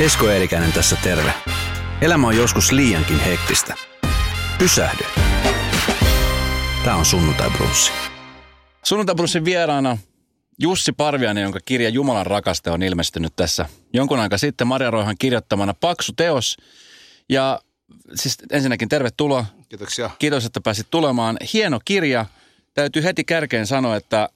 Esko 0.00 0.28
Eerikäinen 0.28 0.72
tässä 0.72 0.96
terve. 1.02 1.34
Elämä 2.00 2.26
on 2.26 2.36
joskus 2.36 2.72
liiankin 2.72 3.20
hektistä. 3.20 3.74
Pysähdy. 4.58 5.04
Tämä 6.84 6.96
on 6.96 7.04
Sunnuntai 7.04 7.50
Brunssi. 7.50 7.92
Sunnuntai 8.84 9.14
Brunssin 9.14 9.44
vieraana 9.44 9.98
Jussi 10.58 10.92
Parviainen, 10.92 11.42
jonka 11.42 11.60
kirja 11.64 11.88
Jumalan 11.88 12.26
rakaste 12.26 12.70
on 12.70 12.82
ilmestynyt 12.82 13.32
tässä 13.36 13.68
jonkun 13.92 14.18
aika 14.18 14.38
sitten 14.38 14.66
Maria 14.66 14.90
Roihan 14.90 15.16
kirjoittamana 15.18 15.74
paksu 15.74 16.12
teos. 16.12 16.56
Ja 17.28 17.60
siis 18.14 18.38
ensinnäkin 18.50 18.88
tervetuloa. 18.88 19.46
Kiitoksia. 19.68 20.10
Kiitos, 20.18 20.44
että 20.44 20.60
pääsit 20.60 20.86
tulemaan. 20.90 21.36
Hieno 21.52 21.80
kirja. 21.84 22.26
Täytyy 22.74 23.02
heti 23.02 23.24
kärkeen 23.24 23.66
sanoa, 23.66 23.96
että 23.96 24.28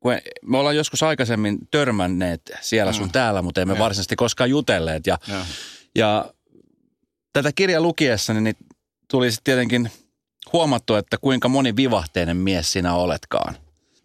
kun 0.00 0.12
me 0.42 0.58
ollaan 0.58 0.76
joskus 0.76 1.02
aikaisemmin 1.02 1.58
törmänneet 1.70 2.50
siellä 2.60 2.92
sun 2.92 3.06
mm. 3.06 3.12
täällä, 3.12 3.42
mutta 3.42 3.60
emme 3.60 3.74
ja. 3.74 3.80
varsinaisesti 3.80 4.16
koskaan 4.16 4.50
jutelleet. 4.50 5.06
Ja, 5.06 5.18
ja. 5.28 5.44
ja 5.94 6.32
tätä 7.32 7.52
kirjaa 7.52 7.80
lukiessa 7.80 8.34
niin 8.34 8.56
tuli 9.08 9.32
sitten 9.32 9.44
tietenkin 9.44 9.90
huomattu, 10.52 10.94
että 10.94 11.16
kuinka 11.20 11.48
moni 11.48 11.76
vivahteinen 11.76 12.36
mies 12.36 12.72
sinä 12.72 12.94
oletkaan. 12.94 13.54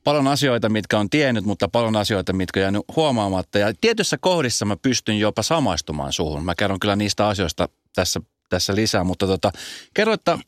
Paljon 0.03 0.27
asioita, 0.27 0.70
mitkä 0.70 1.00
on 1.00 1.09
tiennyt, 1.09 1.45
mutta 1.45 1.67
paljon 1.67 1.95
asioita, 1.95 2.34
mitkä 2.34 2.59
on 2.59 2.62
jäänyt 2.62 2.81
huomaamatta. 2.95 3.59
Ja 3.59 3.73
tietyissä 3.81 4.17
kohdissa 4.17 4.66
mä 4.66 4.75
pystyn 4.77 5.20
jopa 5.20 5.44
samaistumaan 5.44 6.14
suhun. 6.14 6.45
Mä 6.45 6.55
kerron 6.55 6.80
kyllä 6.80 6.95
niistä 6.95 7.27
asioista 7.27 7.70
tässä, 7.95 8.22
tässä 8.50 8.75
lisää, 8.75 9.03
mutta 9.03 9.27
tota, 9.27 9.52
kerro, 9.94 10.14
että 10.14 10.39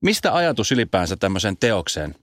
mistä 0.00 0.34
ajatus 0.34 0.72
ylipäänsä 0.72 1.16
tämmöiseen 1.16 1.56
teokseen 1.56 2.14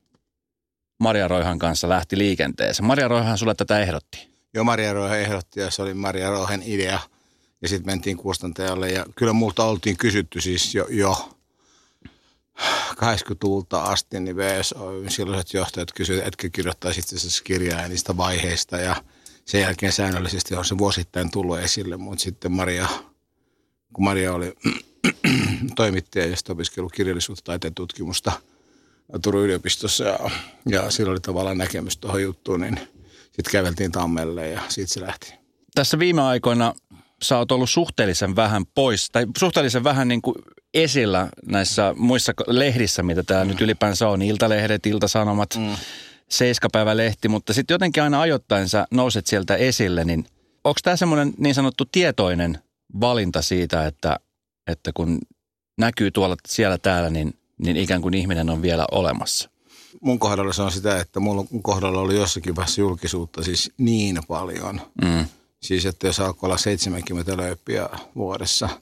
Maria 1.01 1.27
Roihan 1.27 1.59
kanssa 1.59 1.89
lähti 1.89 2.17
liikenteeseen? 2.17 2.87
Maria 2.87 3.07
Roihan 3.07 3.37
sulle 3.37 3.55
tätä 3.55 3.79
ehdotti. 3.79 4.27
Joo, 4.53 4.63
Maria 4.63 4.93
Roihan 4.93 5.19
ehdotti 5.19 5.59
ja 5.59 5.71
se 5.71 5.81
oli 5.81 5.93
Maria 5.93 6.29
Roihan 6.29 6.61
idea. 6.65 6.99
Ja 7.61 7.67
sitten 7.67 7.85
mentiin 7.85 8.17
kustantajalle 8.17 8.89
ja 8.89 9.05
kyllä 9.15 9.33
multa 9.33 9.63
oltiin 9.63 9.97
kysytty 9.97 10.41
siis 10.41 10.75
jo, 10.75 10.87
jo 10.89 11.29
80-luvulta 12.95 13.81
asti, 13.83 14.19
niin 14.19 14.37
VSO, 14.37 14.91
silloiset 15.07 15.53
johtajat 15.53 15.93
kysyivät, 15.93 16.27
etkä 16.27 16.49
kirjoittaisi 16.49 16.99
itse 16.99 17.43
kirjaa 17.43 17.81
ja 17.81 17.87
niistä 17.87 18.17
vaiheista 18.17 18.77
ja 18.77 18.95
sen 19.45 19.61
jälkeen 19.61 19.91
säännöllisesti 19.91 20.55
on 20.55 20.65
se 20.65 20.77
vuosittain 20.77 21.31
tullut 21.31 21.59
esille, 21.59 21.97
mutta 21.97 22.23
sitten 22.23 22.51
Maria, 22.51 22.87
kun 23.93 24.03
Maria 24.03 24.33
oli 24.33 24.53
toimittaja 25.75 26.27
ja 26.27 26.35
sitten 26.35 26.53
opiskellut 26.53 26.91
kirjallisuutta 26.91 27.43
taiteen 27.43 27.73
tutkimusta 27.73 28.31
Turun 29.21 29.43
yliopistossa 29.43 30.03
ja, 30.03 30.19
ja 30.69 30.91
sillä 30.91 31.11
oli 31.11 31.19
tavallaan 31.19 31.57
näkemys 31.57 31.97
tuohon 31.97 32.21
juttuun, 32.21 32.61
niin 32.61 32.79
sitten 33.21 33.51
käveltiin 33.51 33.91
Tammelle 33.91 34.49
ja 34.49 34.61
siitä 34.69 34.93
se 34.93 35.01
lähti. 35.01 35.33
Tässä 35.75 35.99
viime 35.99 36.21
aikoina 36.21 36.73
sä 37.23 37.37
oot 37.37 37.51
ollut 37.51 37.69
suhteellisen 37.69 38.35
vähän 38.35 38.65
pois, 38.65 39.09
tai 39.11 39.25
suhteellisen 39.37 39.83
vähän 39.83 40.07
niin 40.07 40.21
kuin 40.21 40.35
esillä 40.73 41.29
näissä 41.45 41.93
muissa 41.97 42.33
lehdissä, 42.47 43.03
mitä 43.03 43.23
tämä 43.23 43.43
mm. 43.43 43.47
nyt 43.47 43.61
ylipäänsä 43.61 44.07
on. 44.09 44.21
Iltalehdet, 44.21 44.85
Iltasanomat, 44.85 45.55
mm. 45.57 45.75
Seiskapäivälehti, 46.29 47.27
mutta 47.27 47.53
sitten 47.53 47.73
jotenkin 47.73 48.03
aina 48.03 48.21
ajoittain 48.21 48.69
sä 48.69 48.87
nouset 48.91 49.27
sieltä 49.27 49.55
esille, 49.55 50.05
niin 50.05 50.25
onko 50.63 50.79
tämä 50.83 50.95
semmoinen 50.95 51.33
niin 51.37 51.55
sanottu 51.55 51.85
tietoinen 51.85 52.59
valinta 53.01 53.41
siitä, 53.41 53.87
että, 53.87 54.19
että 54.67 54.91
kun 54.93 55.19
näkyy 55.77 56.11
tuolla 56.11 56.35
siellä 56.47 56.77
täällä, 56.77 57.09
niin, 57.09 57.33
niin 57.61 57.77
ikään 57.77 58.01
kuin 58.01 58.13
ihminen 58.13 58.49
on 58.49 58.61
vielä 58.61 58.85
olemassa? 58.91 59.49
Mun 60.01 60.19
kohdalla 60.19 60.53
se 60.53 60.61
on 60.61 60.71
sitä, 60.71 60.99
että 60.99 61.19
mun 61.19 61.47
kohdalla 61.63 61.99
oli 61.99 62.15
jossakin 62.15 62.55
vaiheessa 62.55 62.81
julkisuutta 62.81 63.43
siis 63.43 63.71
niin 63.77 64.19
paljon. 64.27 64.81
Mm. 65.01 65.25
Siis, 65.61 65.85
että 65.85 66.07
jos 66.07 66.19
alkoi 66.19 66.47
olla 66.47 66.57
70 66.57 67.37
löyppiä 67.37 67.89
vuodessa– 68.15 68.69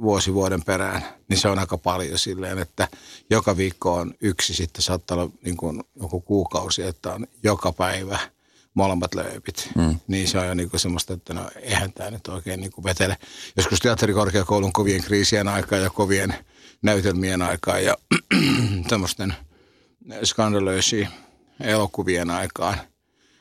vuosi 0.00 0.34
vuoden 0.34 0.62
perään, 0.62 1.04
niin 1.28 1.38
se 1.38 1.48
on 1.48 1.58
aika 1.58 1.78
paljon 1.78 2.18
silleen, 2.18 2.58
että 2.58 2.88
joka 3.30 3.56
viikko 3.56 3.94
on 3.94 4.14
yksi, 4.20 4.54
sitten 4.54 4.82
saattaa 4.82 5.16
olla 5.16 5.32
niin 5.44 5.56
kuin 5.56 5.82
joku 6.00 6.20
kuukausi, 6.20 6.82
että 6.82 7.12
on 7.12 7.26
joka 7.42 7.72
päivä 7.72 8.18
molemmat 8.74 9.14
löypit. 9.14 9.70
Mm. 9.76 9.98
Niin 10.06 10.28
se 10.28 10.38
on 10.38 10.46
jo 10.46 10.54
niin 10.54 10.70
kuin 10.70 10.80
semmoista, 10.80 11.14
että 11.14 11.34
no 11.34 11.50
eihän 11.62 11.92
tämä 11.92 12.10
nyt 12.10 12.28
oikein 12.28 12.60
niin 12.60 12.72
kuin 12.72 12.84
vetele. 12.84 13.16
Joskus 13.56 13.80
teatterikorkeakoulun 13.80 14.72
kovien 14.72 15.02
kriisien 15.02 15.48
aikaa 15.48 15.78
ja 15.78 15.90
kovien 15.90 16.34
näytelmien 16.82 17.42
aikaa 17.42 17.78
ja 17.78 17.96
tämmöisten 18.88 19.34
skandalöisiä 20.24 21.08
elokuvien 21.60 22.30
aikaan, 22.30 22.78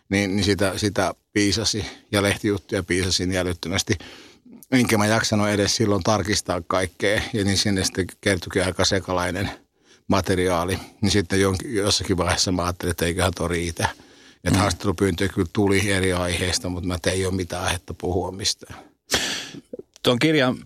niin, 0.10 0.36
niin 0.36 0.44
sitä, 0.44 0.78
sitä 0.78 1.14
piisasi 1.34 1.86
ja 2.12 2.22
lehtijuttuja 2.22 2.84
piisasi 2.84 3.26
niin 3.26 3.40
älyttömästi– 3.40 3.98
enkä 4.72 4.98
mä 4.98 5.06
jaksanut 5.06 5.48
edes 5.48 5.76
silloin 5.76 6.04
tarkistaa 6.04 6.62
kaikkea. 6.68 7.22
Ja 7.34 7.44
niin 7.44 7.58
sinne 7.58 7.84
sitten 7.84 8.08
kertyikin 8.22 8.66
aika 8.66 8.86
sekalainen 8.86 9.52
materiaali. 10.08 10.80
Niin 11.02 11.12
sitten 11.12 11.42
jonkin, 11.42 11.76
jossakin 11.76 12.18
vaiheessa 12.18 12.52
mä 12.52 12.64
ajattelin, 12.64 12.92
että 12.92 13.06
eiköhän 13.06 13.34
tuo 13.38 13.48
riitä. 13.48 13.90
Että 14.36 14.58
mm. 14.58 14.62
haastattelupyyntöjä 14.62 15.30
kyllä 15.30 15.50
tuli 15.54 15.92
eri 15.92 16.14
aiheista, 16.14 16.70
mutta 16.70 16.88
mä 16.88 16.98
ei 17.06 17.26
ole 17.26 17.34
mitään 17.34 17.64
aihetta 17.64 17.94
puhua 17.94 18.32
mistään. 18.32 18.80
Tuon 20.04 20.20
kirjan 20.20 20.58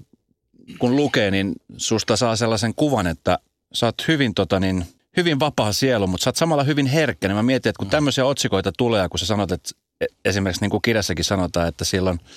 kun 0.80 0.96
lukee, 0.96 1.32
niin 1.32 1.54
susta 1.78 2.16
saa 2.16 2.36
sellaisen 2.36 2.76
kuvan, 2.76 3.08
että 3.08 3.40
sä 3.74 3.86
oot 3.86 4.08
hyvin, 4.08 4.34
tota 4.34 4.60
niin, 4.60 4.86
hyvin 5.18 5.40
vapaa 5.40 5.74
sielu, 5.74 6.08
mutta 6.08 6.24
sä 6.24 6.30
oot 6.30 6.36
samalla 6.36 6.64
hyvin 6.64 6.86
herkkä. 6.86 7.28
Niin 7.28 7.36
mä 7.36 7.44
mietin, 7.44 7.70
että 7.70 7.80
kun 7.80 7.88
mm. 7.88 7.92
tämmöisiä 7.92 8.26
otsikoita 8.26 8.72
tulee, 8.78 9.10
kun 9.10 9.20
sä 9.20 9.26
sanot, 9.26 9.52
että 9.52 9.70
e- 10.02 10.06
esimerkiksi 10.26 10.62
niin 10.62 10.72
kuin 10.72 10.82
kirjassakin 10.82 11.26
sanotaan, 11.26 11.68
että 11.68 11.86
silloin– 11.86 12.20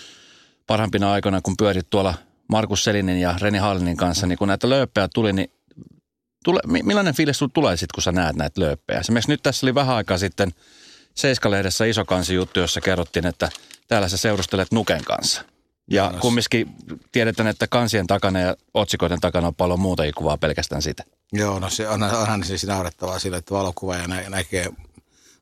parhaimpina 0.69 1.13
aikoina, 1.13 1.41
kun 1.41 1.57
pyörit 1.57 1.91
tuolla 1.91 2.15
Markus 2.49 2.85
Selinin 2.85 3.21
ja 3.21 3.35
Reni 3.41 3.59
Hallinin 3.59 3.97
kanssa, 3.97 4.27
niin 4.27 4.39
kun 4.39 4.49
näitä 4.49 4.69
lööppejä 4.69 5.09
tuli, 5.15 5.33
niin 5.33 5.51
tule, 6.45 6.61
millainen 6.67 7.15
fiilis 7.15 7.39
sinulle 7.39 7.53
tulee 7.55 7.77
sitten, 7.77 7.95
kun 7.95 8.03
sä 8.03 8.13
näet 8.13 8.37
näitä 8.37 8.61
lööppejä? 8.61 9.01
Esimerkiksi 9.01 9.31
nyt 9.31 9.43
tässä 9.43 9.67
oli 9.67 9.75
vähän 9.75 9.97
aikaa 9.97 10.19
sitten 10.19 10.51
Seiskalehdessä 11.15 11.85
iso 11.85 12.05
kansi 12.05 12.35
juttu, 12.35 12.61
jossa 12.61 12.81
kerrottiin, 12.81 13.27
että 13.27 13.49
täällä 13.89 14.09
sä 14.09 14.17
seurustelet 14.17 14.73
Nuken 14.73 15.05
kanssa. 15.05 15.43
Ja 15.91 16.11
no, 16.11 16.19
kumminkin 16.19 16.75
tiedetään, 17.13 17.47
että 17.47 17.67
kansien 17.67 18.07
takana 18.07 18.41
ja 18.41 18.57
otsikoiden 18.75 19.21
takana 19.21 19.47
on 19.47 19.55
paljon 19.55 19.81
muuta 19.81 20.03
kuvaa 20.17 20.39
pelkästään 20.39 20.83
sitä. 20.83 21.05
Joo, 21.33 21.59
no 21.59 21.71
se 21.71 21.89
on, 21.89 22.03
onhan 22.03 22.45
siis 22.45 22.67
naurettavaa 22.67 23.19
sille, 23.19 23.37
että 23.37 23.55
valokuvaaja 23.55 24.09
nä- 24.09 24.31
näkee 24.31 24.71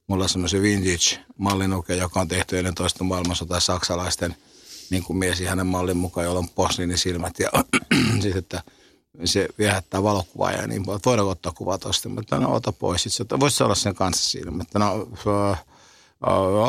Mulla 0.06 0.24
on 0.24 0.28
semmoisen 0.28 0.62
vintage 0.62 1.24
mallinuke, 1.38 1.94
joka 1.94 2.20
on 2.20 2.28
tehty 2.28 2.58
ennen 2.58 2.74
toista 2.74 3.04
maailmansotaa 3.04 3.60
saksalaisten– 3.60 4.36
niin 4.90 5.02
kuin 5.02 5.16
mies 5.16 5.40
hänen 5.40 5.66
mallin 5.66 5.96
mukaan, 5.96 6.24
jolla 6.24 6.38
on 6.38 6.48
posliinisilmät 6.48 7.38
ja 7.38 7.50
siis, 8.22 8.36
että 8.36 8.62
se 9.24 9.48
viehättää 9.58 10.02
valokuvaaja 10.02 10.66
niin 10.66 10.84
paljon. 10.84 11.00
Voidaanko 11.06 11.30
ottaa 11.30 11.52
kuva 11.52 11.78
tuosta? 11.78 12.08
Mutta 12.08 12.38
no 12.38 12.54
ota 12.54 12.72
pois. 12.72 13.04
Sitten 13.08 13.40
voisi 13.40 13.62
olla 13.62 13.74
sen 13.74 13.94
kanssa 13.94 14.30
siinä. 14.30 14.50
Mutta 14.50 14.78
no 14.78 14.94
uh, 14.94 15.56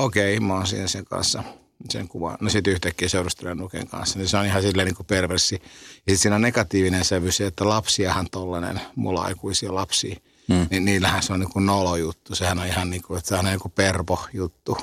okei, 0.04 0.38
okay, 0.38 0.48
mä 0.48 0.54
oon 0.54 0.68
siinä 0.68 0.88
sen 0.88 1.06
kanssa 1.06 1.44
sen 1.90 2.08
kuvan. 2.08 2.38
No 2.42 2.50
sitten 2.50 2.74
yhtäkkiä 2.74 3.10
seurustelen 3.10 3.58
Nuken 3.58 3.88
kanssa. 3.88 4.20
Niin 4.20 4.30
se 4.30 4.38
on 4.38 4.46
ihan 4.46 4.62
silleen 4.62 4.86
niin 4.86 4.96
kuin 4.96 5.08
perversi. 5.08 5.56
Ja 5.56 5.60
sitten 5.98 6.18
siinä 6.18 6.36
on 6.36 6.42
negatiivinen 6.42 7.06
sävy 7.06 7.32
se, 7.32 7.46
että 7.46 7.70
lapsiahan 7.70 8.28
tollainen, 8.32 8.82
mulla 8.96 9.22
aikuisia 9.22 9.76
lapsia, 9.76 10.16
hmm. 10.48 10.68
niin 10.72 10.86
niillähän 10.86 11.24
se 11.24 11.34
on 11.34 11.40
niin 11.40 11.52
kuin 11.52 11.66
nolo 11.66 11.96
juttu. 11.96 12.36
Sehän 12.36 12.60
on 12.60 12.68
ihan 12.68 12.90
niin 12.90 13.02
kuin, 13.02 13.18
että 13.18 13.30
sehän 13.30 13.46
on 13.46 13.52
niin 13.52 13.72
perpo 13.76 14.26
juttu. 14.34 14.78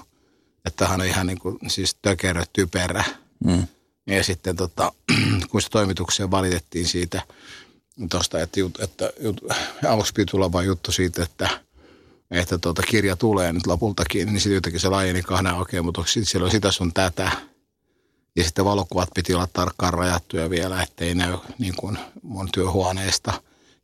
Että 0.64 0.88
on 0.88 1.04
ihan 1.04 1.26
niin 1.26 1.38
kuin, 1.38 1.58
siis 1.68 1.96
tökerö, 2.02 2.42
typerä 2.52 3.04
Mm. 3.44 3.66
Ja 4.06 4.24
sitten 4.24 4.56
tota, 4.56 4.92
kun 5.50 5.62
se 5.62 5.70
toimitukseen 5.70 6.30
valitettiin 6.30 6.88
siitä, 6.88 7.22
tosta, 8.10 8.40
että, 8.40 8.60
jut, 8.60 8.80
että 8.80 9.12
jut, 9.20 9.40
aluksi 9.88 10.12
piti 10.12 10.30
tulla 10.30 10.52
vain 10.52 10.66
juttu 10.66 10.92
siitä, 10.92 11.22
että, 11.22 11.63
että 12.34 12.58
tota, 12.58 12.82
kirja 12.82 13.16
tulee 13.16 13.52
nyt 13.52 13.66
lopultakin, 13.66 14.26
niin 14.26 14.40
sitten 14.40 14.54
jotenkin 14.54 14.80
se 14.80 14.88
laajeni 14.88 15.22
kahden 15.22 15.54
okei, 15.54 15.82
mutta 15.82 16.04
sitten 16.06 16.24
siellä 16.24 16.44
on 16.44 16.50
sitä 16.50 16.70
sun 16.70 16.92
tätä. 16.92 17.30
Ja 18.36 18.44
sitten 18.44 18.64
valokuvat 18.64 19.08
piti 19.14 19.34
olla 19.34 19.48
tarkkaan 19.52 19.94
rajattuja 19.94 20.50
vielä, 20.50 20.82
ettei 20.82 21.14
näy 21.14 21.38
niin 21.58 21.74
kuin 21.76 21.98
mun 22.22 22.48
työhuoneesta 22.52 23.32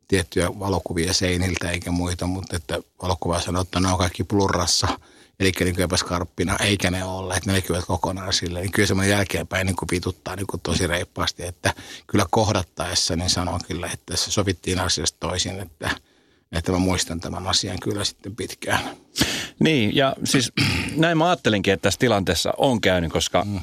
tiettyjä 0.07 0.59
valokuvia 0.59 1.13
seiniltä 1.13 1.71
eikä 1.71 1.91
muita, 1.91 2.27
mutta 2.27 2.55
että 2.55 2.79
valokuva 3.01 3.41
sanoo, 3.41 3.61
että 3.61 3.79
ne 3.79 3.87
on 3.87 3.97
kaikki 3.97 4.23
plurrassa– 4.23 4.87
eli 5.41 5.51
niin 5.59 5.75
kuin 5.75 5.83
epäskarppina, 5.83 6.57
eikä 6.57 6.91
ne 6.91 7.03
ole, 7.03 7.35
että 7.35 7.49
ne 7.49 7.53
näkyvät 7.53 7.85
kokonaan 7.85 8.33
silleen. 8.33 8.63
Niin 8.63 8.71
kyllä 8.71 8.87
semmoinen 8.87 9.11
jälkeenpäin 9.11 9.65
niin 9.67 9.75
kuin 9.75 9.89
vituttaa 9.91 10.35
niin 10.35 10.47
kuin 10.47 10.61
tosi 10.61 10.87
reippaasti, 10.87 11.43
että 11.45 11.73
kyllä 12.07 12.25
kohdattaessa 12.29 13.15
niin 13.15 13.29
sanon 13.29 13.59
kyllä, 13.67 13.89
että 13.93 14.17
se 14.17 14.31
sovittiin 14.31 14.79
asiasta 14.79 15.17
toisin, 15.19 15.59
että, 15.59 15.89
että 16.51 16.71
mä 16.71 16.77
muistan 16.77 17.19
tämän 17.19 17.47
asian 17.47 17.79
kyllä 17.79 18.03
sitten 18.03 18.35
pitkään. 18.35 18.79
Niin, 19.59 19.95
ja 19.95 20.15
siis 20.23 20.51
näin 20.95 21.17
mä 21.17 21.27
ajattelinkin, 21.29 21.73
että 21.73 21.81
tässä 21.81 21.99
tilanteessa 21.99 22.53
on 22.57 22.81
käynyt, 22.81 23.11
koska 23.11 23.43
mm. 23.45 23.59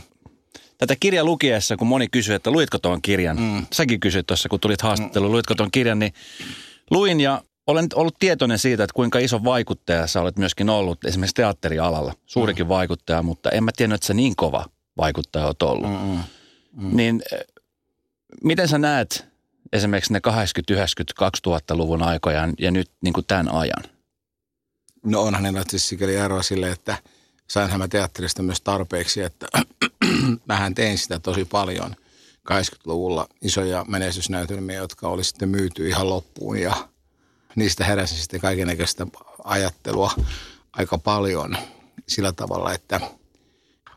tätä 0.79 0.97
kirjaa 1.01 1.25
lukiessa, 1.25 1.77
kun 1.77 1.87
moni 1.87 2.09
kysyy, 2.09 2.35
että 2.35 2.51
luitko 2.51 2.79
tuon 2.79 3.03
kirjan, 3.03 3.41
mm. 3.41 3.67
säkin 3.73 4.01
kysyit 4.01 4.27
tuossa, 4.27 4.49
kun 4.49 4.61
tulit 4.61 4.83
haastatteluun, 4.83 5.31
mm. 5.31 5.35
luitko 5.35 5.55
tuon 5.55 5.71
kirjan, 5.71 5.99
niin 5.99 6.13
luin 6.91 7.21
ja 7.21 7.43
olen 7.67 7.87
ollut 7.95 8.17
tietoinen 8.19 8.59
siitä, 8.59 8.85
että 8.85 8.95
kuinka 8.95 9.19
iso 9.19 9.45
vaikuttaja 9.45 10.07
sä 10.07 10.21
olet 10.21 10.39
myöskin 10.39 10.71
ollut 10.71 11.05
esimerkiksi 11.05 11.35
teatterialalla. 11.35 12.15
Suurikin 12.27 12.67
mm. 12.67 12.69
vaikuttaja, 12.69 13.23
mutta 13.23 13.51
en 13.51 13.65
mä 13.65 13.71
tiennyt, 13.77 13.95
että 13.95 14.07
se 14.07 14.15
niin 14.15 14.37
kova 14.37 14.67
vaikuttaja 14.97 15.47
olet 15.47 15.63
ollut. 15.63 15.91
Mm-mm. 15.91 16.23
Mm. 16.73 16.97
Niin 16.97 17.23
miten 18.45 18.69
sä 18.69 18.79
näet 18.79 19.28
esimerkiksi 19.73 20.13
ne 20.13 20.21
80, 20.21 20.73
90, 20.75 21.15
2000-luvun 21.49 22.03
aikoja 22.03 22.49
ja 22.59 22.71
nyt 22.71 22.91
niin 23.01 23.13
kuin 23.13 23.27
tämän 23.27 23.55
ajan? 23.55 23.85
No 25.05 25.23
onhan 25.23 25.43
ne 25.43 25.63
siis 25.69 25.89
sikäli 25.89 26.17
eroa 26.17 26.43
sille, 26.43 26.71
että 26.71 26.99
sainhan 27.51 27.81
mä 27.81 27.89
teatterista 27.89 28.43
myös 28.43 28.61
tarpeeksi, 28.61 29.23
että 29.23 29.47
mähän 30.49 30.75
tein 30.75 30.99
sitä 30.99 31.19
tosi 31.19 31.45
paljon 31.45 31.97
80-luvulla 32.53 33.29
isoja 33.43 33.85
menestysnäytelmiä, 33.89 34.77
jotka 34.77 35.09
oli 35.09 35.25
sitten 35.25 35.49
myyty 35.49 35.89
ihan 35.89 36.09
loppuun 36.11 36.59
ja 36.59 36.89
niistä 37.57 37.85
heräsi 37.85 38.21
sitten 38.21 38.41
kaikenlaista 38.41 39.07
ajattelua 39.45 40.13
aika 40.73 40.99
paljon 40.99 41.57
sillä 42.09 42.33
tavalla, 42.33 42.73
että 42.73 43.01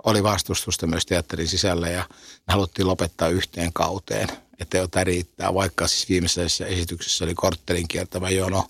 oli 0.03 0.23
vastustusta 0.23 0.87
myös 0.87 1.05
teatterin 1.05 1.47
sisällä 1.47 1.89
ja 1.89 2.03
haluttiin 2.47 2.87
lopettaa 2.87 3.27
yhteen 3.27 3.73
kauteen, 3.73 4.29
että 4.61 4.77
jota 4.77 5.03
riittää, 5.03 5.53
vaikka 5.53 5.87
siis 5.87 6.09
viimeisessä 6.09 6.65
esityksessä 6.65 7.25
oli 7.25 7.35
korttelin 7.35 7.87
kiertävä 7.87 8.29
jono, 8.29 8.67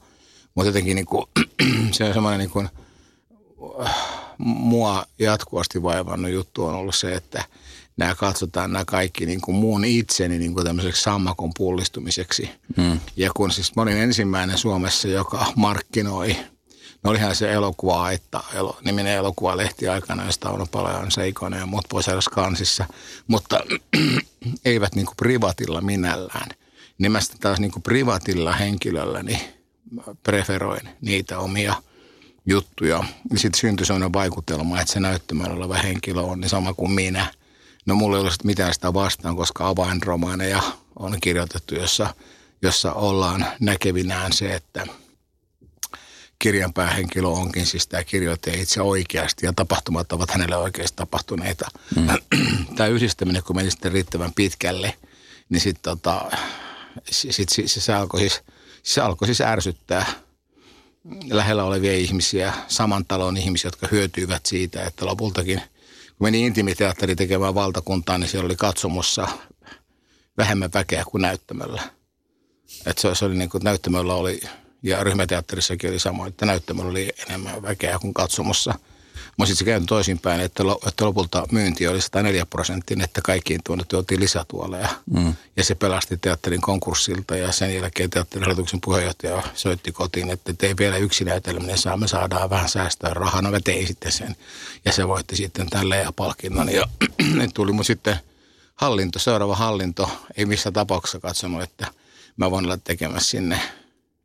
mutta 0.55 0.69
jotenkin 0.69 0.95
niin 0.95 1.05
kuin, 1.05 1.25
se 1.91 2.03
on 2.03 2.13
semmoinen 2.13 2.39
niin 2.39 2.49
kuin, 2.49 2.69
mua 4.37 5.05
jatkuvasti 5.19 5.83
vaivannut 5.83 6.31
juttu 6.31 6.65
on 6.65 6.75
ollut 6.75 6.95
se, 6.95 7.15
että 7.15 7.45
nämä 7.97 8.15
katsotaan 8.15 8.73
nämä 8.73 8.85
kaikki 8.85 9.25
niin 9.25 9.41
kuin 9.41 9.55
muun 9.55 9.85
itseni 9.85 10.39
niin 10.39 10.53
kuin 10.53 10.65
tämmöiseksi 10.65 11.03
sammakon 11.03 11.51
pullistumiseksi. 11.57 12.49
Mm. 12.77 12.99
Ja 13.15 13.31
kun 13.35 13.51
siis 13.51 13.75
mä 13.75 13.81
olin 13.81 13.97
ensimmäinen 13.97 14.57
Suomessa, 14.57 15.07
joka 15.07 15.45
markkinoi, 15.55 16.35
no 17.03 17.09
olihan 17.09 17.35
se 17.35 17.51
elokuva, 17.51 18.11
että 18.11 18.39
elo, 18.53 18.77
niminen 18.85 19.13
elokuvalehti 19.13 19.87
aikana, 19.87 20.25
josta 20.25 20.49
on 20.49 20.67
paljon 20.71 21.11
Seikonen 21.11 21.59
ja 21.59 21.65
muut 21.65 21.85
pois 21.89 22.29
kansissa, 22.31 22.85
mutta 23.27 23.63
eivät 24.65 24.95
niin 24.95 25.05
kuin 25.05 25.17
privatilla 25.17 25.81
minällään. 25.81 26.49
Nimestä 26.97 27.35
taas 27.39 27.59
niin 27.59 27.71
kuin 27.71 27.83
privatilla 27.83 28.51
henkilöllä 28.51 29.23
niin 29.23 29.41
preferoin 30.23 30.89
niitä 31.01 31.39
omia– 31.39 31.75
juttuja. 32.45 33.03
Ja 33.31 33.39
sitten 33.39 33.59
syntyi 33.59 33.85
sellainen 33.85 34.13
vaikutelma, 34.13 34.81
että 34.81 34.93
se 34.93 34.99
näyttämällä 34.99 35.53
oleva 35.53 35.73
henkilö 35.73 36.21
on 36.21 36.39
niin 36.39 36.49
sama 36.49 36.73
kuin 36.73 36.91
minä. 36.91 37.33
No 37.85 37.95
mulla 37.95 38.17
ei 38.17 38.23
ole 38.23 38.31
mitään 38.43 38.73
sitä 38.73 38.93
vastaan, 38.93 39.35
koska 39.35 39.67
avainromaaneja 39.67 40.61
on 40.99 41.17
kirjoitettu, 41.21 41.75
jossa, 41.75 42.13
jossa 42.61 42.93
ollaan 42.93 43.45
näkevinään 43.59 44.33
se, 44.33 44.55
että 44.55 44.87
kirjan 46.41 46.73
päähenkilö 46.73 47.27
onkin 47.27 47.65
siis 47.65 47.87
tämä 47.87 48.03
kirjoittaja 48.03 48.61
itse 48.61 48.81
oikeasti 48.81 49.45
ja 49.45 49.53
tapahtumat 49.53 50.11
ovat 50.11 50.31
hänelle 50.31 50.57
oikeasti 50.57 50.95
tapahtuneita. 50.95 51.67
Mm. 51.95 52.07
Tämä 52.75 52.87
yhdistäminen, 52.87 53.43
kun 53.43 53.55
meni 53.55 53.71
sitten 53.71 53.91
riittävän 53.91 54.33
pitkälle, 54.35 54.93
niin 55.49 55.61
sitten 55.61 55.81
tota, 55.83 56.31
sit, 57.11 57.49
sit, 57.49 57.69
se, 57.69 57.79
se, 57.79 57.93
alkoi 57.93 58.19
siis, 58.19 58.41
se 58.83 59.01
alkoi 59.01 59.27
siis 59.27 59.41
ärsyttää– 59.41 60.05
lähellä 61.29 61.63
olevia 61.63 61.93
ihmisiä, 61.93 62.53
saman 62.67 63.05
talon 63.05 63.37
ihmisiä, 63.37 63.67
jotka 63.67 63.87
hyötyivät 63.91 64.45
siitä, 64.45 64.83
että 64.83 65.05
lopultakin, 65.05 65.61
kun 66.17 66.27
meni 66.27 66.45
intimiteatteri 66.45 67.15
tekemään 67.15 67.55
valtakuntaa, 67.55 68.17
niin 68.17 68.29
siellä 68.29 68.45
oli 68.45 68.55
katsomossa 68.55 69.27
vähemmän 70.37 70.69
väkeä 70.73 71.03
kuin 71.05 71.21
näyttämöllä. 71.21 71.81
Että 72.85 73.01
se, 73.01 73.15
se 73.15 73.25
oli 73.25 73.35
niin 73.35 73.49
kuin, 73.49 73.63
näyttämöllä 73.63 74.13
oli, 74.13 74.41
ja 74.83 75.03
ryhmäteatterissakin 75.03 75.89
oli 75.89 75.99
samoin, 75.99 76.29
että 76.29 76.45
näyttämöllä 76.45 76.89
oli 76.89 77.13
enemmän 77.27 77.61
väkeä 77.61 77.99
kuin 77.99 78.13
katsomossa– 78.13 78.73
Mä 79.37 79.45
sitten 79.45 79.57
se 79.57 79.65
käynyt 79.65 79.87
toisinpäin, 79.87 80.41
että, 80.41 80.63
että 80.87 81.05
lopulta 81.05 81.47
myynti 81.51 81.87
oli 81.87 82.01
104 82.01 82.45
prosenttia, 82.45 83.03
että 83.03 83.21
kaikkiin 83.21 83.61
tuonne 83.63 83.83
tuotiin 83.87 84.19
lisätuoleja. 84.19 84.89
Mm. 85.13 85.33
Ja 85.57 85.63
se 85.63 85.75
pelasti 85.75 86.17
teatterin 86.17 86.61
konkurssilta 86.61 87.35
ja 87.35 87.51
sen 87.51 87.75
jälkeen 87.75 88.09
teatterihallituksen 88.09 88.81
puheenjohtaja 88.81 89.43
soitti 89.53 89.91
kotiin, 89.91 90.29
että 90.29 90.53
tei 90.53 90.73
vielä 90.79 90.97
yksi 90.97 91.23
näytelmä, 91.23 91.75
saa, 91.75 91.97
me 91.97 92.07
saadaan 92.07 92.49
vähän 92.49 92.69
säästöä 92.69 93.13
rahaa. 93.13 93.41
No 93.41 93.51
mä 93.51 93.59
tein 93.63 93.87
sitten 93.87 94.11
sen 94.11 94.35
ja 94.85 94.91
se 94.91 95.07
voitti 95.07 95.35
sitten 95.35 95.69
tämän 95.69 95.99
ja 95.99 96.11
palkinnon 96.11 96.73
ja 96.73 96.85
tuli 97.53 97.71
mun 97.71 97.85
sitten 97.85 98.15
hallinto, 98.75 99.19
seuraava 99.19 99.55
hallinto, 99.55 100.09
ei 100.37 100.45
missään 100.45 100.73
tapauksessa 100.73 101.19
katsonut, 101.19 101.63
että 101.63 101.87
mä 102.37 102.51
voin 102.51 102.65
olla 102.65 102.77
tekemässä 102.77 103.29
sinne 103.29 103.61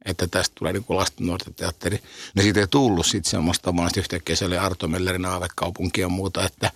että 0.07 0.27
tästä 0.27 0.55
tulee 0.55 0.73
niin 0.73 0.85
kuin 0.85 0.97
lasten 0.97 1.27
nuorten 1.27 1.55
teatteri. 1.55 2.03
No 2.35 2.43
siitä 2.43 2.61
ei 2.61 2.67
tullut 2.67 3.07
sitten 3.07 3.31
semmoista, 3.31 3.77
vaan 3.77 3.91
yhtäkkiä 3.97 4.37
se 4.37 4.45
oli 4.45 4.59
Arto 4.59 4.89
Mellerin 4.89 5.25
aavekaupunki 5.25 6.01
ja 6.01 6.09
muuta, 6.09 6.45
että 6.45 6.71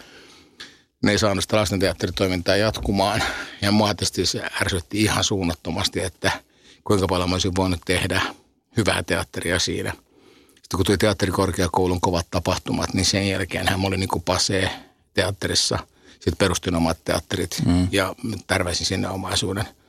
ne 1.03 1.12
ei 1.12 1.19
saanut 1.19 1.44
sitä 1.44 1.56
lastenteatteritoimintaa 1.56 2.56
jatkumaan. 2.56 3.23
Ja 3.62 3.73
mua 3.73 3.94
tietysti 3.94 4.27
se 4.27 4.43
ärsytti 4.61 5.03
ihan 5.03 5.25
suunnattomasti, 5.25 6.00
että 6.00 6.32
kuinka 6.85 7.06
paljon 7.06 7.31
mä 7.31 7.35
olisin 7.35 7.56
voinut 7.56 7.81
tehdä 7.87 8.23
hyvää 8.77 9.03
teatteria 9.03 9.59
siinä. 9.59 9.93
Sitten 10.47 10.76
kun 10.76 10.87
tuli 10.87 10.99
teatterikorkeakoulun 10.99 12.00
kovat 12.00 12.26
tapahtumat, 12.31 12.94
niin 12.94 13.06
sen 13.06 13.29
jälkeen 13.29 13.69
hän 13.69 13.85
oli 13.85 13.97
niin 13.97 14.09
kuin 14.09 14.23
pasee 14.23 14.71
teatterissa. 15.15 15.79
Sitten 16.11 16.37
perustin 16.38 16.75
omat 16.75 16.99
teatterit 17.05 17.62
mm. 17.67 17.88
ja 17.93 18.15
tärväsin 18.47 18.87
sinne 18.87 19.09
omaisuuden– 19.09 19.65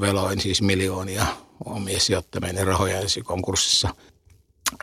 veloin 0.00 0.40
siis 0.40 0.62
miljoonia 0.62 1.26
omia 1.64 2.00
sijoittaminen 2.00 2.66
rahoja 2.66 3.00
ensi 3.00 3.22
konkurssissa. 3.22 3.94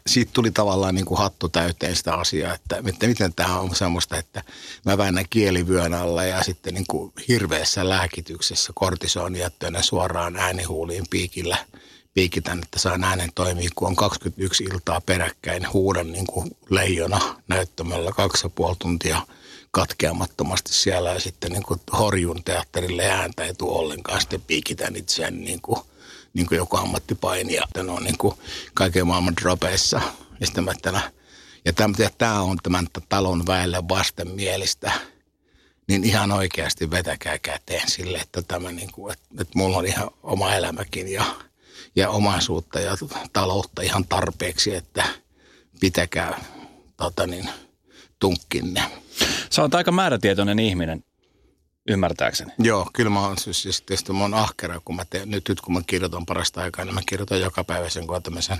Siitä 0.08 0.32
tuli 0.34 0.52
tavallaan 0.52 0.96
niin 0.96 1.06
kuin 1.06 1.18
hattu 1.18 1.50
täyteen 1.50 1.96
sitä 1.96 2.14
asiaa, 2.14 2.54
että, 2.54 2.82
että 2.86 3.08
miten 3.08 3.34
tämä 3.34 3.60
on 3.60 3.76
semmoista, 3.76 4.18
että 4.18 4.44
mä 4.86 4.98
väännän 4.98 5.26
kielivyön 5.30 5.94
alla 5.94 6.24
ja 6.24 6.44
sitten 6.44 6.74
niin 6.74 6.88
kuin 6.88 7.14
hirveässä 7.28 7.90
lääkityksessä 7.90 8.72
kortisonijättönä 8.76 9.82
suoraan 9.82 10.36
äänihuuliin 10.36 11.06
piikillä 11.10 11.58
piikitän, 12.14 12.60
että 12.64 12.80
saan 12.80 13.04
äänen 13.04 13.30
toimia, 13.36 13.70
kun 13.76 13.88
on 13.88 13.96
21 13.96 14.64
iltaa 14.64 15.02
peräkkäin 15.02 15.74
huudan 15.74 16.12
niin 16.12 16.28
kuin 16.28 16.52
leijona 16.70 17.36
näyttämällä 17.48 18.12
kaksi 18.12 18.46
ja 18.46 18.50
puoli 18.50 18.76
tuntia– 18.80 19.22
katkeamattomasti 19.72 20.74
siellä 20.74 21.10
ja 21.10 21.20
sitten 21.20 21.52
niin 21.52 21.64
kuin 21.64 21.80
horjun 21.98 22.44
teatterille 22.44 23.06
ääntä 23.06 23.44
ei 23.44 23.54
tule 23.54 23.80
ollenkaan. 23.80 24.22
Sitten 24.22 24.42
piikitän 24.42 24.96
itseäni 24.96 25.38
niin 25.38 25.62
kuin, 25.62 25.80
niin 26.34 26.48
kuin 26.48 26.58
joku 26.58 26.78
ammattipainija. 26.78 27.68
Ne 27.76 27.92
on 27.92 28.04
niin 28.04 28.18
kuin 28.18 28.38
kaiken 28.74 29.08
maailman 29.08 29.36
dropeissa. 29.36 30.02
Ja 30.40 30.48
tänä, 30.82 31.12
ja 31.66 32.10
tämä 32.18 32.42
on 32.42 32.58
tämän 32.64 32.88
talon 33.10 33.48
väelle 33.48 33.84
vastenmielistä, 33.90 34.92
niin 35.88 36.04
ihan 36.04 36.32
oikeasti 36.32 36.92
vetäkää 36.92 37.40
käteen 37.40 37.90
sille, 37.90 38.18
että, 38.18 38.42
tämä 38.42 38.72
niin 38.72 38.92
kuin, 38.92 39.14
että, 39.14 39.26
että 39.40 39.58
mulla 39.58 39.78
on 39.78 39.86
ihan 39.86 40.10
oma 40.24 40.54
elämäkin 40.54 41.08
ja, 41.08 41.26
ja 41.96 42.10
omaisuutta 42.10 42.80
ja 42.80 42.98
taloutta 43.34 43.82
ihan 43.82 44.06
tarpeeksi, 44.06 44.76
että 44.76 45.04
pitäkää 45.80 46.46
tota 46.98 47.28
niin, 47.28 47.50
tunkkinne. 48.20 48.84
Sä 49.50 49.62
oot 49.62 49.76
aika 49.76 49.92
määrätietoinen 49.92 50.60
ihminen, 50.60 51.04
ymmärtääkseni. 51.88 52.54
Joo, 52.60 52.90
kyllä 52.94 53.10
mä 53.10 53.22
oon 53.22 53.38
siis, 53.38 53.62
siis 53.62 53.82
tietysti 53.82 54.14
mä 54.14 54.22
oon 54.22 54.34
ahkera, 54.34 54.82
kun 54.86 54.96
mä 54.96 55.06
teen, 55.06 55.32
nyt, 55.32 55.50
nyt 55.50 55.62
kun 55.62 55.74
mä 55.74 55.82
kirjoitan 55.88 56.26
parasta 56.26 56.62
aikaa, 56.62 56.86
niin 56.86 56.96
mä 56.96 57.02
kirjoitan 57.06 57.42
joka 57.42 57.64
päivä 57.64 57.90
sen, 57.90 58.08
kun 58.08 58.24
tämmöisen 58.24 58.58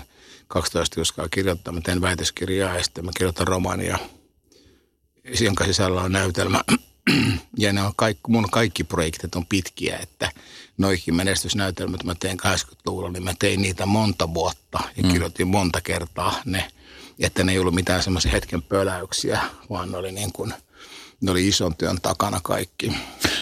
12 0.48 1.00
juskaa 1.00 1.28
kirjoittaa. 1.28 1.72
Mä 1.74 1.80
teen 1.80 2.00
väitöskirjaa 2.00 2.74
ja 2.74 2.84
sitten 2.84 3.04
mä 3.04 3.10
kirjoitan 3.16 3.46
romania, 3.46 3.98
jonka 5.40 5.64
sisällä 5.64 6.00
on 6.00 6.12
näytelmä. 6.12 6.60
ja 7.58 7.72
ne 7.72 7.82
on 7.82 7.92
kaikki, 7.96 8.22
mun 8.28 8.50
kaikki 8.50 8.84
projektit 8.84 9.34
on 9.34 9.46
pitkiä, 9.46 9.98
että 9.98 10.32
noikin 10.78 11.14
menestysnäytelmät 11.14 12.04
mä 12.04 12.14
tein 12.14 12.38
80-luvulla, 12.40 13.10
niin 13.10 13.24
mä 13.24 13.34
tein 13.38 13.62
niitä 13.62 13.86
monta 13.86 14.34
vuotta 14.34 14.80
ja 14.96 15.02
mm. 15.02 15.08
kirjoitin 15.08 15.48
monta 15.48 15.80
kertaa 15.80 16.40
ne 16.44 16.70
että 17.26 17.44
ne 17.44 17.52
ei 17.52 17.58
ollut 17.58 17.74
mitään 17.74 18.02
semmoisia 18.02 18.32
hetken 18.32 18.62
pöläyksiä, 18.62 19.40
vaan 19.70 19.90
ne 19.90 19.96
oli, 19.96 20.12
niin 20.12 20.32
kuin, 20.32 20.54
ne 21.20 21.30
oli 21.30 21.48
ison 21.48 21.76
työn 21.76 21.98
takana 22.02 22.40
kaikki. 22.42 22.92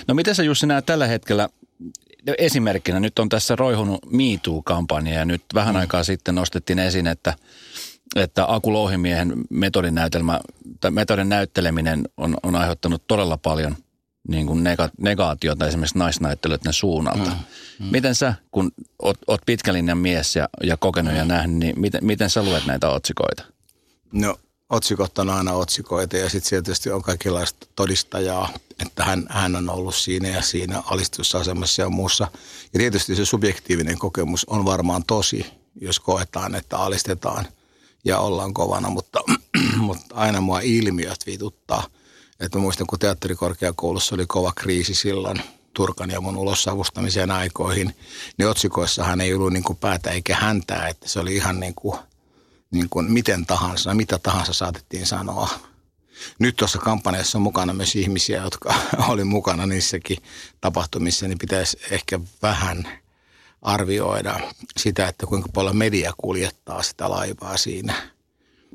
No 0.09 0.15
miten 0.15 0.35
sä 0.35 0.43
Jussi 0.43 0.67
näet 0.67 0.87
tällä 0.87 1.07
hetkellä 1.07 1.49
esimerkkinä, 2.39 3.01
nyt 3.01 3.19
on 3.19 3.29
tässä 3.29 3.57
roihunut 3.57 4.01
MeToo-kampanja 4.13 5.15
ja 5.15 5.25
nyt 5.25 5.43
vähän 5.55 5.75
mm. 5.75 5.81
aikaa 5.81 6.05
sitten 6.05 6.35
nostettiin 6.35 6.79
esiin, 6.79 7.07
että, 7.07 7.35
että 8.17 8.45
Aku 8.49 8.73
Louhimiehen 8.73 9.35
metodin, 9.51 9.95
näytelmä, 9.95 10.41
metodin 10.91 11.29
näytteleminen 11.29 12.09
on, 12.17 12.37
on 12.43 12.57
aiheuttanut 12.57 13.03
todella 13.07 13.37
paljon 13.37 13.77
niin 14.29 14.47
kuin 14.47 14.65
nega, 14.65 14.89
negaatiota 14.99 15.67
esimerkiksi 15.67 15.99
naisnäyttelijöiden 15.99 16.73
suunnalta. 16.73 17.31
Mm, 17.31 17.37
mm. 17.79 17.91
Miten 17.91 18.15
sä, 18.15 18.35
kun 18.51 18.73
oot, 19.03 19.19
oot 19.27 19.41
pitkälinjan 19.47 19.99
mies 19.99 20.37
ja, 20.37 20.49
ja 20.63 20.77
kokenut 20.77 21.13
mm. 21.13 21.19
ja 21.19 21.25
nähnyt, 21.25 21.59
niin 21.59 21.81
miten, 21.81 22.05
miten 22.05 22.31
sä 22.31 22.43
luet 22.43 22.67
näitä 22.67 22.89
otsikoita? 22.89 23.56
No 24.13 24.37
otsikot 24.71 25.19
on 25.19 25.31
aina 25.31 25.53
otsikoita 25.53 26.17
ja 26.17 26.31
sitten 26.31 26.51
tietysti 26.51 26.91
on 26.91 27.03
kaikenlaista 27.03 27.67
todistajaa, 27.77 28.49
että 28.87 29.05
hän, 29.05 29.27
hän 29.31 29.57
on 29.57 29.71
ollut 29.71 29.95
siinä 29.95 30.29
ja 30.29 30.43
siinä 30.43 30.83
alistusasemassa 30.87 31.83
ja 31.83 31.89
muussa. 31.89 32.29
Ja 32.73 32.79
tietysti 32.79 33.17
se 33.17 33.25
subjektiivinen 33.25 33.99
kokemus 33.99 34.45
on 34.45 34.65
varmaan 34.65 35.05
tosi, 35.07 35.47
jos 35.81 36.01
koetaan, 36.01 36.55
että 36.55 36.79
alistetaan 36.79 37.47
ja 38.05 38.19
ollaan 38.19 38.55
kovana, 38.55 38.91
mutta, 38.91 39.21
mutta 39.77 40.15
aina 40.15 40.41
mua 40.41 40.61
ilmiöt 40.61 41.27
vituttaa. 41.27 41.87
Että 42.41 42.59
mä 42.59 42.63
muistan, 42.63 42.87
kun 42.87 42.99
teatterikorkeakoulussa 42.99 44.15
oli 44.15 44.27
kova 44.27 44.53
kriisi 44.57 44.95
silloin 44.95 45.43
Turkan 45.75 46.11
ja 46.11 46.21
mun 46.21 46.37
ulossavustamiseen 46.37 47.31
aikoihin, 47.31 47.97
niin 48.39 48.49
otsikoissahan 48.49 49.21
ei 49.21 49.35
ollut 49.35 49.53
niin 49.53 49.65
kuin 49.65 49.77
päätä 49.77 50.11
eikä 50.11 50.37
häntää, 50.37 50.89
että 50.89 51.09
se 51.09 51.21
oli 51.21 51.37
ihan 51.37 51.61
niin 51.61 51.75
kuin, 51.75 51.99
niin 52.77 52.89
kuin 52.89 53.13
miten 53.13 53.47
tahansa, 53.47 53.95
mitä 53.95 54.19
tahansa 54.19 54.53
saatettiin 54.53 55.07
sanoa. 55.07 55.49
Nyt 56.39 56.57
tuossa 56.57 56.79
kampanjassa 56.79 57.39
on 57.39 57.43
mukana 57.43 57.73
myös 57.73 57.97
ihmisiä, 57.97 58.43
jotka 58.43 58.75
oli 59.09 59.25
mukana 59.25 59.67
niissäkin 59.67 60.19
tapahtumissa, 60.61 61.29
niin 61.29 61.39
pitäisi 61.39 61.79
ehkä 61.91 62.21
vähän 62.43 62.89
arvioida 63.63 64.41
sitä, 64.77 65.09
että 65.09 65.27
kuinka 65.27 65.49
paljon 65.55 65.77
media 65.77 66.13
kuljettaa 66.17 66.83
sitä 66.83 67.11
laivaa 67.11 67.57
siinä– 67.57 67.95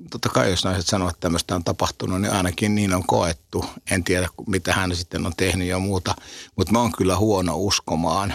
totta 0.09 0.29
kai 0.29 0.49
jos 0.49 0.63
naiset 0.63 0.87
sanoo, 0.87 1.09
että 1.09 1.19
tämmöistä 1.19 1.55
on 1.55 1.63
tapahtunut, 1.63 2.21
niin 2.21 2.33
ainakin 2.33 2.75
niin 2.75 2.93
on 2.93 3.07
koettu. 3.07 3.65
En 3.91 4.03
tiedä, 4.03 4.27
mitä 4.47 4.73
hän 4.73 4.95
sitten 4.95 5.25
on 5.25 5.33
tehnyt 5.37 5.67
ja 5.67 5.79
muuta, 5.79 6.15
mutta 6.55 6.73
mä 6.73 6.79
oon 6.79 6.91
kyllä 6.91 7.17
huono 7.17 7.57
uskomaan 7.57 8.33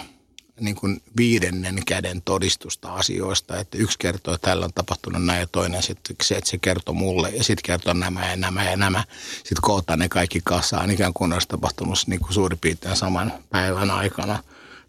niin 0.61 0.77
kuin 0.77 1.03
viidennen 1.17 1.83
käden 1.87 2.23
todistusta 2.23 2.95
asioista, 2.95 3.61
että 3.61 3.79
yksi 3.79 3.99
kertoo, 3.99 4.35
että 4.35 4.49
tällä 4.49 4.65
on 4.65 4.73
tapahtunut 4.75 5.25
näin 5.25 5.41
ja 5.41 5.47
toinen 5.47 5.83
sitten 5.83 6.17
se, 6.23 6.35
että 6.35 6.51
se 6.51 6.59
kertoo 6.59 6.95
mulle 6.95 7.31
ja 7.31 7.45
sitten 7.45 7.63
kertoo 7.67 7.93
nämä 7.93 8.31
ja 8.31 8.37
nämä 8.37 8.71
ja 8.71 8.77
nämä. 8.77 9.05
Sitten 9.37 9.63
kootaan 9.63 9.99
ne 9.99 10.09
kaikki 10.09 10.41
kasaan, 10.45 10.91
ikään 10.91 11.13
kuin 11.13 11.33
olisi 11.33 11.49
tapahtunut 11.49 11.99
niin 12.07 12.21
kuin 12.21 12.33
suurin 12.33 12.59
piirtein 12.59 12.97
saman 12.97 13.33
päivän 13.51 13.91
aikana 13.91 14.43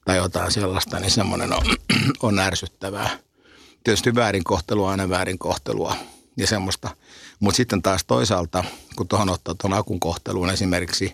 tai 0.05 0.17
jotain 0.17 0.51
sellaista, 0.51 0.99
niin 0.99 1.11
semmoinen 1.11 1.53
on, 1.53 1.65
on 2.23 2.39
ärsyttävää. 2.39 3.09
Tietysti 3.83 4.15
väärinkohtelua 4.15 4.91
aina 4.91 5.09
väärinkohtelua 5.09 5.95
ja 6.37 6.47
semmoista. 6.47 6.89
Mutta 7.39 7.57
sitten 7.57 7.81
taas 7.81 8.05
toisaalta, 8.05 8.63
kun 8.95 9.07
tuohon 9.07 9.29
ottaa 9.29 9.55
tuon 9.55 9.73
akun 9.73 9.99
kohteluun 9.99 10.49
esimerkiksi, 10.49 11.11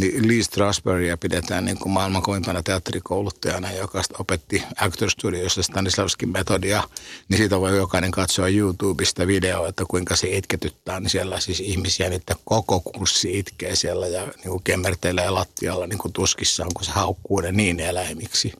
niin 0.00 0.28
Lee 0.28 0.42
Strasbergia 0.42 1.16
pidetään 1.16 1.64
niin 1.64 1.78
kuin 1.78 1.92
maailman 1.92 2.22
kovimpana 2.22 2.62
teatterikouluttajana, 2.62 3.72
joka 3.72 4.02
opetti 4.18 4.62
Actor 4.76 5.10
Studioissa 5.10 5.62
Stanislavskin 5.62 6.28
metodia, 6.28 6.82
niin 7.28 7.38
siitä 7.38 7.60
voi 7.60 7.76
jokainen 7.76 8.10
katsoa 8.10 8.48
YouTubesta 8.48 9.26
videoa, 9.26 9.68
että 9.68 9.84
kuinka 9.88 10.16
se 10.16 10.28
itketyttää, 10.28 11.00
niin 11.00 11.10
siellä 11.10 11.40
siis 11.40 11.60
ihmisiä, 11.60 12.08
niitä 12.08 12.36
koko 12.44 12.80
kurssi 12.80 13.38
itkee 13.38 13.76
siellä 13.76 14.06
ja 14.06 14.26
niin 14.26 14.50
kuin 14.50 14.62
kemmertelee 14.64 15.30
lattialla 15.30 15.86
niin 15.86 15.98
kuin 15.98 16.12
tuskissaan, 16.12 16.70
kun 16.74 16.84
se 16.84 16.90
haukkuu 16.90 17.40
ne 17.40 17.52
niin 17.52 17.80
eläimiksi 17.80 18.52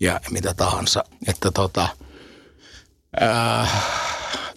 ja 0.00 0.20
mitä 0.30 0.54
tahansa. 0.54 1.04
Että 1.28 1.50
tota, 1.50 1.88
äh, 3.22 3.84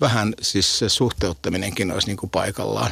vähän 0.02 0.36
siis 0.42 0.80
se 0.80 0.90
suhteuttaminenkin 0.90 1.92
olisi 1.92 2.08
niin 2.08 2.18
kuin 2.18 2.30
paikallaan. 2.30 2.92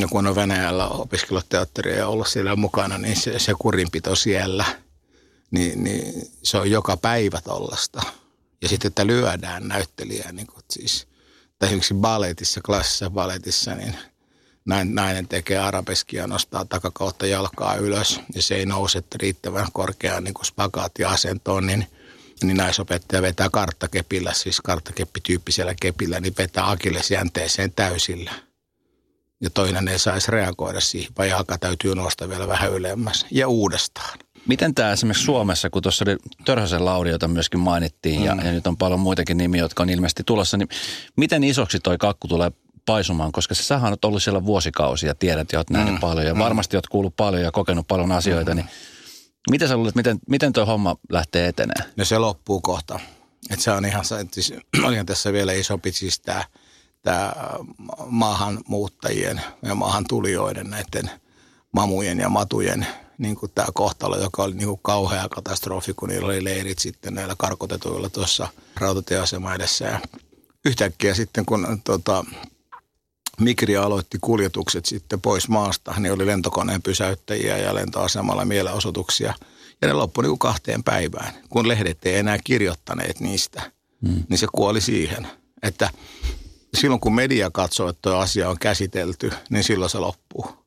Ja 0.00 0.08
kun 0.08 0.26
on 0.26 0.34
Venäjällä 0.34 0.88
opiskellut 0.88 1.48
teatteria 1.48 1.96
ja 1.96 2.08
ollut 2.08 2.28
siellä 2.28 2.56
mukana, 2.56 2.98
niin 2.98 3.16
se, 3.16 3.38
se 3.38 3.52
kurinpito 3.58 4.14
siellä, 4.14 4.64
niin, 5.50 5.84
niin 5.84 6.30
se 6.42 6.58
on 6.58 6.70
joka 6.70 6.96
päivä 6.96 7.40
tollasta. 7.40 8.02
Ja 8.62 8.68
sitten, 8.68 8.88
että 8.88 9.06
lyödään 9.06 9.68
näyttelijää, 9.68 10.32
niin 10.32 10.46
kuin 10.46 10.64
siis, 10.70 11.06
tai 11.58 11.66
esimerkiksi 11.66 11.94
balletissa, 11.94 12.60
klassisessa 12.66 13.10
balletissa, 13.10 13.74
niin 13.74 13.96
nainen 14.84 15.28
tekee 15.28 15.58
arabeskia, 15.58 16.26
nostaa 16.26 16.64
takakautta 16.64 17.26
jalkaa 17.26 17.74
ylös 17.74 18.20
ja 18.34 18.42
se 18.42 18.54
ei 18.54 18.66
nouse 18.66 19.02
riittävän 19.14 19.72
korkeaan 19.72 20.24
niin 20.24 20.34
spagaattiasentoon, 20.44 21.66
niin– 21.66 21.86
niin 22.44 22.56
naisopettaja 22.56 23.22
vetää 23.22 23.50
karttakepillä, 23.50 24.32
siis 24.32 24.60
karttakeppityyppisellä 24.60 25.74
kepillä, 25.80 26.20
niin 26.20 26.34
vetää 26.38 26.70
akillesjänteeseen 26.70 27.72
täysillä. 27.72 28.32
Ja 29.42 29.50
toinen 29.50 29.88
ei 29.88 29.98
saisi 29.98 30.30
reagoida 30.30 30.80
siihen, 30.80 31.12
vai 31.18 31.28
jalka 31.28 31.58
täytyy 31.58 31.94
nostaa 31.94 32.28
vielä 32.28 32.48
vähän 32.48 32.72
ylemmäs. 32.72 33.26
Ja 33.30 33.48
uudestaan. 33.48 34.18
Miten 34.46 34.74
tämä 34.74 34.92
esimerkiksi 34.92 35.24
Suomessa, 35.24 35.70
kun 35.70 35.82
tuossa 35.82 36.04
oli 36.08 36.16
Törhösen 36.44 36.84
Lauri, 36.84 37.10
jota 37.10 37.28
myöskin 37.28 37.60
mainittiin, 37.60 38.20
mm. 38.20 38.26
ja, 38.26 38.36
ja 38.44 38.52
nyt 38.52 38.66
on 38.66 38.76
paljon 38.76 39.00
muitakin 39.00 39.36
nimiä, 39.36 39.60
jotka 39.60 39.82
on 39.82 39.90
ilmeisesti 39.90 40.22
tulossa, 40.26 40.56
niin 40.56 40.68
miten 41.16 41.44
isoksi 41.44 41.80
toi 41.80 41.98
kakku 41.98 42.28
tulee 42.28 42.52
paisumaan, 42.86 43.32
koska 43.32 43.54
sä 43.54 43.62
sähän 43.62 43.92
on 43.92 43.98
ollut 44.04 44.22
siellä 44.22 44.44
vuosikausia, 44.44 45.10
ja 45.10 45.14
tiedät, 45.14 45.40
että 45.40 45.58
oot 45.58 45.70
nähnyt 45.70 45.94
mm. 45.94 46.00
paljon, 46.00 46.26
ja 46.26 46.34
mm. 46.34 46.40
varmasti 46.40 46.76
oot 46.76 46.86
kuullut 46.86 47.16
paljon 47.16 47.42
ja 47.42 47.50
kokenut 47.52 47.88
paljon 47.88 48.12
asioita, 48.12 48.50
mm. 48.50 48.56
niin 48.56 48.66
Miten 49.50 49.68
sä 49.68 49.76
luulet, 49.76 49.94
miten, 49.94 50.18
miten 50.28 50.52
tuo 50.52 50.66
homma 50.66 50.96
lähtee 51.10 51.48
etenee? 51.48 51.92
No 51.96 52.04
se 52.04 52.18
loppuu 52.18 52.60
kohta. 52.60 53.00
Et 53.50 53.60
se 53.60 53.70
on 53.70 53.84
ihan, 53.84 54.04
siis, 54.32 54.54
olihan 54.84 55.06
tässä 55.06 55.32
vielä 55.32 55.52
isompi 55.52 55.92
siis 55.92 56.20
tämä 56.20 56.44
tää 57.02 57.56
maahanmuuttajien 58.06 59.40
ja 59.62 59.74
maahan 59.74 60.04
tulijoiden 60.08 60.70
näiden 60.70 61.10
mamujen 61.72 62.18
ja 62.18 62.28
matujen 62.28 62.86
niin 63.18 63.36
kuin 63.36 63.52
tämä 63.54 63.68
kohtalo, 63.74 64.18
joka 64.18 64.42
oli 64.42 64.54
niin 64.54 64.68
kuin 64.68 64.80
kauhea 64.82 65.28
katastrofi, 65.28 65.94
kun 65.94 66.08
niillä 66.08 66.26
oli 66.26 66.44
leirit 66.44 66.78
sitten 66.78 67.14
näillä 67.14 67.34
karkotetuilla 67.38 68.08
tuossa 68.08 68.48
rautatieasema 68.76 69.54
edessä. 69.54 69.84
Ja 69.84 70.00
yhtäkkiä 70.64 71.14
sitten, 71.14 71.46
kun 71.46 71.80
tota, 71.84 72.24
Mikri 73.40 73.76
aloitti 73.76 74.18
kuljetukset 74.20 74.86
sitten 74.86 75.20
pois 75.20 75.48
maasta, 75.48 75.94
niin 75.98 76.12
oli 76.12 76.26
lentokoneen 76.26 76.82
pysäyttäjiä 76.82 77.58
ja 77.58 77.74
lentoasemalla 77.74 78.44
mielenosoituksia. 78.44 79.34
Ja 79.82 79.88
ne 79.88 79.94
loppui 79.94 80.24
niin 80.24 80.38
kahteen 80.38 80.84
päivään. 80.84 81.34
Kun 81.48 81.68
lehdet 81.68 82.06
ei 82.06 82.16
enää 82.16 82.38
kirjoittaneet 82.44 83.20
niistä, 83.20 83.62
mm. 84.00 84.22
niin 84.28 84.38
se 84.38 84.46
kuoli 84.52 84.80
siihen. 84.80 85.28
Että 85.62 85.90
silloin 86.76 87.00
kun 87.00 87.14
media 87.14 87.50
katsoo, 87.50 87.88
että 87.88 88.02
tuo 88.02 88.18
asia 88.18 88.50
on 88.50 88.58
käsitelty, 88.58 89.32
niin 89.50 89.64
silloin 89.64 89.90
se 89.90 89.98
loppuu. 89.98 90.62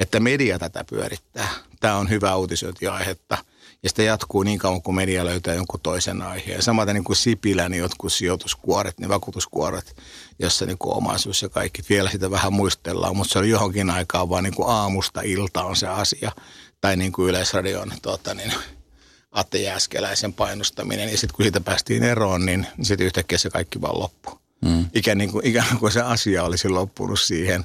Että 0.00 0.20
media 0.20 0.58
tätä 0.58 0.84
pyörittää. 0.90 1.48
Tämä 1.80 1.96
on 1.96 2.10
hyvä 2.10 2.36
uutisointiaihetta. 2.36 3.38
Ja 3.82 3.88
sitä 3.88 4.02
jatkuu 4.02 4.42
niin 4.42 4.58
kauan, 4.58 4.82
kun 4.82 4.94
media 4.94 5.24
löytää 5.24 5.54
jonkun 5.54 5.80
toisen 5.80 6.22
aiheen. 6.22 6.62
Samaten 6.62 6.94
niin 6.94 7.04
kuin 7.04 7.16
Sipilän 7.16 7.70
niin 7.70 7.80
jotkut 7.80 8.12
sijoituskuoret, 8.12 9.00
niin 9.00 9.08
vakuutuskuoret, 9.08 9.96
jossa 10.38 10.66
niin 10.66 10.78
kuin 10.78 10.96
omaisuus 10.96 11.42
ja 11.42 11.48
kaikki. 11.48 11.82
Vielä 11.88 12.10
sitä 12.10 12.30
vähän 12.30 12.52
muistellaan, 12.52 13.16
mutta 13.16 13.32
se 13.32 13.38
oli 13.38 13.48
johonkin 13.48 13.90
aikaan 13.90 14.28
vaan 14.28 14.44
niin 14.44 14.54
kuin 14.54 14.68
aamusta 14.68 15.20
ilta 15.20 15.64
on 15.64 15.76
se 15.76 15.86
asia. 15.86 16.32
Tai 16.80 16.96
niin 16.96 17.12
kuin 17.12 17.28
Yleisradion 17.28 17.92
tuota, 18.02 18.34
niin, 18.34 18.52
Atte 19.30 19.58
Jääskeläisen 19.58 20.32
painostaminen. 20.32 21.10
Ja 21.10 21.18
sitten 21.18 21.36
kun 21.36 21.44
siitä 21.44 21.60
päästiin 21.60 22.02
eroon, 22.02 22.46
niin 22.46 22.66
sitten 22.82 23.06
yhtäkkiä 23.06 23.38
se 23.38 23.50
kaikki 23.50 23.80
vaan 23.80 23.98
loppui. 23.98 24.38
Mm. 24.64 24.84
Ikään, 24.94 25.18
niin 25.18 25.32
kuin, 25.32 25.46
ikään 25.46 25.78
kuin 25.78 25.92
se 25.92 26.00
asia 26.00 26.44
olisi 26.44 26.68
loppunut 26.68 27.20
siihen. 27.20 27.64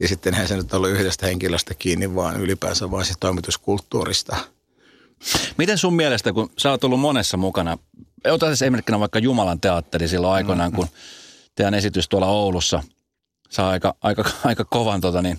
Ja 0.00 0.08
sitten 0.08 0.34
eihän 0.34 0.48
se 0.48 0.56
nyt 0.56 0.74
ollut 0.74 0.90
yhdestä 0.90 1.26
henkilöstä 1.26 1.74
kiinni, 1.74 2.14
vaan 2.14 2.40
ylipäänsä 2.40 2.90
vain 2.90 3.04
se 3.04 3.14
toimituskulttuurista– 3.20 4.36
Miten 5.58 5.78
sun 5.78 5.94
mielestä, 5.94 6.32
kun 6.32 6.50
sä 6.58 6.70
oot 6.70 6.84
ollut 6.84 7.00
monessa 7.00 7.36
mukana, 7.36 7.78
ota 8.24 8.46
siis 8.46 8.62
esimerkkinä 8.62 9.00
vaikka 9.00 9.18
Jumalan 9.18 9.60
teatteri 9.60 10.08
silloin 10.08 10.34
aikoinaan, 10.34 10.70
mm-hmm. 10.70 10.88
kun 10.88 10.98
teidän 11.54 11.74
esitys 11.74 12.08
tuolla 12.08 12.26
Oulussa 12.26 12.82
saa 13.50 13.70
aika, 13.70 13.94
aika, 14.00 14.24
aika 14.44 14.64
kovan, 14.64 15.00
tota 15.00 15.22
niin, 15.22 15.38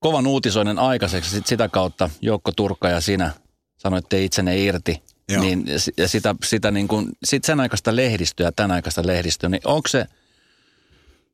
kovan 0.00 0.26
uutisoinnin 0.26 0.78
aikaiseksi. 0.78 1.30
Sit 1.30 1.46
sitä 1.46 1.68
kautta 1.68 2.10
Jokko 2.20 2.52
Turkka 2.52 2.88
ja 2.88 3.00
sinä 3.00 3.30
sanoitte 3.76 4.24
itsenne 4.24 4.58
irti. 4.58 5.02
Joo. 5.28 5.42
Niin, 5.42 5.64
ja 5.96 6.08
sitä, 6.08 6.34
sitä 6.44 6.70
niin 6.70 6.88
kuin, 6.88 7.08
sit 7.24 7.44
sen 7.44 7.60
aikaista 7.60 7.96
lehdistöä 7.96 8.46
ja 8.46 8.52
tämän 8.52 8.70
aikaista 8.70 9.06
lehdistöä, 9.06 9.50
niin 9.50 9.62
onko 9.64 9.88
se, 9.88 10.06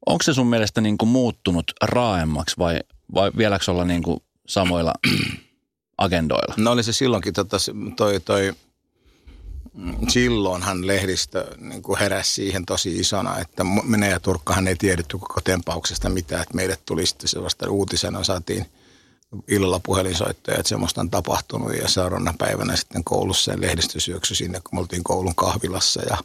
onko 0.07 0.23
se 0.23 0.35
sun 0.35 0.47
mielestä 0.47 0.81
niin 0.81 0.99
kuin 0.99 1.09
muuttunut 1.09 1.73
raaemmaksi 1.83 2.59
vai, 2.59 2.81
vai 3.15 3.31
vieläkö 3.37 3.71
olla 3.71 3.85
niin 3.85 4.03
kuin 4.03 4.21
samoilla 4.47 4.95
agendoilla? 5.99 6.55
No 6.57 6.73
oli 6.73 6.83
se 6.83 6.93
silloinkin 6.93 7.33
tota, 7.33 7.57
toi, 7.97 8.21
toi 8.21 8.53
silloinhan 10.09 10.87
lehdistö 10.87 11.57
niin 11.59 11.83
kuin 11.83 11.99
heräsi 11.99 12.35
siihen 12.35 12.67
tosi 12.67 12.97
isona, 12.97 13.39
että 13.39 13.65
minä 13.65 14.07
ja 14.07 14.21
Turkkahan 14.21 14.69
ei 14.69 14.77
tiedetty 14.77 15.19
koko 15.19 15.41
tempauksesta 15.41 16.09
mitään, 16.09 16.43
että 16.43 16.55
meille 16.55 16.79
tuli 16.87 17.07
sitten 17.07 17.29
se 17.29 17.43
vasta 17.43 17.71
uutisena, 17.71 18.25
saatiin 18.25 18.67
illalla 19.49 19.81
puhelinsoittoja, 19.85 20.59
että 20.59 20.69
semmoista 20.69 21.01
on 21.01 21.11
tapahtunut 21.11 21.77
ja 21.77 21.89
seuraavana 21.89 22.35
päivänä 22.39 22.77
sitten 22.77 23.05
koulussa 23.05 23.51
ja 23.51 23.61
lehdistö 23.61 24.01
syöksy 24.01 24.35
sinne, 24.35 24.61
kun 24.61 24.79
me 24.79 24.81
oltiin 24.81 25.05
koulun 25.05 25.35
kahvilassa 25.35 26.03
ja, 26.03 26.17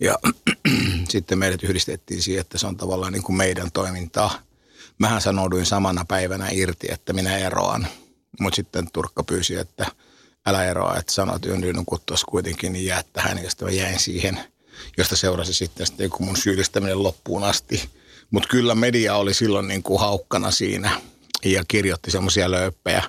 ja 0.00 0.18
sitten 1.08 1.38
meidät 1.38 1.62
yhdistettiin 1.62 2.22
siihen, 2.22 2.40
että 2.40 2.58
se 2.58 2.66
on 2.66 2.76
tavallaan 2.76 3.12
niin 3.12 3.22
kuin 3.22 3.36
meidän 3.36 3.72
toimintaa. 3.72 4.38
Mähän 4.98 5.20
sanouduin 5.20 5.66
samana 5.66 6.04
päivänä 6.04 6.48
irti, 6.50 6.86
että 6.90 7.12
minä 7.12 7.38
eroan– 7.38 7.86
mutta 8.40 8.56
sitten 8.56 8.90
Turkka 8.92 9.22
pyysi, 9.22 9.56
että 9.56 9.86
älä 10.46 10.64
eroa, 10.64 10.96
että 10.96 11.12
sanoit 11.12 11.46
yön 11.46 11.76
nukuttuisi 11.76 12.24
kuitenkin, 12.26 12.72
niin 12.72 12.86
jää 12.86 13.02
tähän. 13.12 13.42
Ja 13.42 13.50
sitten 13.50 13.68
mä 13.68 13.72
jäin 13.72 14.00
siihen, 14.00 14.40
josta 14.98 15.16
seurasi 15.16 15.54
sitten, 15.54 15.86
sitten 15.86 16.10
kun 16.10 16.26
mun 16.26 16.36
syyllistäminen 16.36 17.02
loppuun 17.02 17.44
asti. 17.44 17.88
Mutta 18.30 18.48
kyllä 18.48 18.74
media 18.74 19.16
oli 19.16 19.34
silloin 19.34 19.68
niin 19.68 19.82
kuin 19.82 20.00
haukkana 20.00 20.50
siinä 20.50 21.00
ja 21.44 21.64
kirjoitti 21.68 22.10
semmoisia 22.10 22.50
löyppejä. 22.50 23.02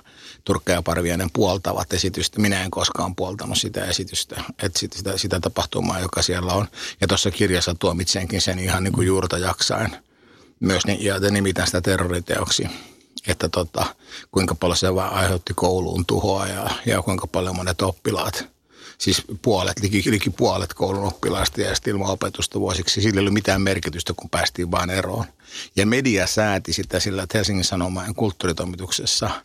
Turkka 0.44 0.72
ja 0.72 0.82
Parviainen 0.82 1.30
puoltavat 1.32 1.92
esitystä. 1.92 2.40
Minä 2.40 2.64
en 2.64 2.70
koskaan 2.70 3.16
puoltanut 3.16 3.58
sitä 3.58 3.84
esitystä, 3.84 4.42
että 4.62 4.78
sitä, 4.78 4.96
sitä, 4.96 5.18
sitä 5.18 5.40
tapahtumaa, 5.40 6.00
joka 6.00 6.22
siellä 6.22 6.52
on. 6.52 6.68
Ja 7.00 7.08
tuossa 7.08 7.30
kirjassa 7.30 7.74
tuomitsenkin 7.74 8.40
sen 8.40 8.58
ihan 8.58 8.84
niin 8.84 8.92
kuin 8.92 9.06
juurta 9.06 9.38
jaksain. 9.38 9.96
Myös 10.60 10.82
ja 10.98 11.20
nimitän 11.30 11.66
sitä 11.66 11.80
terroriteoksi. 11.80 12.68
että 13.26 13.48
tota, 13.48 13.86
kuinka 14.32 14.54
paljon 14.54 14.76
se 14.76 14.94
vaan 14.94 15.12
aiheutti 15.12 15.54
kouluun 15.54 16.06
tuhoa 16.06 16.46
ja, 16.46 16.70
ja 16.86 17.02
kuinka 17.02 17.26
paljon 17.26 17.56
monet 17.56 17.82
oppilaat, 17.82 18.44
siis 18.98 19.22
puolet, 19.42 19.80
liki, 19.82 20.10
liki 20.10 20.30
puolet 20.30 20.74
koulun 20.74 21.04
oppilaista 21.04 21.60
ja 21.60 21.74
ilman 21.86 22.10
opetusta 22.10 22.60
vuosiksi. 22.60 23.02
Sillä 23.02 23.18
ei 23.18 23.20
ollut 23.20 23.32
mitään 23.32 23.62
merkitystä, 23.62 24.12
kun 24.16 24.30
päästiin 24.30 24.70
vaan 24.70 24.90
eroon. 24.90 25.24
Ja 25.76 25.86
media 25.86 26.26
sääti 26.26 26.72
sitä 26.72 27.00
sillä, 27.00 27.22
että 27.22 27.38
Helsingin 27.38 27.64
Sanomain 27.64 28.14
kulttuuritoimituksessa– 28.14 29.30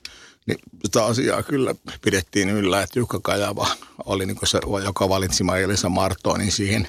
niin 0.46 0.60
sitä 0.86 1.06
asiaa 1.06 1.44
kyllä 1.44 1.76
pidettiin 2.02 2.50
yllä, 2.50 2.82
että 2.82 3.00
Jukka 3.00 3.20
Kajava 3.20 3.68
oli 4.06 4.26
niin 4.26 4.38
se, 4.44 4.60
joka 4.86 5.10
valitsi 5.10 5.44
Elisa 5.64 5.90
Martonin 5.90 6.52
siihen 6.52 6.88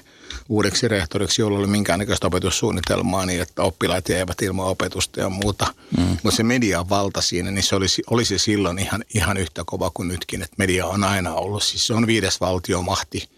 uudeksi 0.49 0.87
rehtoriksi, 0.87 1.41
jolla 1.41 1.59
oli 1.59 1.67
minkäännäköistä 1.67 2.27
opetussuunnitelmaa 2.27 3.25
niin, 3.25 3.41
että 3.41 3.63
oppilaat 3.63 4.09
jäivät 4.09 4.41
ilman 4.41 4.65
opetusta 4.65 5.19
ja 5.19 5.29
muuta. 5.29 5.73
Mm. 5.97 6.03
Mutta 6.03 6.31
se 6.31 6.43
median 6.43 6.89
valta 6.89 7.21
siinä, 7.21 7.51
niin 7.51 7.63
se 7.63 7.75
olisi, 7.75 8.03
olisi 8.09 8.39
silloin 8.39 8.79
ihan, 8.79 9.03
ihan 9.13 9.37
yhtä 9.37 9.63
kova 9.65 9.91
kuin 9.93 10.07
nytkin, 10.07 10.41
että 10.41 10.55
media 10.57 10.85
on 10.85 11.03
aina 11.03 11.33
ollut. 11.33 11.63
Siis 11.63 11.87
se 11.87 11.93
on 11.93 12.07
viides 12.07 12.41
valtiomahti 12.41 13.29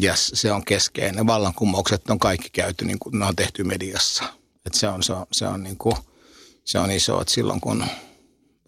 ja 0.00 0.12
se 0.16 0.52
on 0.52 0.64
keskeinen. 0.64 1.26
Vallankumoukset 1.26 2.10
on 2.10 2.18
kaikki 2.18 2.50
käyty, 2.50 2.84
niin 2.84 2.98
kuin 2.98 3.18
ne 3.18 3.26
on 3.26 3.36
tehty 3.36 3.64
mediassa. 3.64 4.24
Et 4.66 4.74
se 4.74 4.88
on, 4.88 5.02
se 5.02 5.12
on, 5.12 5.26
se 5.32 5.46
on, 5.46 5.62
niin 5.62 5.76
kuin, 5.76 5.96
se 6.64 6.78
on 6.78 6.90
iso, 6.90 7.20
että 7.20 7.34
silloin 7.34 7.60
kun 7.60 7.84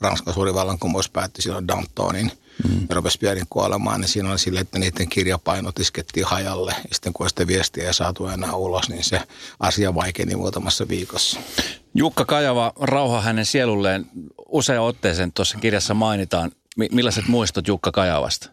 Ranskan 0.00 0.34
suuri 0.34 0.54
vallankumous 0.54 1.10
päätti 1.10 1.42
silloin 1.42 1.68
Dantonin 1.68 2.32
mm. 2.68 2.86
Robespierrin 2.90 3.46
kuolemaan, 3.50 4.00
niin 4.00 4.08
siinä 4.08 4.30
oli 4.30 4.38
sille, 4.38 4.60
että 4.60 4.78
niiden 4.78 5.08
kirjapainot 5.08 5.78
iskettiin 5.78 6.26
hajalle. 6.26 6.70
Ja 6.70 6.94
sitten 6.94 7.12
kun 7.12 7.28
sitä 7.28 7.46
viestiä 7.46 7.86
ei 7.86 7.94
saatu 7.94 8.26
enää 8.26 8.54
ulos, 8.54 8.88
niin 8.88 9.04
se 9.04 9.20
asia 9.60 9.94
vaikeni 9.94 10.36
muutamassa 10.36 10.88
viikossa. 10.88 11.40
Jukka 11.94 12.24
Kajava, 12.24 12.72
rauha 12.80 13.20
hänen 13.20 13.46
sielulleen, 13.46 14.06
usein 14.48 14.80
otteeseen 14.80 15.32
tuossa 15.32 15.58
kirjassa 15.58 15.94
mainitaan. 15.94 16.52
Millaiset 16.76 17.28
muistot 17.28 17.68
Jukka 17.68 17.92
Kajavasta? 17.92 18.50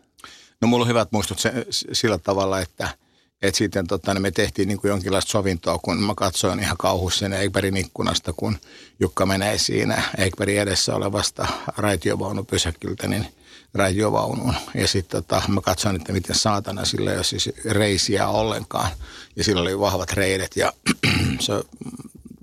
No 0.62 0.68
mulla 0.68 0.84
on 0.84 0.90
hyvät 0.90 1.12
muistot 1.12 1.40
se, 1.40 1.66
sillä 1.92 2.18
tavalla, 2.18 2.60
että– 2.60 2.90
että 3.44 3.58
sitten 3.58 3.88
tota, 3.88 4.14
niin 4.14 4.22
me 4.22 4.32
tehtiin 4.32 4.68
niin 4.68 4.78
kuin 4.78 4.90
jonkinlaista 4.90 5.32
sovintoa, 5.32 5.80
kun 5.82 6.04
mä 6.04 6.14
katsoin 6.16 6.60
ihan 6.60 6.78
kauhuisen 6.78 7.34
Eikbergin 7.34 7.78
ikkunasta, 7.78 8.34
kun 8.34 8.58
Jukka 9.00 9.26
menee 9.26 9.58
siinä 9.58 10.04
Eikbergin 10.18 10.62
edessä 10.62 10.96
olevasta 10.96 11.48
raitiovaunupysäkiltä, 11.78 13.08
niin 13.08 13.28
raitiovaunuun. 13.74 14.54
Ja 14.76 14.88
sitten 14.88 15.24
tota, 15.24 15.42
mä 15.48 15.62
katsoin, 15.62 15.96
että 15.96 16.14
miten 16.14 16.36
saatana 16.36 16.86
sillä 16.86 17.12
ei 17.12 17.18
ole 17.18 17.24
siis 17.24 17.50
reisiä 17.66 18.28
ollenkaan. 18.28 18.92
Ja 19.36 19.44
sillä 19.44 19.62
oli 19.62 19.80
vahvat 19.80 20.14
reidet 20.14 20.56
ja 20.56 20.74
se 21.40 21.54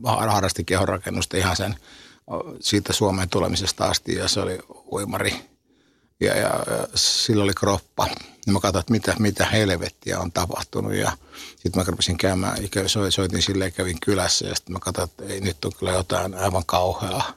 harrasti 0.04 0.64
kehonrakennusta 0.64 1.36
ihan 1.36 1.56
sen 1.56 1.74
siitä 2.60 2.92
Suomeen 2.92 3.28
tulemisesta 3.28 3.84
asti 3.84 4.14
ja 4.14 4.28
se 4.28 4.40
oli 4.40 4.58
uimari 4.92 5.49
ja, 6.20 6.36
ja, 6.36 6.50
sillä 6.94 7.44
oli 7.44 7.52
kroppa. 7.54 8.06
Ja 8.46 8.52
mä 8.52 8.60
katsoin, 8.60 8.80
että 8.80 8.92
mitä, 8.92 9.14
mitä 9.18 9.46
helvettiä 9.46 10.18
on 10.18 10.32
tapahtunut 10.32 10.94
ja 10.94 11.12
sitten 11.48 11.72
mä 11.76 11.84
rupesin 11.86 12.16
käymään, 12.16 12.56
soitin 13.08 13.42
silleen, 13.42 13.72
kävin 13.72 14.00
kylässä 14.00 14.46
ja 14.46 14.54
sitten 14.54 14.72
mä 14.72 14.78
katsoin, 14.78 15.08
että 15.08 15.24
ei, 15.24 15.40
nyt 15.40 15.64
on 15.64 15.72
kyllä 15.78 15.92
jotain 15.92 16.34
aivan 16.34 16.66
kauheaa. 16.66 17.32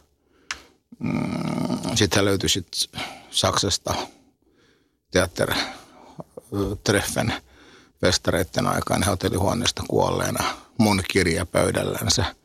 Mm, 0.99 1.95
sitten 1.95 2.17
hän 2.17 2.25
löytyi 2.25 2.49
sit 2.49 2.67
Saksasta 3.31 3.95
teatteri 5.11 5.55
Treffen 6.83 7.33
festareiden 8.01 8.67
aikaan 8.67 9.03
hotellihuoneesta 9.03 9.83
kuolleena 9.87 10.43
mun 10.77 11.03
kirja 11.07 11.45
pöydällänsä– 11.45 12.25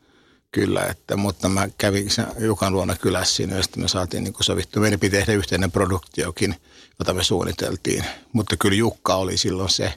kyllä, 0.53 0.87
että, 0.91 1.17
mutta 1.17 1.49
mä 1.49 1.69
kävin 1.79 2.09
Jukan 2.39 2.73
luona 2.73 2.97
kylässä 2.97 3.37
siinä 3.37 3.57
ja 3.57 3.63
sitten 3.63 3.83
me 3.83 3.89
saatiin 3.89 4.25
niin 4.25 4.35
sovittu. 4.41 4.81
Meidän 4.81 5.01
piti 5.01 5.17
tehdä 5.17 5.33
yhteinen 5.33 5.73
produktiokin, 5.73 6.55
jota 6.99 7.15
me 7.15 7.25
suunniteltiin, 7.25 8.05
mutta 8.33 8.57
kyllä 8.57 8.77
Jukka 8.77 9.15
oli 9.15 9.37
silloin 9.37 9.71
se 9.71 9.95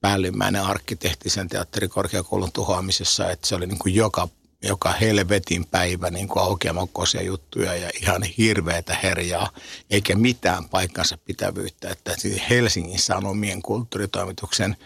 päällimmäinen 0.00 0.62
arkkitehti 0.62 1.30
sen 1.30 1.48
teatterikorkeakoulun 1.48 2.52
tuhoamisessa, 2.52 3.30
että 3.30 3.46
se 3.46 3.54
oli 3.54 3.66
niin 3.66 3.78
kuin 3.78 3.94
joka, 3.94 4.28
joka 4.62 4.92
helvetin 4.92 5.66
päivä 5.66 6.10
niin 6.10 6.28
kuin 6.28 6.42
aukeamakkoisia 6.42 7.22
juttuja 7.22 7.76
ja 7.76 7.90
ihan 8.02 8.22
hirveätä 8.22 8.96
herjaa, 9.02 9.50
eikä 9.90 10.16
mitään 10.16 10.68
paikkansa 10.68 11.18
pitävyyttä, 11.24 11.90
että 11.90 12.16
Helsingin 12.50 12.98
Sanomien 12.98 13.62
kulttuuritoimituksen 13.62 14.76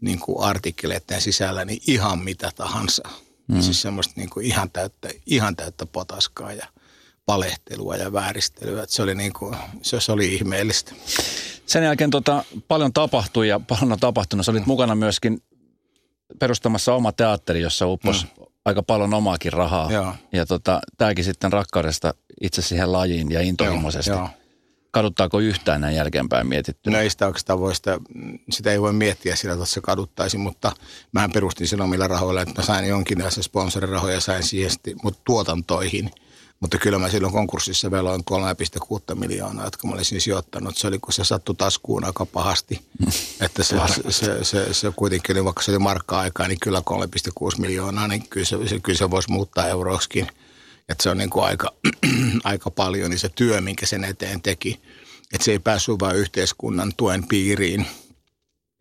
niin 0.00 0.18
kuin 0.18 0.44
artikkeleiden 0.44 1.20
sisällä 1.20 1.64
niin 1.64 1.82
ihan 1.86 2.18
mitä 2.18 2.52
tahansa– 2.56 3.02
Mm. 3.48 3.60
Siis 3.60 3.82
semmoista 3.82 4.14
niin 4.16 4.30
kuin 4.30 4.46
ihan, 4.46 4.70
täyttä, 4.70 5.08
ihan 5.26 5.56
täyttä 5.56 5.86
potaskaa 5.86 6.52
ja 6.52 6.66
palehtelua 7.26 7.96
ja 7.96 8.12
vääristelyä. 8.12 8.82
Että 8.82 8.94
se, 8.94 9.02
oli 9.02 9.14
niin 9.14 9.32
kuin, 9.32 9.56
se, 9.82 10.00
se 10.00 10.12
oli 10.12 10.34
ihmeellistä. 10.34 10.92
Sen 11.66 11.84
jälkeen 11.84 12.10
tota, 12.10 12.44
paljon 12.68 12.92
tapahtui 12.92 13.48
ja 13.48 13.60
paljon 13.60 13.92
on 13.92 14.00
tapahtunut. 14.00 14.46
Sä 14.46 14.52
olit 14.52 14.66
mukana 14.66 14.94
myöskin 14.94 15.42
perustamassa 16.38 16.94
oma 16.94 17.12
teatteri, 17.12 17.60
jossa 17.60 17.86
uppos 17.86 18.24
mm. 18.24 18.44
aika 18.64 18.82
paljon 18.82 19.14
omaakin 19.14 19.52
rahaa. 19.52 19.92
Joo. 19.92 20.14
Ja 20.32 20.46
tota, 20.46 20.80
tämäkin 20.96 21.24
sitten 21.24 21.52
rakkaudesta 21.52 22.14
itse 22.40 22.62
siihen 22.62 22.92
lajiin 22.92 23.30
ja 23.30 23.40
intohimoisesti. 23.40 24.10
Joo, 24.10 24.18
joo. 24.18 24.28
Kaduttaako 24.94 25.40
yhtään 25.40 25.80
näin 25.80 25.96
jälkeenpäin 25.96 26.46
mietitty? 26.46 26.90
No 26.90 26.98
ei 26.98 27.10
sitä 28.50 28.72
ei 28.72 28.80
voi 28.80 28.92
miettiä 28.92 29.36
sillä, 29.36 29.52
että 29.54 29.66
se 29.66 29.80
kaduttaisi, 29.80 30.38
mutta 30.38 30.72
mä 31.12 31.28
perustin 31.28 31.68
sen 31.68 31.80
omilla 31.80 32.08
rahoilla, 32.08 32.42
että 32.42 32.60
mä 32.60 32.66
sain 32.66 32.88
jonkinlaisia 32.88 33.42
sponsorirahoja, 33.42 34.20
sain 34.20 34.42
siihen, 34.42 34.70
mutta 35.02 35.20
tuotantoihin. 35.24 36.10
Mutta 36.60 36.78
kyllä 36.78 36.98
mä 36.98 37.08
silloin 37.08 37.32
konkurssissa 37.32 37.90
veloin 37.90 38.22
3,6 39.10 39.14
miljoonaa, 39.14 39.64
jotka 39.64 39.88
mä 39.88 39.94
olisin 39.94 40.20
sijoittanut. 40.20 40.76
Se 40.76 40.86
oli, 40.86 40.98
kun 40.98 41.12
se 41.12 41.24
sattui 41.24 41.54
taskuun 41.54 42.04
aika 42.04 42.26
pahasti. 42.26 42.80
että 43.44 43.62
se, 43.62 43.76
se, 43.88 44.12
se, 44.12 44.44
se, 44.44 44.74
se, 44.74 44.92
kuitenkin 44.96 45.36
oli, 45.36 45.44
vaikka 45.44 45.62
se 45.62 45.70
oli 45.70 45.78
markka-aikaa, 45.78 46.48
niin 46.48 46.60
kyllä 46.60 46.82
3,6 46.90 47.60
miljoonaa, 47.60 48.08
niin 48.08 48.28
kyllä 48.28 48.46
se, 48.46 48.68
se, 48.68 48.80
kyllä 48.80 48.98
se 48.98 49.10
voisi 49.10 49.30
muuttaa 49.30 49.68
euroksikin– 49.68 50.26
että 50.88 51.02
se 51.02 51.10
on 51.10 51.18
niin 51.18 51.30
kuin 51.30 51.44
aika, 51.44 51.72
aika 52.44 52.70
paljon, 52.70 53.10
niin 53.10 53.18
se 53.18 53.28
työ, 53.28 53.60
minkä 53.60 53.86
sen 53.86 54.04
eteen 54.04 54.42
teki, 54.42 54.80
että 55.32 55.44
se 55.44 55.52
ei 55.52 55.58
päässyt 55.58 56.00
vain 56.00 56.16
yhteiskunnan 56.16 56.92
tuen 56.96 57.28
piiriin, 57.28 57.86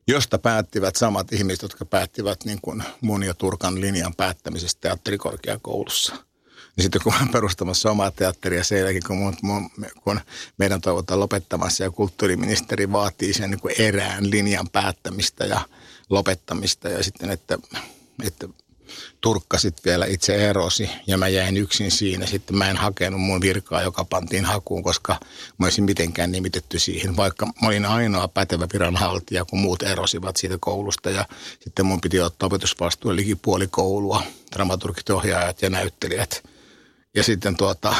josta 0.07 0.37
päättivät 0.37 0.95
samat 0.95 1.33
ihmiset, 1.33 1.61
jotka 1.61 1.85
päättivät 1.85 2.45
niin 2.45 2.59
kuin 2.61 2.83
mun 3.01 3.23
ja 3.23 3.33
Turkan 3.33 3.81
linjan 3.81 4.15
päättämisestä 4.15 4.81
teatterikorkeakoulussa. 4.81 6.15
Niin 6.75 6.83
sitten 6.83 7.01
kun 7.01 7.13
mä 7.19 7.27
perustamassa 7.31 7.91
omaa 7.91 8.11
teatteria 8.11 8.63
sen 8.63 8.79
jälkeen, 8.79 9.03
kun, 9.07 9.17
mun, 9.17 9.35
mun, 9.41 9.69
kun 10.03 10.19
meidän 10.57 10.81
toivotaan 10.81 11.19
lopettamassa 11.19 11.83
ja 11.83 11.91
kulttuuriministeri 11.91 12.91
vaatii 12.91 13.33
sen 13.33 13.51
niin 13.51 13.61
kuin 13.61 13.73
erään 13.77 14.31
linjan 14.31 14.69
päättämistä 14.69 15.45
ja 15.45 15.61
lopettamista 16.09 16.89
ja 16.89 17.03
sitten, 17.03 17.29
että, 17.31 17.57
että 18.23 18.47
Turkka 19.21 19.57
sitten 19.57 19.91
vielä 19.91 20.05
itse 20.05 20.49
erosi 20.49 20.89
ja 21.07 21.17
mä 21.17 21.27
jäin 21.27 21.57
yksin 21.57 21.91
siinä. 21.91 22.25
Sitten 22.25 22.57
mä 22.57 22.69
en 22.69 22.77
hakenut 22.77 23.21
mun 23.21 23.41
virkaa, 23.41 23.81
joka 23.81 24.05
pantiin 24.05 24.45
hakuun, 24.45 24.83
koska 24.83 25.19
mä 25.57 25.65
olisin 25.65 25.83
mitenkään 25.83 26.31
nimitetty 26.31 26.79
siihen, 26.79 27.17
vaikka 27.17 27.45
mä 27.45 27.67
olin 27.67 27.85
ainoa 27.85 28.27
pätevä 28.27 28.67
viranhaltija, 28.73 29.45
kun 29.45 29.59
muut 29.59 29.83
erosivat 29.83 30.37
siitä 30.37 30.57
koulusta 30.59 31.09
ja 31.09 31.25
sitten 31.59 31.85
mun 31.85 32.01
piti 32.01 32.21
ottaa 32.21 32.47
opetusvastuu 32.47 33.15
liki 33.15 33.35
puoli 33.35 33.67
koulua, 33.67 34.23
dramaturgit, 34.55 35.09
ohjaajat 35.09 35.61
ja 35.61 35.69
näyttelijät. 35.69 36.43
Ja 37.15 37.23
sitten 37.23 37.57
tuota, 37.57 37.95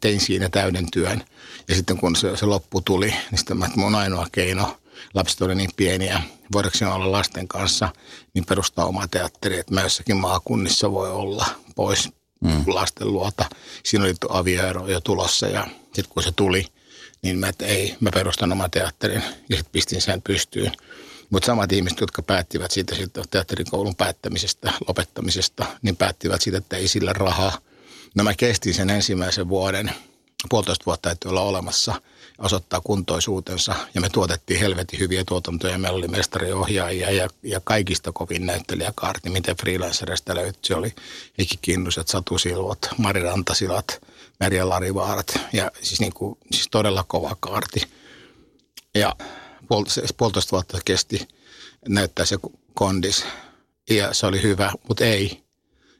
tein 0.00 0.20
siinä 0.20 0.48
täyden 0.48 0.90
työn. 0.90 1.24
Ja 1.68 1.74
sitten 1.74 1.96
kun 1.96 2.16
se, 2.16 2.36
se 2.36 2.46
loppu 2.46 2.80
tuli, 2.80 3.14
niin 3.30 3.38
sitten 3.38 3.56
mä, 3.56 3.66
että 3.66 3.80
mun 3.80 3.94
ainoa 3.94 4.26
keino– 4.32 4.76
lapset 5.14 5.42
oli 5.42 5.54
niin 5.54 5.70
pieniä, 5.76 6.22
voidaanko 6.52 6.94
olla 6.94 7.12
lasten 7.12 7.48
kanssa, 7.48 7.88
niin 8.34 8.46
perustaa 8.46 8.86
oma 8.86 9.08
teatteri, 9.08 9.58
että 9.58 9.74
mä 9.74 9.82
jossakin 9.82 10.16
maakunnissa 10.16 10.92
voi 10.92 11.10
olla 11.10 11.46
pois 11.76 12.08
mm. 12.40 12.64
lasten 12.66 13.12
luota. 13.12 13.44
Siinä 13.84 14.04
oli 14.04 14.14
avioero 14.28 14.88
jo 14.88 15.00
tulossa 15.00 15.46
ja 15.46 15.66
sitten 15.84 16.08
kun 16.08 16.22
se 16.22 16.32
tuli, 16.32 16.66
niin 17.22 17.38
mä, 17.38 17.48
että 17.48 17.66
ei, 17.66 17.96
mä 18.00 18.10
perustan 18.14 18.52
oma 18.52 18.68
teatterin 18.68 19.22
ja 19.48 19.56
sitten 19.56 19.72
pistin 19.72 20.00
sen 20.00 20.22
pystyyn. 20.22 20.72
Mutta 21.30 21.46
samat 21.46 21.72
ihmiset, 21.72 22.00
jotka 22.00 22.22
päättivät 22.22 22.70
siitä, 22.70 22.94
siitä 22.94 23.22
teatterikoulun 23.30 23.96
päättämisestä, 23.96 24.72
lopettamisesta, 24.88 25.66
niin 25.82 25.96
päättivät 25.96 26.42
siitä, 26.42 26.58
että 26.58 26.76
ei 26.76 26.88
sillä 26.88 27.12
rahaa. 27.12 27.58
No 28.14 28.24
mä 28.24 28.34
kestin 28.34 28.74
sen 28.74 28.90
ensimmäisen 28.90 29.48
vuoden, 29.48 29.90
puolitoista 30.50 30.86
vuotta 30.86 31.08
täytyy 31.08 31.28
olla 31.28 31.40
olemassa– 31.40 31.94
osoittaa 32.38 32.80
kuntoisuutensa 32.80 33.74
ja 33.94 34.00
me 34.00 34.08
tuotettiin 34.08 34.60
helvetin 34.60 35.00
hyviä 35.00 35.24
tuotantoja. 35.24 35.78
Meillä 35.78 35.96
oli 35.96 36.08
mestariohjaajia 36.08 37.10
ja, 37.10 37.28
ja 37.42 37.60
kaikista 37.64 38.12
kovin 38.12 38.46
näyttelijäkaarti, 38.46 39.30
miten 39.30 39.56
freelancerista 39.56 40.34
löytyi. 40.34 40.60
Se 40.62 40.74
oli 40.74 40.94
Heikki 41.38 41.58
Kinnuset, 41.62 42.08
Satu 42.08 42.38
Silvot, 42.38 42.78
Mari 42.98 43.22
Rantasilat, 43.22 44.02
Merja 44.40 44.68
Larivaarat 44.68 45.38
ja 45.52 45.70
siis, 45.82 46.00
niin 46.00 46.12
kuin, 46.12 46.38
siis 46.52 46.68
todella 46.70 47.04
kova 47.08 47.36
kaarti. 47.40 47.82
Ja 48.94 49.16
puol, 49.68 49.84
puolitoista 50.16 50.50
vuotta 50.52 50.78
kesti 50.84 51.28
näyttää 51.88 52.24
se 52.24 52.38
kondis 52.74 53.24
ja 53.90 54.14
se 54.14 54.26
oli 54.26 54.42
hyvä, 54.42 54.72
mutta 54.88 55.04
ei. 55.04 55.42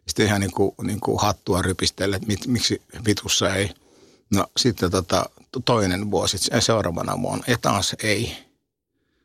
Sitten 0.08 0.26
ihan 0.26 0.40
niin 0.40 0.52
kuin, 0.52 0.74
niin 0.82 1.00
kuin 1.00 1.20
hattua 1.20 1.62
rypistellä, 1.62 2.16
että 2.16 2.28
mit, 2.28 2.46
miksi 2.46 2.82
vitussa 3.04 3.54
ei– 3.54 3.70
No 4.32 4.46
sitten 4.56 4.90
tota, 4.90 5.30
toinen 5.64 6.10
vuosi, 6.10 6.38
seuraavana 6.60 7.22
vuonna, 7.22 7.44
ja 7.48 7.58
taas 7.62 7.96
ei. 8.02 8.36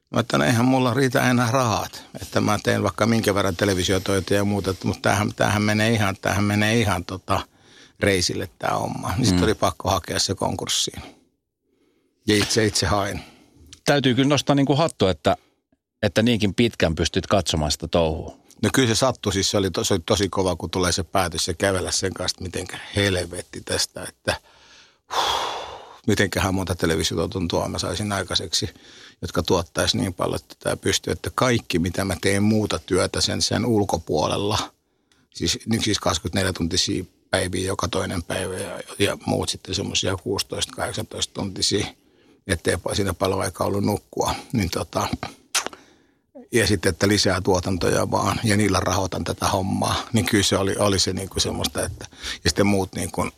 Mä 0.10 0.20
että 0.20 0.46
eihän 0.46 0.66
mulla 0.66 0.94
riitä 0.94 1.30
enää 1.30 1.52
rahat, 1.52 2.04
että 2.22 2.42
mä 2.42 2.60
teen 2.64 2.84
vaikka 2.84 3.06
minkä 3.06 3.36
verran 3.36 3.56
televisiotoita 3.56 4.34
ja 4.34 4.44
muuta, 4.44 4.76
mutta 4.84 5.02
tämähän, 5.02 5.34
tämähän 5.36 5.62
menee 5.62 5.92
ihan, 5.92 6.16
tämähän 6.22 6.44
menee 6.44 6.80
ihan 6.80 7.06
tota, 7.06 7.40
reisille 8.00 8.50
tämä 8.60 8.78
homma. 8.78 9.08
Niin 9.08 9.26
sitten 9.26 9.40
mm. 9.40 9.44
oli 9.44 9.54
pakko 9.54 9.90
hakea 9.90 10.20
se 10.20 10.36
konkurssiin. 10.36 11.02
Ja 12.28 12.36
itse 12.36 12.66
itse 12.66 12.86
hain. 12.86 13.22
Täytyy 13.86 14.16
kyllä 14.16 14.30
nostaa 14.30 14.56
niin 14.56 14.66
kuin 14.66 14.78
hattu, 14.78 15.08
että, 15.08 15.38
että 16.04 16.22
niinkin 16.22 16.54
pitkän 16.54 16.96
pystyt 16.96 17.28
katsomaan 17.28 17.72
sitä 17.72 17.88
touhua. 17.88 18.38
No 18.64 18.70
kyllä 18.74 18.88
se 18.88 18.96
sattui, 18.96 19.34
siis 19.34 19.52
se 19.52 19.58
oli, 19.58 19.72
to, 19.72 19.84
se 19.84 19.94
oli 19.94 20.02
tosi 20.06 20.30
kova, 20.30 20.56
kun 20.56 20.70
tulee 20.70 20.92
se 20.92 21.04
päätös 21.04 21.48
ja 21.48 21.54
kävellä 21.54 21.92
sen 21.92 22.14
kanssa, 22.14 22.36
että 22.36 22.44
mitenkä 22.44 22.80
helvetti 22.96 23.62
tästä, 23.62 24.04
että 24.04 24.36
huh, 25.16 25.47
mitenköhän 26.08 26.56
monta 26.56 26.76
televisiota 26.76 27.40
mä 27.68 27.80
saisin 27.80 28.12
aikaiseksi, 28.12 28.70
jotka 29.22 29.44
tuottaisi 29.44 29.98
niin 29.98 30.14
paljon, 30.14 30.40
että 30.42 30.56
tämä 30.60 30.78
pystyy, 30.78 31.12
että 31.12 31.32
kaikki 31.36 31.80
mitä 31.80 32.06
mä 32.06 32.16
teen 32.22 32.44
muuta 32.44 32.80
työtä 32.80 33.22
sen, 33.22 33.42
sen 33.42 33.66
ulkopuolella, 33.66 34.58
siis, 35.34 35.60
nyt 35.66 35.84
siis 35.84 36.00
24 36.00 36.54
tuntisia 36.54 37.04
päiviä 37.30 37.68
joka 37.68 37.88
toinen 37.88 38.24
päivä 38.24 38.58
ja, 38.58 38.80
ja 39.00 39.18
muut 39.26 39.50
sitten 39.50 39.76
semmoisia 39.76 40.14
16-18 40.14 40.18
tuntisia, 41.34 41.88
ettei 42.48 42.78
siinä 42.94 43.14
paljon 43.14 43.42
aikaa 43.42 43.68
ollut 43.68 43.84
nukkua, 43.84 44.36
niin 44.54 44.70
tota, 44.70 45.08
ja 46.52 46.68
sitten, 46.68 46.90
että 46.90 47.08
lisää 47.08 47.42
tuotantoja 47.42 48.12
vaan 48.12 48.40
ja 48.44 48.58
niillä 48.58 48.80
rahoitan 48.80 49.24
tätä 49.24 49.48
hommaa, 49.48 50.08
niin 50.14 50.26
kyllä 50.26 50.44
se 50.44 50.58
oli, 50.58 50.76
oli 50.76 51.00
se 51.00 51.14
niin 51.14 51.30
kuin 51.30 51.42
semmoista, 51.42 51.86
että 51.86 52.06
ja 52.44 52.50
sitten 52.50 52.68
muut 52.68 52.96
niin 52.96 53.12
kuin, 53.12 53.32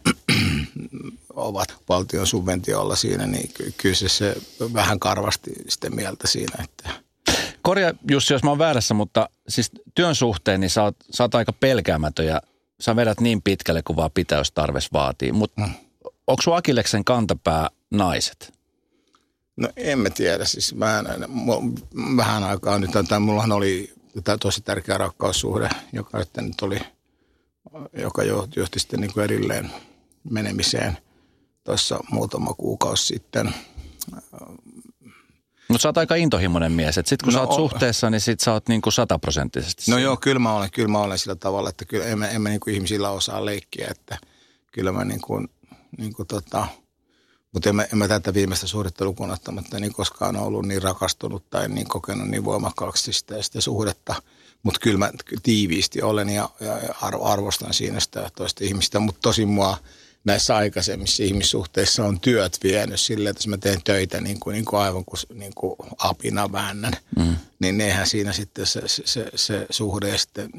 ovat 1.39 1.75
valtion 1.89 2.28
subventiolla 2.28 2.95
siinä, 2.95 3.28
niin 3.28 3.52
kyllä 3.78 3.95
se, 3.95 4.10
se 4.10 4.36
vähän 4.73 4.99
karvasti 4.99 5.52
sitten 5.67 5.95
mieltä 5.95 6.28
siinä, 6.28 6.63
että 6.63 6.89
Korja 7.62 7.93
Jussi, 8.12 8.34
jos 8.34 8.43
mä 8.43 8.49
oon 8.49 8.58
väärässä, 8.60 8.93
mutta 8.93 9.30
siis 9.47 9.71
työn 9.95 10.15
suhteen 10.15 10.60
niin 10.60 10.69
sä 10.69 10.84
oot, 10.84 10.95
sä 11.10 11.23
oot 11.23 11.36
aika 11.36 11.54
pelkäämätön 11.54 12.25
ja 12.25 12.41
sä 12.80 12.95
vedät 12.95 13.19
niin 13.19 13.41
pitkälle 13.41 13.82
kuin 13.82 13.97
vaan 13.97 14.12
pitäystarves 14.13 14.93
vaatii. 14.93 15.32
Mutta 15.32 15.62
mm. 15.62 15.73
onko 16.28 16.41
sun 16.41 16.56
Akileksen 16.58 17.06
kantapää 17.06 17.69
naiset? 17.91 18.54
No 19.58 19.69
en 19.75 19.99
mä 19.99 20.10
tiedä, 20.10 20.45
siis 20.45 20.80
vähän, 20.80 21.06
vähän 22.17 22.43
aikaa 22.43 22.80
nyt, 22.80 22.91
tämä 22.91 23.19
mullahan 23.19 23.52
oli 23.52 23.93
tämä 24.23 24.38
tosi 24.38 24.62
tärkeä 24.62 24.97
rakkaussuhde, 24.97 25.69
joka 25.93 26.17
nyt 26.41 26.62
oli, 26.62 26.80
joka 27.93 28.23
johti 28.56 28.80
sitten 28.80 29.02
niin 29.02 29.13
kuin 29.13 29.23
erilleen 29.23 29.71
menemiseen 30.30 30.97
tuossa 31.69 31.99
muutama 32.12 32.53
kuukausi 32.53 33.05
sitten. 33.05 33.53
Mutta 35.67 35.82
sä 35.82 35.89
oot 35.89 35.97
aika 35.97 36.15
intohimoinen 36.15 36.71
mies, 36.71 36.97
että 36.97 37.10
sit 37.10 37.21
kun 37.21 37.34
no, 37.34 37.39
sä 37.39 37.41
oot 37.41 37.55
suhteessa, 37.55 38.10
niin 38.10 38.21
sit 38.21 38.39
sä 38.39 38.53
oot 38.53 38.67
niinku 38.67 38.91
sataprosenttisesti. 38.91 39.91
No 39.91 39.97
joo, 39.97 40.17
kyllä 40.17 40.39
mä 40.39 40.53
olen, 40.53 40.71
kyllä 40.71 40.88
mä 40.88 40.99
olen 40.99 41.19
sillä 41.19 41.36
tavalla, 41.36 41.69
että 41.69 41.86
kyllä 41.86 42.05
en 42.05 42.41
mä 42.41 42.49
niinku 42.49 42.69
ihmisillä 42.69 43.10
osaa 43.10 43.45
leikkiä, 43.45 43.88
että 43.91 44.17
kyllä 44.71 44.91
mä 44.91 45.05
niinku, 45.05 45.47
niinku 45.97 46.25
tota, 46.25 46.67
mutta 47.51 47.69
en 47.69 47.75
mä, 47.75 47.84
en 47.84 47.97
mä 47.97 48.08
tätä 48.08 48.34
viimeistä 48.34 48.67
suhdetta 48.67 49.05
lukuun 49.05 49.32
ottamatta 49.32 49.79
niin 49.79 49.93
koskaan 49.93 50.36
ollut 50.36 50.65
niin 50.65 50.84
rakastunut 50.84 51.49
tai 51.49 51.69
niin 51.69 51.88
kokenut 51.88 52.27
niin 52.27 52.45
voimakkaaksi 52.45 53.13
sitä, 53.13 53.41
sitä 53.41 53.62
suhdetta. 53.62 54.15
Mutta 54.63 54.79
kyllä 54.79 54.97
mä 54.97 55.12
tiiviisti 55.43 56.01
olen 56.01 56.29
ja, 56.29 56.49
ja 56.60 56.77
arvostan 57.01 57.73
siinä 57.73 57.99
sitä 57.99 58.29
toista 58.38 58.63
ihmistä, 58.63 58.99
mutta 58.99 59.19
tosi 59.21 59.45
mua 59.45 59.77
näissä 60.23 60.55
aikaisemmissa 60.55 61.23
ihmissuhteissa 61.23 62.05
on 62.05 62.19
työt 62.19 62.58
vienyt 62.63 62.99
silleen, 62.99 63.32
että 63.32 63.39
jos 63.39 63.47
mä 63.47 63.58
teen 63.58 63.82
töitä 63.84 64.21
niin 64.21 64.39
kuin, 64.39 64.53
niin 64.53 64.65
kuin 64.65 64.79
aivan 64.79 65.05
kuin, 65.05 65.19
niin 65.34 65.53
kuin 65.55 65.75
apina 65.97 66.51
väännän, 66.51 66.93
mm. 67.19 67.36
niin 67.60 67.82
eihän 67.82 68.08
siinä 68.08 68.34
sitten 68.34 68.65
se, 68.65 68.82
se, 68.86 69.03
se, 69.05 69.32
se 69.36 69.65
suhde 69.69 70.10
ja 70.10 70.17
sitten 70.17 70.49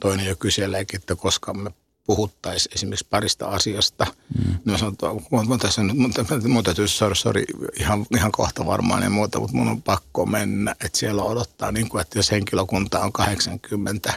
toinen 0.00 0.26
jo 0.26 0.36
kyseleekin, 0.36 1.00
että 1.00 1.16
koska 1.16 1.54
me 1.54 1.70
puhuttaisiin 2.06 2.74
esimerkiksi 2.74 3.06
parista 3.10 3.46
asiasta. 3.46 4.06
Mm. 4.38 4.54
Mä 4.64 4.78
sanon, 4.78 4.92
että 4.92 5.58
tässä 5.58 5.80
on, 5.80 5.96
mun, 5.96 6.12
mun 6.48 6.64
täytyy, 6.64 6.88
sorry, 6.88 7.14
sorry, 7.14 7.44
ihan, 7.80 8.06
ihan 8.16 8.32
kohta 8.32 8.66
varmaan 8.66 9.02
ja 9.02 9.10
muuta, 9.10 9.40
mutta 9.40 9.56
mun 9.56 9.68
on 9.68 9.82
pakko 9.82 10.26
mennä. 10.26 10.74
Että 10.84 10.98
siellä 10.98 11.22
odottaa, 11.22 11.72
niin 11.72 11.88
kuin, 11.88 12.00
että 12.00 12.18
jos 12.18 12.30
henkilökunta 12.30 13.00
on 13.00 13.12
80, 13.12 14.12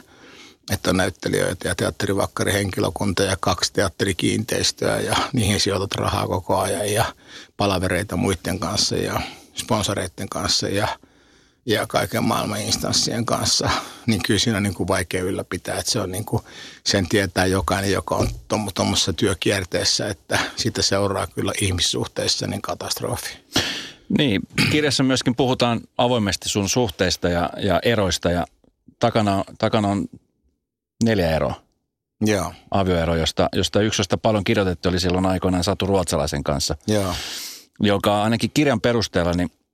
että 0.71 0.89
on 0.89 0.97
näyttelijöitä 0.97 1.67
ja 1.67 1.75
teatterivakkari 1.75 2.54
henkilökunta 2.54 3.23
ja 3.23 3.38
kaksi 3.39 3.73
teatterikiinteistöä 3.73 4.99
ja 4.99 5.15
niihin 5.34 5.60
sijoitat 5.60 5.95
rahaa 5.95 6.28
koko 6.28 6.60
ajan 6.60 6.93
ja 6.93 7.06
palavereita 7.58 8.15
muiden 8.15 8.60
kanssa 8.60 8.95
ja 8.95 9.21
sponsoreiden 9.56 10.30
kanssa 10.30 10.67
ja– 10.67 10.88
ja 11.65 11.88
kaiken 11.88 12.23
maailman 12.23 12.62
instanssien 12.62 13.25
kanssa, 13.25 13.69
niin 14.06 14.21
kyllä 14.23 14.39
siinä 14.39 14.58
on 14.58 14.63
niin 14.63 14.73
kuin 14.73 14.88
vaikea 14.88 15.23
ylläpitää. 15.23 15.80
Että 15.80 15.91
se 15.91 15.99
on 15.99 16.12
niin 16.12 16.25
kuin, 16.25 16.43
sen 16.84 17.10
tietää 17.10 17.45
jokainen, 17.45 17.91
joka 17.91 18.15
on 18.15 18.28
tuommoisessa 18.73 19.13
työkierteessä, 19.13 20.08
että 20.08 20.39
siitä 20.56 20.82
seuraa 20.82 21.28
kyllä 21.28 21.54
ihmissuhteissa 21.62 22.47
niin 22.47 22.62
katastrofi. 22.62 23.38
Niin, 24.17 24.41
kirjassa 24.71 25.04
myöskin 25.04 25.36
puhutaan 25.36 25.82
avoimesti 25.97 26.49
sun 26.49 26.69
suhteista 26.69 27.30
ja, 27.30 27.49
ja 27.58 27.80
eroista 27.84 28.32
ja 28.32 28.45
takana, 28.99 29.43
takana 29.58 29.88
on 29.88 30.06
neljä 31.03 31.36
eroa. 31.36 31.62
Joo. 32.21 32.53
Avioero, 32.71 33.15
josta, 33.15 33.49
josta 33.53 33.81
yksi, 33.81 33.99
josta 33.99 34.17
paljon 34.17 34.43
kirjoitettu 34.43 34.89
oli 34.89 34.99
silloin 34.99 35.25
aikoinaan 35.25 35.63
Satu 35.63 35.86
Ruotsalaisen 35.86 36.43
kanssa. 36.43 36.75
Joo. 36.88 37.13
Joka 37.79 38.23
ainakin 38.23 38.51
kirjan 38.53 38.81
perusteella 38.81 39.34
niin– 39.34 39.51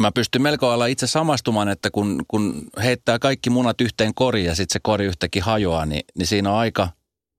mä 0.00 0.12
pystyn 0.12 0.42
melko 0.42 0.68
lailla 0.68 0.86
itse 0.86 1.06
samastumaan, 1.06 1.68
että 1.68 1.90
kun, 1.90 2.22
kun 2.28 2.62
heittää 2.82 3.18
kaikki 3.18 3.50
munat 3.50 3.80
yhteen 3.80 4.14
koriin 4.14 4.46
ja 4.46 4.54
sitten 4.54 4.72
se 4.72 4.80
kori 4.82 5.06
yhtäkkiä 5.06 5.44
hajoaa, 5.44 5.86
niin, 5.86 6.02
niin 6.18 6.26
siinä 6.26 6.50
on 6.50 6.58
aika, 6.58 6.88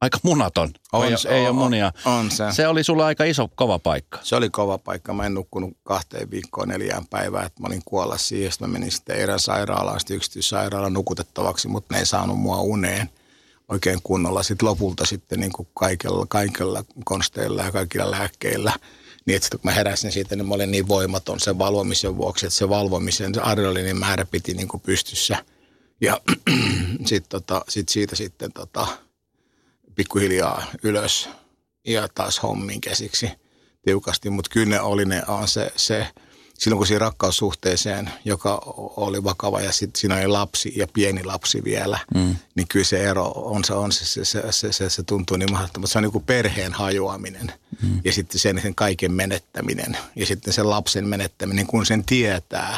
aika 0.02 0.18
munaton. 0.24 0.70
On, 0.92 1.06
ei, 1.06 1.14
ei 1.30 1.48
ole 1.48 1.52
munia. 1.52 1.92
On, 2.06 2.14
on 2.14 2.32
se. 2.32 2.44
Se 2.52 2.68
oli 2.68 2.84
sulla 2.84 3.06
aika 3.06 3.24
iso, 3.24 3.48
kova 3.56 3.80
paikka. 3.80 4.20
Se 4.24 4.36
oli 4.36 4.50
kova 4.50 4.78
paikka. 4.78 5.14
Mä 5.14 5.26
en 5.26 5.34
nukkunut 5.34 5.78
kahteen 5.84 6.32
viikkoon 6.32 6.68
neljään 6.68 7.08
päivään, 7.08 7.46
että 7.46 7.62
mä 7.62 7.68
olin 7.68 7.82
kuolla 7.86 8.18
siihen. 8.18 8.52
Sitten 8.52 8.70
mä 8.70 8.74
menin 8.74 8.92
sitten 8.92 9.16
erään 9.16 9.40
sairaalaan, 9.40 10.00
sitten 10.00 10.18
yksityissairaalaan 10.18 10.94
nukutettavaksi, 10.94 11.68
mutta 11.68 11.94
ne 11.94 12.00
ei 12.00 12.06
saanut 12.06 12.40
mua 12.40 12.62
uneen 12.62 13.10
oikein 13.70 14.00
kunnolla. 14.04 14.44
Sitten 14.44 14.68
lopulta 14.68 15.06
sitten 15.06 15.40
niin 15.40 15.52
kuin 15.52 15.68
kaikella, 15.74 16.26
kaikella 16.30 16.84
konsteilla 17.06 17.64
ja 17.64 17.72
kaikilla 17.72 18.12
lääkkeillä– 18.12 18.74
niin 19.26 19.36
että 19.36 19.50
kun 19.52 19.60
mä 19.64 19.72
heräsin 19.72 20.12
siitä, 20.12 20.36
niin 20.36 20.48
mä 20.48 20.56
olin 20.56 20.72
niin 20.72 20.88
voimaton 20.88 21.40
sen 21.40 21.58
valvomisen 21.58 22.18
vuoksi, 22.18 22.46
että 22.46 22.58
se 22.58 22.70
valvomisen, 22.70 23.36
se 23.36 23.42
adrenaliinin 23.42 23.98
määrä 23.98 24.26
piti 24.26 24.54
niin 24.54 24.68
kuin 24.68 24.82
pystyssä. 24.82 25.46
Ja 26.02 26.22
sitten 27.06 27.30
tota, 27.30 27.66
sit 27.70 27.90
siitä 27.90 28.16
sitten 28.16 28.52
tota, 28.54 28.88
pikkuhiljaa 29.96 30.64
ylös 30.84 31.30
ja 31.88 32.08
taas 32.16 32.44
hommiin 32.44 32.82
käsiksi 32.82 33.32
tiukasti. 33.82 34.30
Mutta 34.30 34.50
kyllä 34.54 34.76
ne 34.76 34.82
oli 34.82 35.06
ne, 35.06 35.24
on 35.28 35.48
se, 35.48 35.72
se 35.76 36.08
silloin 36.62 36.78
kun 36.78 36.88
siihen 36.88 37.02
rakkaussuhteeseen, 37.02 38.10
joka 38.26 38.62
oli 38.78 39.24
vakava 39.24 39.62
ja 39.62 39.72
sitten 39.72 40.00
siinä 40.00 40.16
oli 40.16 40.28
lapsi 40.28 40.74
ja 40.76 40.88
pieni 40.88 41.24
lapsi 41.24 41.64
vielä, 41.64 42.00
mm. 42.16 42.36
niin 42.56 42.68
kyllä 42.68 42.86
se 42.86 43.04
ero 43.04 43.32
on 43.36 43.64
se, 43.64 43.74
on 43.74 43.92
se, 43.92 44.06
se, 44.06 44.26
se, 44.26 44.52
se, 44.52 44.72
se, 44.72 44.90
se 44.90 45.04
tuntuu 45.04 45.38
niin 45.38 45.52
mahdottomalta. 45.52 45.92
Se 45.92 45.98
on 45.98 46.04
niin 46.04 46.12
kuin 46.12 46.24
perheen 46.24 46.74
hajoaminen 46.74 47.54
mm. 47.82 48.02
ja 48.04 48.14
sitten 48.14 48.40
sen, 48.40 48.62
sen 48.62 48.76
kaiken 48.76 49.12
menettäminen 49.12 49.98
ja 50.16 50.26
sitten 50.26 50.54
sen 50.54 50.70
lapsen 50.70 51.08
menettäminen, 51.08 51.68
kun 51.68 51.86
sen 51.86 52.04
tietää, 52.04 52.78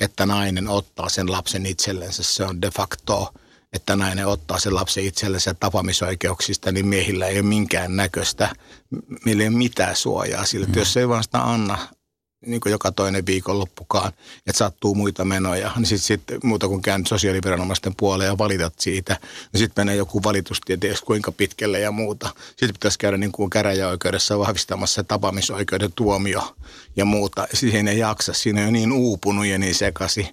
että 0.00 0.26
nainen 0.26 0.68
ottaa 0.68 1.08
sen 1.08 1.32
lapsen 1.32 1.66
itsellensä, 1.66 2.22
se 2.22 2.44
on 2.44 2.62
de 2.62 2.70
facto 2.70 3.34
että 3.72 3.96
nainen 3.96 4.26
ottaa 4.26 4.58
sen 4.58 4.74
lapsen 4.74 5.04
itsellensä 5.04 5.54
tapaamisoikeuksista, 5.54 6.72
niin 6.72 6.86
miehillä 6.86 7.26
ei 7.26 7.38
ole 7.38 7.48
minkään 7.48 7.96
näköistä, 7.96 8.54
millä 9.24 9.42
ei 9.42 9.48
ole 9.48 9.56
mitään 9.56 9.96
suojaa 9.96 10.44
sille. 10.44 10.66
Mm. 10.66 10.74
Jos 10.76 10.96
ei 10.96 11.08
vaan 11.08 11.24
sitä 11.24 11.42
anna 11.42 11.78
niin 12.46 12.60
kuin 12.60 12.70
joka 12.70 12.92
toinen 12.92 13.26
viikonloppukaan, 13.26 14.12
että 14.46 14.58
sattuu 14.58 14.94
muita 14.94 15.24
menoja, 15.24 15.72
niin 15.76 15.86
sitten 15.86 16.34
sit, 16.34 16.44
muuta 16.44 16.68
kuin 16.68 16.82
käynyt 16.82 17.06
sosiaaliviranomaisten 17.06 17.94
puoleen 17.96 18.28
ja 18.28 18.38
valitat 18.38 18.74
siitä, 18.78 19.16
niin 19.52 19.58
sitten 19.58 19.86
menee 19.86 19.96
joku 19.96 20.22
valitustie, 20.22 20.76
ties 20.76 21.00
kuinka 21.00 21.32
pitkälle 21.32 21.80
ja 21.80 21.90
muuta. 21.90 22.30
Sitten 22.48 22.72
pitäisi 22.72 22.98
käydä 22.98 23.16
niin 23.16 23.32
kuin 23.32 23.50
käräjäoikeudessa 23.50 24.38
vahvistamassa 24.38 25.04
tapaamisoikeuden 25.04 25.92
tuomio 25.96 26.56
ja 26.96 27.04
muuta. 27.04 27.48
Siihen 27.54 27.88
ei 27.88 27.98
jaksa, 27.98 28.32
siinä 28.32 28.60
on 28.60 28.66
jo 28.66 28.70
niin 28.70 28.92
uupunut 28.92 29.46
ja 29.46 29.58
niin 29.58 29.74
sekasi 29.74 30.28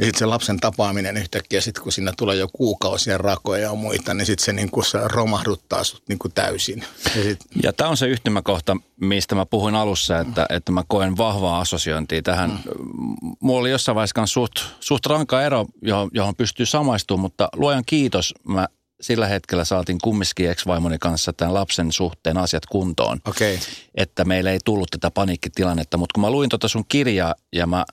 ja 0.00 0.06
sitten 0.06 0.18
se 0.18 0.26
lapsen 0.26 0.60
tapaaminen 0.60 1.16
yhtäkkiä, 1.16 1.60
sit 1.60 1.78
kun 1.78 1.92
siinä 1.92 2.12
tulee 2.18 2.36
jo 2.36 2.48
kuukausia 2.52 3.18
rakoja 3.18 3.62
ja 3.62 3.74
muita, 3.74 4.14
niin 4.14 4.26
sitten 4.26 4.44
se, 4.44 4.52
niinku, 4.52 4.82
se 4.82 4.98
romahduttaa 5.04 5.84
sut 5.84 6.02
niinku 6.08 6.28
täysin. 6.28 6.84
Ja, 7.04 7.22
sit... 7.22 7.38
ja 7.62 7.72
tämä 7.72 7.90
on 7.90 7.96
se 7.96 8.06
yhtymäkohta, 8.06 8.76
mistä 9.00 9.34
mä 9.34 9.46
puhuin 9.46 9.74
alussa, 9.74 10.18
että, 10.18 10.46
että 10.50 10.72
mä 10.72 10.84
koen 10.88 11.16
vahvaa 11.16 11.60
assosiointia 11.60 12.22
tähän. 12.22 12.50
Mm. 12.50 13.14
Mulla 13.40 13.60
oli 13.60 13.70
jossain 13.70 13.96
vaiheessa 13.96 14.26
suht, 14.26 14.54
suht 14.80 15.06
ranka 15.06 15.42
ero, 15.42 15.66
johon, 15.82 16.10
johon 16.12 16.36
pystyy 16.36 16.66
samaistumaan, 16.66 17.20
mutta 17.20 17.48
luojan 17.56 17.84
kiitos, 17.86 18.34
mä 18.48 18.68
sillä 19.00 19.26
hetkellä 19.26 19.64
saatiin 19.64 19.98
kumminkin 20.02 20.50
ex-vaimoni 20.50 20.98
kanssa 20.98 21.32
tämän 21.32 21.54
lapsen 21.54 21.92
suhteen 21.92 22.36
asiat 22.36 22.66
kuntoon. 22.66 23.18
Okay. 23.28 23.58
Että 23.94 24.24
meillä 24.24 24.50
ei 24.50 24.58
tullut 24.64 24.88
tätä 24.90 25.10
paniikkitilannetta. 25.10 25.96
Mutta 25.96 26.14
kun 26.14 26.20
mä 26.20 26.30
luin 26.30 26.48
tota 26.48 26.68
sun 26.68 26.84
kirjaa 26.88 27.34
ja 27.52 27.66
mä 27.66 27.84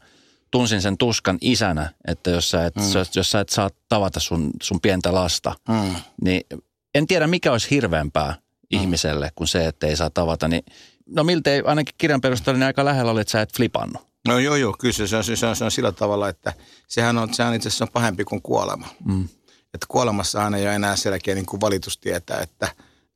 tunsin 0.51 0.81
sen 0.81 0.97
tuskan 0.97 1.37
isänä, 1.41 1.89
että 2.07 2.29
jos 2.29 2.49
sä 2.49 2.65
et, 2.65 2.75
mm. 2.75 2.83
jos 3.15 3.31
sä 3.31 3.39
et 3.39 3.49
saa 3.49 3.69
tavata 3.89 4.19
sun, 4.19 4.51
sun 4.63 4.81
pientä 4.81 5.13
lasta, 5.13 5.55
mm. 5.69 5.95
niin 6.21 6.41
en 6.95 7.07
tiedä 7.07 7.27
mikä 7.27 7.51
olisi 7.51 7.69
hirveämpää 7.69 8.31
mm. 8.31 8.37
ihmiselle 8.69 9.31
kuin 9.35 9.47
se, 9.47 9.67
että 9.67 9.87
ei 9.87 9.95
saa 9.95 10.09
tavata. 10.09 10.47
Niin, 10.47 10.65
no 11.05 11.23
miltei 11.23 11.61
ainakin 11.65 11.95
kirjan 11.97 12.21
perusteella 12.21 12.59
niin 12.59 12.67
aika 12.67 12.85
lähellä 12.85 13.11
oli, 13.11 13.21
että 13.21 13.31
sä 13.31 13.41
et 13.41 13.57
flipannut. 13.57 14.07
No 14.27 14.39
joo, 14.39 14.55
joo, 14.55 14.75
kyllä 14.79 14.93
se 14.93 15.17
on, 15.17 15.23
se 15.23 15.45
on, 15.47 15.55
se 15.55 15.63
on 15.63 15.71
sillä 15.71 15.91
tavalla, 15.91 16.29
että 16.29 16.53
sehän 16.87 17.17
on, 17.17 17.33
sehän 17.33 17.53
itse 17.53 17.69
asiassa 17.69 17.85
on 17.85 17.91
pahempi 17.93 18.23
kuin 18.23 18.41
kuolema. 18.41 18.87
Mm. 19.05 19.23
Että 19.73 19.85
kuolemassahan 19.87 20.55
ei 20.55 20.63
ole 20.63 20.75
enää 20.75 20.95
selkeä 20.95 21.35
niin 21.35 21.45
kuin 21.45 21.61
valitustietä, 21.61 22.37
että, 22.37 22.67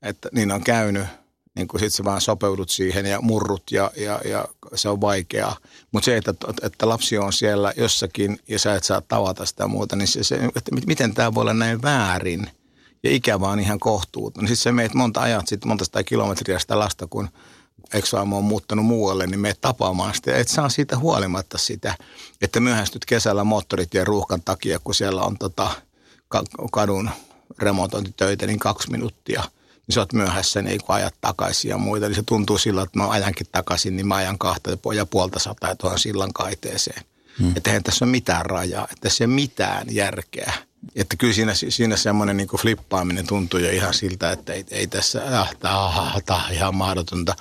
että 0.01 0.29
niin 0.31 0.51
on 0.51 0.63
käynyt, 0.63 1.07
niin 1.55 1.67
kuin 1.67 1.79
sit 1.79 1.93
sä 1.93 2.03
vaan 2.03 2.21
sopeudut 2.21 2.69
siihen 2.69 3.05
ja 3.05 3.21
murrut 3.21 3.63
ja, 3.71 3.91
ja, 3.97 4.21
ja 4.25 4.45
se 4.75 4.89
on 4.89 5.01
vaikeaa. 5.01 5.57
Mutta 5.91 6.05
se, 6.05 6.17
että, 6.17 6.33
että 6.61 6.89
lapsi 6.89 7.17
on 7.17 7.33
siellä 7.33 7.73
jossakin 7.77 8.39
ja 8.47 8.59
sä 8.59 8.75
et 8.75 8.83
saa 8.83 9.01
tavata 9.01 9.45
sitä 9.45 9.67
muuta, 9.67 9.95
niin 9.95 10.07
se, 10.07 10.23
se 10.23 10.35
että 10.55 10.71
miten 10.87 11.13
tämä 11.13 11.33
voi 11.33 11.41
olla 11.41 11.53
näin 11.53 11.81
väärin 11.81 12.47
ja 13.03 13.11
ikä 13.11 13.39
vaan 13.39 13.59
ihan 13.59 13.79
kohtuuton. 13.79 14.43
Niin 14.43 14.49
sitten 14.49 14.63
sä 14.63 14.71
meet 14.71 14.93
monta 14.93 15.21
ajat, 15.21 15.47
sitten 15.47 15.67
monta 15.67 15.85
sitä 15.85 16.03
kilometriä 16.03 16.59
sitä 16.59 16.79
lasta, 16.79 17.07
kun 17.07 17.29
ex-vaimo 17.93 18.37
on 18.37 18.43
muuttanut 18.43 18.85
muualle, 18.85 19.27
niin 19.27 19.39
me 19.39 19.53
tapaamaan 19.61 20.15
sitä. 20.15 20.35
Et 20.35 20.47
saa 20.47 20.69
siitä 20.69 20.97
huolimatta 20.97 21.57
sitä, 21.57 21.95
että 22.41 22.59
myöhästyt 22.59 23.05
kesällä 23.05 23.43
moottoritien 23.43 24.07
ruuhkan 24.07 24.41
takia, 24.41 24.79
kun 24.83 24.95
siellä 24.95 25.21
on 25.21 25.37
tota, 25.37 25.71
kadun 26.71 27.09
remontointitöitä, 27.59 28.47
niin 28.47 28.59
kaksi 28.59 28.91
minuuttia. 28.91 29.43
Niin 29.91 29.95
sä 29.95 30.01
oot 30.01 30.13
myöhässä, 30.13 30.61
niin 30.61 30.81
kun 30.85 30.95
ajat 30.95 31.15
takaisin 31.21 31.69
ja 31.69 31.77
muita. 31.77 32.07
Niin 32.07 32.15
se 32.15 32.23
tuntuu 32.25 32.57
sillä, 32.57 32.81
että 32.81 32.99
mä 32.99 33.09
ajankin 33.09 33.47
takaisin, 33.51 33.95
niin 33.95 34.07
mä 34.07 34.15
ajan 34.15 34.37
kahta 34.37 34.69
ja 34.95 35.05
puolta 35.05 35.39
sataa 35.39 35.75
tuohon 35.75 35.99
sillan 35.99 36.33
kaiteeseen. 36.33 37.03
Hmm. 37.39 37.53
Että 37.55 37.69
eihän 37.69 37.83
tässä 37.83 38.05
ole 38.05 38.11
mitään 38.11 38.45
rajaa, 38.45 38.83
että 38.83 38.95
tässä 39.01 39.23
ei 39.23 39.25
ole 39.25 39.33
mitään 39.33 39.87
järkeä. 39.89 40.53
Että 40.95 41.15
kyllä 41.15 41.33
siinä, 41.33 41.53
siinä 41.53 41.97
semmoinen 41.97 42.37
niin 42.37 42.47
flippaaminen 42.61 43.27
tuntuu 43.27 43.59
jo 43.59 43.69
ihan 43.69 43.93
siltä, 43.93 44.31
että 44.31 44.53
ei, 44.53 44.65
ei 44.71 44.87
tässä, 44.87 45.39
ah, 45.39 45.55
tämä 45.61 45.85
on 45.85 46.51
ihan 46.51 46.75
mahdotonta. 46.75 47.35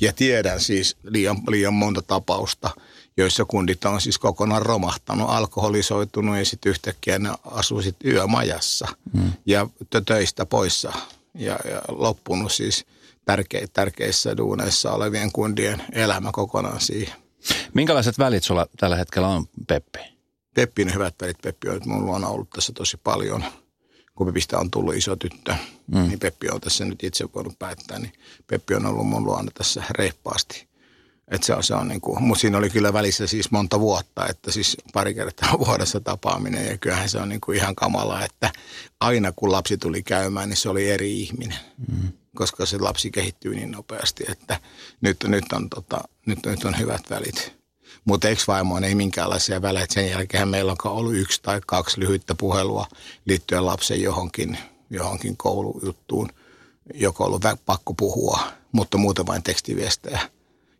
Ja 0.00 0.12
tiedän 0.12 0.60
siis 0.60 0.96
liian, 1.02 1.36
liian 1.48 1.74
monta 1.74 2.02
tapausta, 2.02 2.70
joissa 3.16 3.44
kundit 3.44 3.84
on 3.84 4.00
siis 4.00 4.18
kokonaan 4.18 4.62
romahtanut, 4.62 5.30
alkoholisoitunut 5.30 6.36
ja 6.36 6.44
sitten 6.44 6.70
yhtäkkiä 6.70 7.18
ne 7.18 7.30
asuu 7.44 7.82
sitten 7.82 8.12
yömajassa 8.12 8.88
mm. 9.12 9.32
ja 9.46 9.66
töistä 10.06 10.46
poissa 10.46 10.92
ja, 11.36 11.58
ja 11.70 11.82
loppunut 11.88 12.52
siis 12.52 12.86
tärke, 13.24 13.66
tärkeissä 13.72 14.36
duuneissa 14.36 14.92
olevien 14.92 15.32
kundien 15.32 15.82
elämä 15.92 16.32
kokonaan 16.32 16.80
siihen. 16.80 17.14
Minkälaiset 17.74 18.18
välit 18.18 18.44
sulla 18.44 18.66
tällä 18.76 18.96
hetkellä 18.96 19.28
on, 19.28 19.46
Peppi? 19.66 19.98
Peppi 20.54 20.82
on 20.82 20.94
hyvät 20.94 21.14
välit. 21.20 21.38
Peppi 21.42 21.68
on 21.68 21.74
nyt 21.74 21.86
mun 21.86 22.06
luona 22.06 22.28
ollut 22.28 22.50
tässä 22.50 22.72
tosi 22.72 22.96
paljon. 22.96 23.44
Kun 24.14 24.26
Pepistä 24.26 24.58
on 24.58 24.70
tullut 24.70 24.94
iso 24.94 25.16
tyttö, 25.16 25.54
mm. 25.86 26.08
niin 26.08 26.18
Peppi 26.18 26.48
on 26.50 26.60
tässä 26.60 26.84
nyt 26.84 27.04
itse 27.04 27.24
voinut 27.34 27.58
päättää. 27.58 27.98
Niin 27.98 28.12
Peppi 28.46 28.74
on 28.74 28.86
ollut 28.86 29.06
mun 29.06 29.24
luona 29.24 29.50
tässä 29.54 29.82
reippaasti. 29.90 30.68
Että 31.30 31.46
se 31.46 31.54
on, 31.54 31.62
se 31.62 31.74
on 31.74 31.88
niin 31.88 32.00
kuin, 32.00 32.22
mutta 32.22 32.40
siinä 32.40 32.58
oli 32.58 32.70
kyllä 32.70 32.92
välissä 32.92 33.26
siis 33.26 33.50
monta 33.50 33.80
vuotta, 33.80 34.26
että 34.28 34.52
siis 34.52 34.76
pari 34.92 35.14
kertaa 35.14 35.58
vuodessa 35.66 36.00
tapaaminen 36.00 36.66
ja 36.66 36.78
kyllähän 36.78 37.08
se 37.08 37.18
on 37.18 37.28
niin 37.28 37.40
kuin 37.40 37.58
ihan 37.58 37.74
kamala, 37.74 38.24
että 38.24 38.52
aina 39.00 39.32
kun 39.32 39.52
lapsi 39.52 39.78
tuli 39.78 40.02
käymään, 40.02 40.48
niin 40.48 40.56
se 40.56 40.68
oli 40.68 40.90
eri 40.90 41.20
ihminen, 41.20 41.58
mm. 41.88 42.08
koska 42.36 42.66
se 42.66 42.78
lapsi 42.78 43.10
kehittyy 43.10 43.54
niin 43.54 43.70
nopeasti, 43.70 44.24
että 44.28 44.60
nyt, 45.00 45.16
nyt, 45.26 45.44
on, 45.52 45.70
tota, 45.70 46.00
nyt, 46.26 46.46
nyt 46.46 46.64
on 46.64 46.78
hyvät 46.78 47.02
välit. 47.10 47.56
Mutta 48.04 48.28
ex-vaimoon 48.28 48.84
ei 48.84 48.94
minkäänlaisia 48.94 49.62
välejä. 49.62 49.86
Sen 49.90 50.10
jälkeen 50.10 50.48
meillä 50.48 50.72
on 50.72 50.90
ollut 50.90 51.14
yksi 51.14 51.42
tai 51.42 51.60
kaksi 51.66 52.00
lyhyttä 52.00 52.34
puhelua 52.34 52.86
liittyen 53.24 53.66
lapsen 53.66 54.02
johonkin, 54.02 54.58
johonkin 54.90 55.36
koulujuttuun, 55.36 56.28
joka 56.94 57.24
on 57.24 57.28
ollut 57.28 57.42
pakko 57.66 57.94
puhua, 57.94 58.40
mutta 58.72 58.98
muuten 58.98 59.26
vain 59.26 59.42
tekstiviestejä. 59.42 60.20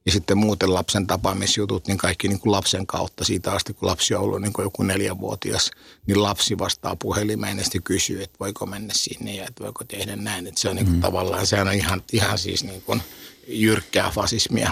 Ja 0.06 0.12
sitten 0.12 0.38
muuten 0.38 0.74
lapsen 0.74 1.06
tapaamisjutut, 1.06 1.86
niin 1.86 1.98
kaikki 1.98 2.28
niin 2.28 2.40
kuin 2.40 2.52
lapsen 2.52 2.86
kautta 2.86 3.24
siitä 3.24 3.52
asti, 3.52 3.74
kun 3.74 3.88
lapsi 3.88 4.14
on 4.14 4.22
ollut 4.22 4.42
niin 4.42 4.52
kuin 4.52 4.64
joku 4.64 4.82
neljänvuotias, 4.82 5.70
niin 6.06 6.22
lapsi 6.22 6.58
vastaa 6.58 6.96
puhelimeen 6.96 7.58
ja 7.58 7.64
sitten 7.64 7.82
kysyy, 7.82 8.22
että 8.22 8.36
voiko 8.40 8.66
mennä 8.66 8.94
sinne 8.96 9.34
ja 9.34 9.44
että 9.48 9.64
voiko 9.64 9.84
tehdä 9.84 10.16
näin. 10.16 10.46
Että 10.46 10.60
se 10.60 10.68
on 10.68 10.76
niin 10.76 10.86
kuin 10.86 10.96
mm. 10.96 11.00
tavallaan, 11.00 11.46
sehän 11.46 11.68
on 11.68 11.74
ihan, 11.74 12.02
ihan 12.12 12.38
siis 12.38 12.64
niin 12.64 12.82
kuin 12.82 13.02
jyrkkää 13.48 14.10
fasismia 14.10 14.70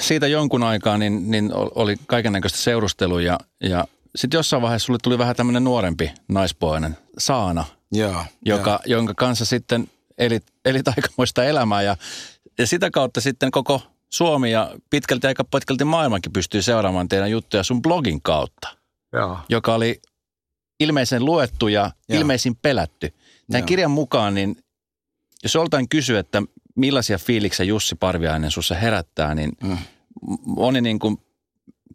siitä 0.00 0.26
jonkun 0.26 0.62
aikaa 0.62 0.98
niin, 0.98 1.30
niin 1.30 1.50
oli 1.54 1.96
kaiken 2.06 2.32
näköistä 2.32 2.58
seurustelua 2.58 3.22
ja, 3.22 3.38
ja 3.60 3.84
sitten 4.16 4.38
jossain 4.38 4.62
vaiheessa 4.62 4.86
sulle 4.86 4.98
tuli 5.02 5.18
vähän 5.18 5.36
tämmöinen 5.36 5.64
nuorempi 5.64 6.12
naispuolinen 6.28 6.96
Saana, 7.18 7.64
ja, 7.92 8.24
joka, 8.44 8.70
ja. 8.70 8.96
jonka 8.96 9.14
kanssa 9.14 9.44
sitten 9.44 9.90
elit, 10.18 10.44
elit 10.64 10.88
aikamoista 10.96 11.44
elämää 11.44 11.82
ja, 11.82 11.96
ja 12.58 12.66
sitä 12.66 12.90
kautta 12.90 13.20
sitten 13.20 13.50
koko 13.50 13.82
Suomi 14.12 14.50
ja 14.50 14.74
pitkälti 14.90 15.26
aika 15.26 15.44
pitkälti 15.44 15.84
maailmankin 15.84 16.32
pystyy 16.32 16.62
seuraamaan 16.62 17.08
teidän 17.08 17.30
juttuja 17.30 17.62
sun 17.62 17.82
blogin 17.82 18.22
kautta, 18.22 18.68
ja. 19.12 19.44
joka 19.48 19.74
oli 19.74 20.00
ilmeisen 20.80 21.24
luettu 21.24 21.68
ja, 21.68 21.90
ja. 22.08 22.18
ilmeisin 22.18 22.56
pelätty. 22.56 23.14
Tämän 23.50 23.62
ja. 23.62 23.66
kirjan 23.66 23.90
mukaan, 23.90 24.34
niin 24.34 24.56
jos 25.42 25.56
oltain 25.56 25.88
kysyä, 25.88 26.20
että 26.20 26.42
millaisia 26.76 27.18
fiiliksiä 27.18 27.66
Jussi 27.66 27.94
Parviainen 27.94 28.50
sussa 28.50 28.74
herättää, 28.74 29.34
niin 29.34 29.52
mm. 29.62 29.78
moni 30.46 30.80
niin 30.80 30.98
kuin 30.98 31.18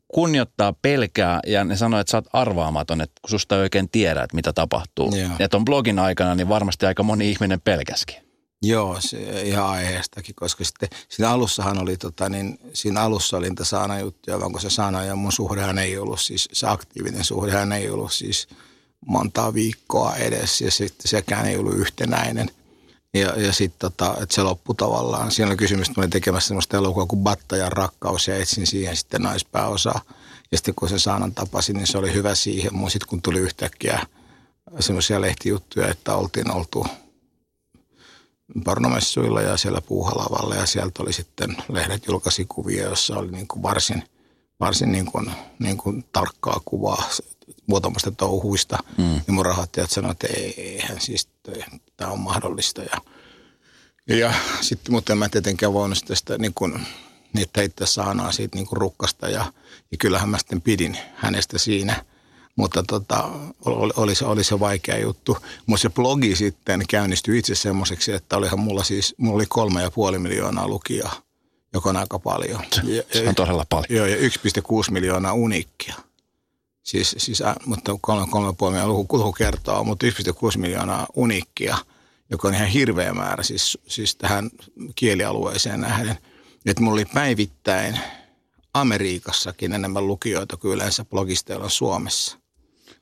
kunnioittaa, 0.08 0.73
pelkää 0.73 1.39
ja 1.47 1.63
ne 1.63 1.76
sanoo, 1.76 1.99
että 1.99 2.12
sä 2.12 2.17
oot 2.17 2.28
arvaamaton, 2.34 3.02
että 3.02 3.21
kun 3.21 3.30
susta 3.30 3.56
ei 3.56 3.62
oikein 3.62 3.89
tiedä, 3.89 4.23
että 4.23 4.36
mitä 4.36 4.54
tapahtuu. 4.54 5.15
Yeah. 5.15 5.32
Ja 5.39 5.49
ton 5.49 5.65
blogin 5.65 5.99
aikana 5.99 6.36
niin 6.36 6.49
varmasti 6.49 6.86
aika 6.86 7.04
moni 7.04 7.30
ihminen 7.30 7.62
pelkäskin. 7.62 8.33
Joo, 8.63 8.97
se 8.99 9.41
ihan 9.41 9.65
aiheestakin, 9.65 10.36
koska 10.36 10.63
sitten 10.63 10.89
siinä 11.10 11.30
alussahan 11.30 11.78
oli, 11.78 11.97
tota, 11.97 12.30
niin 12.30 12.60
siinä 12.73 13.02
alussa 13.02 13.38
oli 13.38 13.49
niitä 13.49 13.63
saana 13.63 13.99
juttuja, 13.99 14.39
vaan 14.39 14.52
kun 14.52 14.62
se 14.62 14.69
saana 14.69 15.04
ja 15.04 15.15
mun 15.15 15.32
suhdehan 15.32 15.78
ei 15.78 15.97
ollut 15.97 16.21
siis, 16.21 16.49
se 16.54 16.67
aktiivinen 16.67 17.23
suhdehan 17.23 17.71
ei 17.71 17.89
ollut 17.89 18.13
siis 18.13 18.47
montaa 19.06 19.54
viikkoa 19.54 20.15
edes 20.15 20.62
ja 20.62 20.71
sitten 20.71 21.08
sekään 21.08 21.45
ei 21.45 21.58
ollut 21.58 21.76
yhtenäinen– 21.76 22.49
ja, 23.13 23.34
ja 23.41 23.54
sitten 23.54 23.80
tota, 23.80 24.15
että 24.21 24.36
se 24.36 24.43
loppui 24.43 24.76
tavallaan. 24.76 25.32
Siinä 25.32 25.49
oli 25.49 25.58
kysymys, 25.58 25.88
että 25.88 25.99
mä 25.99 26.02
olin 26.02 26.10
tekemässä 26.10 26.47
sellaista 26.47 26.78
elokuvaa 26.78 27.06
kuin 27.06 27.23
Batta 27.23 27.58
ja 27.58 27.69
rakkaus 27.69 28.28
ja 28.28 28.38
etsin 28.38 28.67
siihen 28.67 28.95
sitten 28.95 29.21
naispääosaa. 29.21 30.02
Ja 30.52 30.58
sitten 30.58 30.76
kun 30.76 30.89
se 30.89 30.99
Saanan 30.99 31.34
tapasin, 31.34 31.76
niin 31.76 31.88
se 31.88 31.97
oli 31.97 32.13
hyvä 32.13 32.36
siihen. 32.36 32.76
Mun 32.76 32.91
sitten 32.91 33.08
kun 33.10 33.21
tuli 33.21 33.39
yhtäkkiä 33.39 33.99
semmoisia 34.80 35.21
lehtijuttuja, 35.21 35.88
että 35.88 36.15
oltiin 36.15 36.52
oltu 36.52 36.88
pornomessuilla 38.63 39.41
ja 39.41 39.58
siellä 39.58 39.82
puuhalavalla 39.82 40.56
ja 40.56 40.65
sieltä 40.65 41.03
oli 41.03 41.13
sitten 41.13 41.58
lehdet 41.69 42.08
julkaisi 42.08 42.45
kuvia, 42.49 42.84
jossa 42.84 43.17
oli 43.17 43.32
niin 43.32 43.47
kuin 43.47 43.63
varsin, 43.63 44.03
varsin 44.60 44.91
niin 44.91 45.06
kuin, 45.06 45.32
niin 45.60 45.77
kuin 45.77 46.06
tarkkaa 46.13 46.62
kuvaa 46.65 47.03
muutamasta 47.67 48.12
touhuista. 48.12 48.77
Mm. 48.97 49.03
Niin 49.03 49.34
mun 49.34 49.45
rahoittajat 49.45 49.91
sanoivat, 49.91 50.23
että 50.23 50.41
eihän 50.58 51.01
siis 51.01 51.29
tämä 51.97 52.12
on 52.12 52.19
mahdollista. 52.19 52.82
Ja, 52.82 53.01
ja 54.17 54.34
sitten, 54.62 54.93
mutta 54.93 55.13
en 55.13 55.19
mä 55.19 55.29
tietenkään 55.29 55.73
voinut 55.73 55.97
sitä 56.13 56.38
niin 56.38 56.53
kuin, 56.56 56.88
niitä 57.34 57.62
heittää 57.62 57.88
saanaa 57.88 58.32
siitä 58.32 58.58
niin 58.58 58.67
kuin 58.67 58.77
rukkasta 58.77 59.29
ja, 59.29 59.53
ja 59.91 59.97
kyllähän 59.97 60.29
mä 60.29 60.38
sitten 60.38 60.62
pidin 60.62 60.97
hänestä 61.15 61.58
siinä. 61.58 62.06
Mutta 62.55 62.83
tota, 62.83 63.29
oli, 63.65 63.93
oli, 63.95 64.15
se, 64.15 64.25
oli 64.25 64.43
se 64.43 64.59
vaikea 64.59 64.97
juttu. 64.97 65.37
Mutta 65.65 65.81
se 65.81 65.89
blogi 65.89 66.35
sitten 66.35 66.83
käynnistyi 66.89 67.39
itse 67.39 67.55
semmoiseksi, 67.55 68.11
että 68.11 68.37
olihan 68.37 68.59
mulla 68.59 68.83
siis, 68.83 69.15
mulla 69.17 69.35
oli 69.35 69.45
kolme 69.49 69.81
ja 69.81 69.91
puoli 69.91 70.19
miljoonaa 70.19 70.67
lukijaa, 70.67 71.15
joka 71.73 71.89
on 71.89 71.97
aika 71.97 72.19
paljon. 72.19 72.61
Se 73.13 73.29
on 73.29 73.35
todella 73.35 73.65
paljon. 73.69 73.87
Joo, 73.89 74.05
ja 74.05 74.15
1,6 74.15 74.23
miljoonaa 74.91 75.33
uniikkia. 75.33 75.95
Siis, 76.83 77.15
siis 77.17 77.43
mutta 77.65 77.97
kolme, 78.01 78.27
kolme 78.31 78.53
puoli 78.57 78.71
miljoonaa 78.71 78.97
luku, 78.97 79.17
luku 79.17 79.31
kertoo, 79.31 79.83
mutta 79.83 80.05
1,6 80.07 80.57
miljoonaa 80.57 81.07
uniikkia, 81.15 81.77
joka 82.29 82.47
on 82.47 82.53
ihan 82.53 82.67
hirveä 82.67 83.13
määrä 83.13 83.43
siis, 83.43 83.77
siis 83.87 84.15
tähän 84.15 84.49
kielialueeseen 84.95 85.81
nähden. 85.81 86.17
Että 86.65 86.83
mulla 86.83 86.93
oli 86.93 87.05
päivittäin 87.05 87.99
Amerikassakin 88.73 89.73
enemmän 89.73 90.07
lukijoita 90.07 90.57
kuin 90.57 90.73
yleensä 90.73 91.05
blogisteilla 91.05 91.69
Suomessa. 91.69 92.42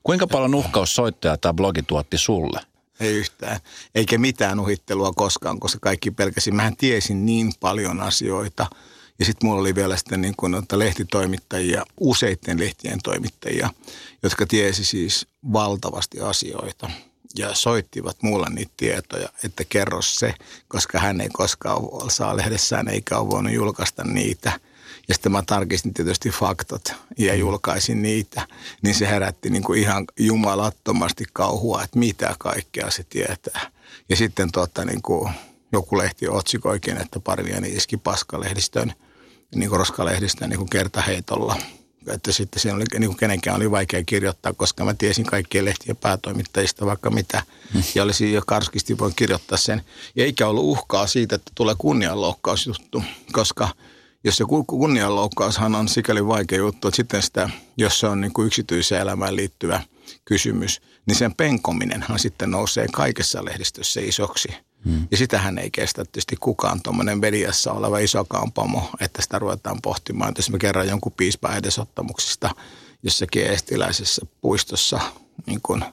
Kuinka 0.02 0.26
paljon 0.26 0.54
uhkaussoittajaa 0.54 1.36
tämä 1.36 1.54
blogi 1.54 1.82
tuotti 1.82 2.18
sulle? 2.18 2.60
Ei 3.00 3.14
yhtään. 3.14 3.60
Eikä 3.94 4.18
mitään 4.18 4.60
uhittelua 4.60 5.12
koskaan, 5.16 5.60
koska 5.60 5.78
kaikki 5.82 6.10
pelkäsi. 6.10 6.50
Mähän 6.50 6.76
tiesin 6.76 7.26
niin 7.26 7.52
paljon 7.60 8.00
asioita– 8.00 8.66
ja 9.22 9.26
sitten 9.26 9.48
mulla 9.48 9.60
oli 9.60 9.74
vielä 9.74 9.96
sitten 9.96 10.20
niin 10.20 10.34
kuin, 10.36 10.54
että 10.54 10.78
lehtitoimittajia, 10.78 11.84
useiden 12.00 12.60
lehtien 12.60 12.98
toimittajia, 13.02 13.70
jotka 14.22 14.46
tiesi 14.46 14.84
siis 14.84 15.26
valtavasti 15.52 16.20
asioita. 16.20 16.90
ja 17.38 17.54
soittivat 17.54 18.16
mulle 18.22 18.46
niitä 18.50 18.72
tietoja, 18.76 19.28
että 19.44 19.64
kerro 19.68 20.02
se, 20.02 20.34
koska 20.68 20.98
hän 20.98 21.20
ei 21.20 21.28
koskaan 21.32 22.10
saa 22.10 22.36
lehdessään 22.36 22.88
eikä 22.88 23.18
ole 23.18 23.30
voinut 23.30 23.52
julkaista 23.52 24.04
niitä. 24.04 24.60
Ja 25.12 25.14
sitten 25.14 25.32
mä 25.32 25.42
tarkistin 25.46 25.94
tietysti 25.94 26.30
faktat 26.30 26.94
ja 27.18 27.34
julkaisin 27.34 28.02
niitä, 28.02 28.46
niin 28.82 28.94
se 28.94 29.08
herätti 29.08 29.50
niin 29.50 29.62
kuin 29.62 29.80
ihan 29.80 30.04
jumalattomasti 30.18 31.24
kauhua, 31.32 31.82
että 31.82 31.98
mitä 31.98 32.36
kaikkea 32.38 32.90
se 32.90 33.04
tietää. 33.04 33.70
Ja 34.08 34.16
sitten 34.16 34.52
tuota, 34.52 34.84
niin 34.84 35.02
kuin 35.02 35.32
joku 35.72 35.98
lehti 35.98 36.28
otsikoikin, 36.28 36.96
että 36.96 37.20
Parviani 37.20 37.68
iski 37.68 37.96
paskalehdistön, 37.96 38.92
niin 39.54 39.68
kuin 39.68 39.78
roskalehdistön 39.78 40.50
niin 40.50 40.58
kuin 40.58 40.70
kertaheitolla– 40.70 41.56
että 42.06 42.32
sitten 42.32 42.60
siinä 42.60 42.76
oli, 42.76 42.84
niin 42.98 43.08
kuin 43.08 43.16
kenenkään 43.16 43.56
oli 43.56 43.70
vaikea 43.70 44.04
kirjoittaa, 44.04 44.52
koska 44.52 44.84
mä 44.84 44.94
tiesin 44.94 45.24
kaikkien 45.24 45.64
lehtien 45.64 45.96
päätoimittajista 45.96 46.86
vaikka 46.86 47.10
mitä. 47.10 47.42
Mm. 47.74 47.82
Ja 47.94 48.02
olisi 48.02 48.32
jo 48.32 48.42
karskisti 48.46 48.98
voin 48.98 49.12
kirjoittaa 49.16 49.58
sen. 49.58 49.82
Ja 50.16 50.24
eikä 50.24 50.48
ollut 50.48 50.64
uhkaa 50.64 51.06
siitä, 51.06 51.34
että 51.34 51.52
tulee 51.54 51.74
kunnianloukkausjuttu, 51.78 53.02
koska 53.32 53.68
jos 54.24 54.36
se 54.36 54.44
kunnianloukkaushan 54.66 55.74
on 55.74 55.88
sikäli 55.88 56.26
vaikea 56.26 56.58
juttu, 56.58 56.88
että 56.88 56.96
sitten 56.96 57.22
sitä, 57.22 57.50
jos 57.76 58.00
se 58.00 58.06
on 58.06 58.20
niin 58.20 58.32
kuin 58.32 58.46
yksityiseen 58.46 59.00
elämään 59.00 59.36
liittyvä 59.36 59.80
kysymys, 60.24 60.82
niin 61.06 61.14
sen 61.14 61.34
penkominenhan 61.34 62.18
sitten 62.18 62.50
nousee 62.50 62.86
kaikessa 62.92 63.44
lehdistössä 63.44 64.00
isoksi– 64.00 64.48
Hmm. 64.84 65.06
Ja 65.10 65.16
sitähän 65.16 65.58
ei 65.58 65.70
kestä 65.70 66.04
tietysti 66.04 66.36
kukaan 66.40 66.82
tuommoinen 66.82 67.18
mediassa 67.18 67.72
oleva 67.72 67.98
iso 67.98 68.24
kampamo, 68.24 68.90
että 69.00 69.22
sitä 69.22 69.38
ruvetaan 69.38 69.78
pohtimaan. 69.82 70.28
Että 70.28 70.38
jos 70.38 70.50
me 70.50 70.58
kerran 70.58 70.88
jonkun 70.88 71.12
piispaa 71.12 71.56
edesottamuksista 71.56 72.50
jossakin 73.02 73.46
estiläisessä 73.46 74.26
puistossa 74.40 75.00
niin 75.46 75.60
kuin, 75.62 75.84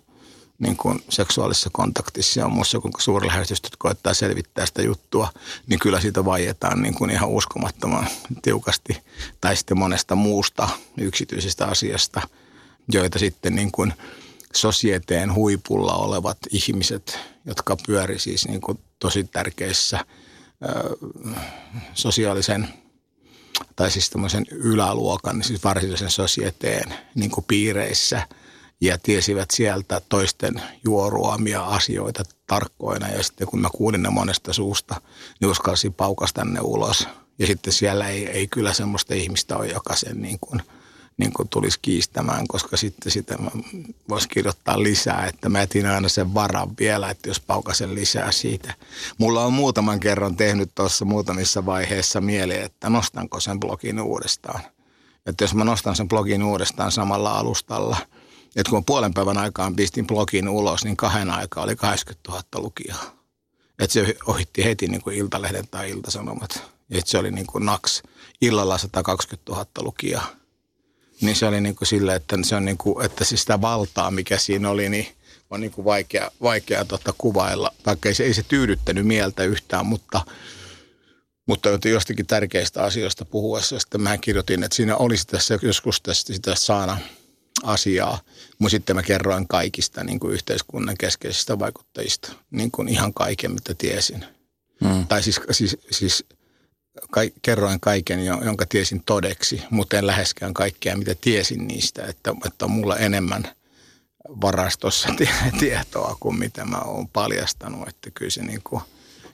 niin 0.59 0.77
kuin 0.77 1.03
seksuaalisessa 1.09 1.69
kontaktissa 1.73 2.39
ja 2.39 2.47
muussa, 2.47 2.79
kun 2.79 2.91
suurlähetystöt 2.99 3.75
koettaa 3.77 4.13
selvittää 4.13 4.65
sitä 4.65 4.81
juttua, 4.81 5.29
niin 5.67 5.79
kyllä 5.79 6.01
siitä 6.01 6.25
vaietaan 6.25 6.81
niin 6.81 6.95
kuin 6.95 7.11
ihan 7.11 7.29
uskomattoman 7.29 8.07
tiukasti. 8.41 8.97
Tai 9.41 9.55
sitten 9.55 9.79
monesta 9.79 10.15
muusta 10.15 10.69
yksityisestä 10.97 11.65
asiasta, 11.65 12.21
joita 12.91 13.19
sitten 13.19 13.55
niin 13.55 13.71
kuin– 13.71 13.93
sosieteen 14.55 15.33
huipulla 15.33 15.93
olevat 15.93 16.37
ihmiset, 16.49 17.19
jotka 17.45 17.77
pyöri 17.87 18.19
siis 18.19 18.47
niin 18.47 18.61
kuin 18.61 18.79
tosi 18.99 19.23
tärkeissä 19.23 20.05
ö, 20.63 20.97
sosiaalisen 21.93 22.69
tai 23.75 23.91
siis 23.91 24.11
yläluokan, 24.51 25.43
siis 25.43 25.63
varsinaisen 25.63 26.11
sosieteen 26.11 26.93
niin 27.15 27.31
kuin 27.31 27.45
piireissä 27.47 28.27
ja 28.81 28.97
tiesivät 28.97 29.51
sieltä 29.51 30.01
toisten 30.09 30.61
juoruamia 30.85 31.63
asioita 31.63 32.23
tarkkoina 32.47 33.07
ja 33.07 33.23
sitten 33.23 33.47
kun 33.47 33.61
mä 33.61 33.69
kuulin 33.73 34.03
ne 34.03 34.09
monesta 34.09 34.53
suusta, 34.53 35.01
niin 35.41 35.49
uskalsin 35.51 35.93
paukasta 35.93 36.45
ne 36.45 36.59
ulos. 36.59 37.07
Ja 37.39 37.47
sitten 37.47 37.73
siellä 37.73 38.07
ei, 38.07 38.27
ei 38.27 38.47
kyllä 38.47 38.73
semmoista 38.73 39.13
ihmistä 39.13 39.57
ole, 39.57 39.67
joka 39.67 39.95
sen 39.95 40.21
niin 40.21 40.37
kuin– 40.41 40.61
niin 41.19 41.33
kuin 41.33 41.49
tulisi 41.49 41.79
kiistämään, 41.81 42.47
koska 42.47 42.77
sitten 42.77 43.11
sitä 43.11 43.37
voisi 44.09 44.29
kirjoittaa 44.29 44.83
lisää, 44.83 45.25
että 45.25 45.49
mä 45.49 45.61
etin 45.61 45.85
aina 45.85 46.09
sen 46.09 46.33
varan 46.33 46.69
vielä, 46.79 47.09
että 47.09 47.29
jos 47.29 47.39
paukasen 47.39 47.95
lisää 47.95 48.31
siitä. 48.31 48.73
Mulla 49.17 49.45
on 49.45 49.53
muutaman 49.53 49.99
kerran 49.99 50.35
tehnyt 50.35 50.71
tuossa 50.75 51.05
muutamissa 51.05 51.65
vaiheissa 51.65 52.21
mieli, 52.21 52.57
että 52.57 52.89
nostanko 52.89 53.39
sen 53.39 53.59
blogin 53.59 54.01
uudestaan. 54.01 54.61
Että 55.25 55.43
jos 55.43 55.55
mä 55.55 55.63
nostan 55.63 55.95
sen 55.95 56.07
blogin 56.07 56.43
uudestaan 56.43 56.91
samalla 56.91 57.39
alustalla, 57.39 57.97
että 58.55 58.69
kun 58.69 58.85
puolen 58.85 59.13
päivän 59.13 59.37
aikaan 59.37 59.75
pistin 59.75 60.07
blogin 60.07 60.49
ulos, 60.49 60.83
niin 60.83 60.97
kahden 60.97 61.29
aikaa 61.29 61.63
oli 61.63 61.75
80 61.75 62.31
000 62.31 62.43
lukijaa. 62.55 63.19
Että 63.79 63.93
se 63.93 64.15
ohitti 64.25 64.63
heti 64.63 64.87
niin 64.87 65.01
kuin 65.01 65.17
Iltalehden 65.17 65.67
tai 65.71 65.89
Iltasanomat. 65.89 66.63
Että 66.91 67.11
se 67.11 67.17
oli 67.17 67.31
niin 67.31 67.47
kuin 67.47 67.65
naks. 67.65 68.03
Illalla 68.41 68.77
120 68.77 69.51
000 69.51 69.65
lukijaa 69.79 70.39
niin 71.21 71.35
se 71.35 71.45
oli 71.45 71.61
niin 71.61 71.75
kuin 71.75 71.87
sille, 71.87 72.15
että 72.15 72.37
se 72.43 72.55
on 72.55 72.65
niin 72.65 72.77
kuin, 72.77 73.05
että 73.05 73.25
siis 73.25 73.41
sitä 73.41 73.61
valtaa, 73.61 74.11
mikä 74.11 74.37
siinä 74.37 74.69
oli, 74.69 74.89
niin 74.89 75.07
on 75.49 75.61
niin 75.61 75.71
kuin 75.71 75.85
vaikea, 75.85 76.31
vaikea 76.41 76.85
tota 76.85 77.13
kuvailla, 77.17 77.73
vaikka 77.85 78.09
ei 78.09 78.15
se, 78.15 78.23
ei 78.23 78.33
se 78.33 78.43
tyydyttänyt 78.43 79.07
mieltä 79.07 79.43
yhtään, 79.43 79.85
mutta, 79.85 80.21
mutta 81.45 81.69
jostakin 81.85 82.27
tärkeistä 82.27 82.83
asioista 82.83 83.25
puhuessa 83.25 83.79
sitten 83.79 84.01
mä 84.01 84.17
kirjoitin, 84.17 84.63
että 84.63 84.75
siinä 84.75 84.95
olisi 84.95 85.27
tässä 85.27 85.59
joskus 85.61 86.01
tästä 86.01 86.33
sitä 86.33 86.55
saana 86.55 86.97
asiaa, 87.63 88.19
mutta 88.59 88.71
sitten 88.71 88.95
mä 88.95 89.03
kerroin 89.03 89.47
kaikista 89.47 90.03
niin 90.03 90.19
kuin 90.19 90.33
yhteiskunnan 90.33 90.97
keskeisistä 90.97 91.59
vaikuttajista, 91.59 92.33
niin 92.51 92.71
kuin 92.71 92.89
ihan 92.89 93.13
kaiken, 93.13 93.51
mitä 93.51 93.73
tiesin. 93.73 94.25
Hmm. 94.85 95.07
Tai 95.07 95.23
siis, 95.23 95.41
siis, 95.51 95.77
siis 95.91 96.25
ka- 97.11 97.21
kerroin 97.41 97.79
kaiken, 97.79 98.25
jonka 98.25 98.65
tiesin 98.65 99.03
todeksi, 99.05 99.61
mutta 99.69 99.97
en 99.97 100.07
läheskään 100.07 100.53
kaikkea, 100.53 100.97
mitä 100.97 101.15
tiesin 101.21 101.67
niistä, 101.67 102.05
että, 102.05 102.35
että 102.45 102.65
on 102.65 102.71
mulla 102.71 102.97
enemmän 102.97 103.43
varastossa 104.41 105.09
tietoa 105.59 106.17
kuin 106.19 106.39
mitä 106.39 106.65
mä 106.65 106.77
oon 106.77 107.07
paljastanut, 107.07 107.87
että 107.87 108.11
kyllä 108.11 108.31
se, 108.31 108.43
niin 108.43 108.61
kuin, 108.63 108.81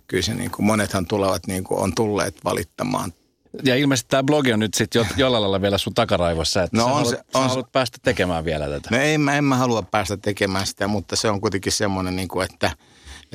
kyllä 0.07 0.23
se 0.23 0.33
niin 0.33 0.51
kuin 0.51 0.65
monethan 0.65 1.05
tulevat, 1.05 1.47
niin 1.47 1.63
kuin 1.63 1.79
on 1.79 1.95
tulleet 1.95 2.35
valittamaan 2.43 3.13
ja 3.63 3.75
ilmeisesti 3.75 4.09
tämä 4.09 4.23
blogi 4.23 4.53
on 4.53 4.59
nyt 4.59 4.73
sitten 4.73 4.99
jo, 4.99 5.05
jollain 5.17 5.41
lailla 5.41 5.61
vielä 5.61 5.77
sun 5.77 5.93
takaraivossa, 5.93 6.63
että 6.63 6.77
no 6.77 6.83
sä, 6.83 6.89
on 6.89 6.95
haluat, 6.95 7.09
se, 7.09 7.23
on 7.33 7.43
sä 7.43 7.49
haluat 7.49 7.71
päästä 7.71 7.97
tekemään 8.03 8.45
vielä 8.45 8.69
tätä. 8.69 8.89
No 8.91 8.97
en, 8.97 9.29
en 9.29 9.43
mä 9.43 9.55
halua 9.55 9.81
päästä 9.81 10.17
tekemään 10.17 10.67
sitä, 10.67 10.87
mutta 10.87 11.15
se 11.15 11.29
on 11.29 11.41
kuitenkin 11.41 11.71
semmoinen, 11.71 12.15
niin 12.15 12.27
kuin, 12.27 12.47
että– 12.51 12.71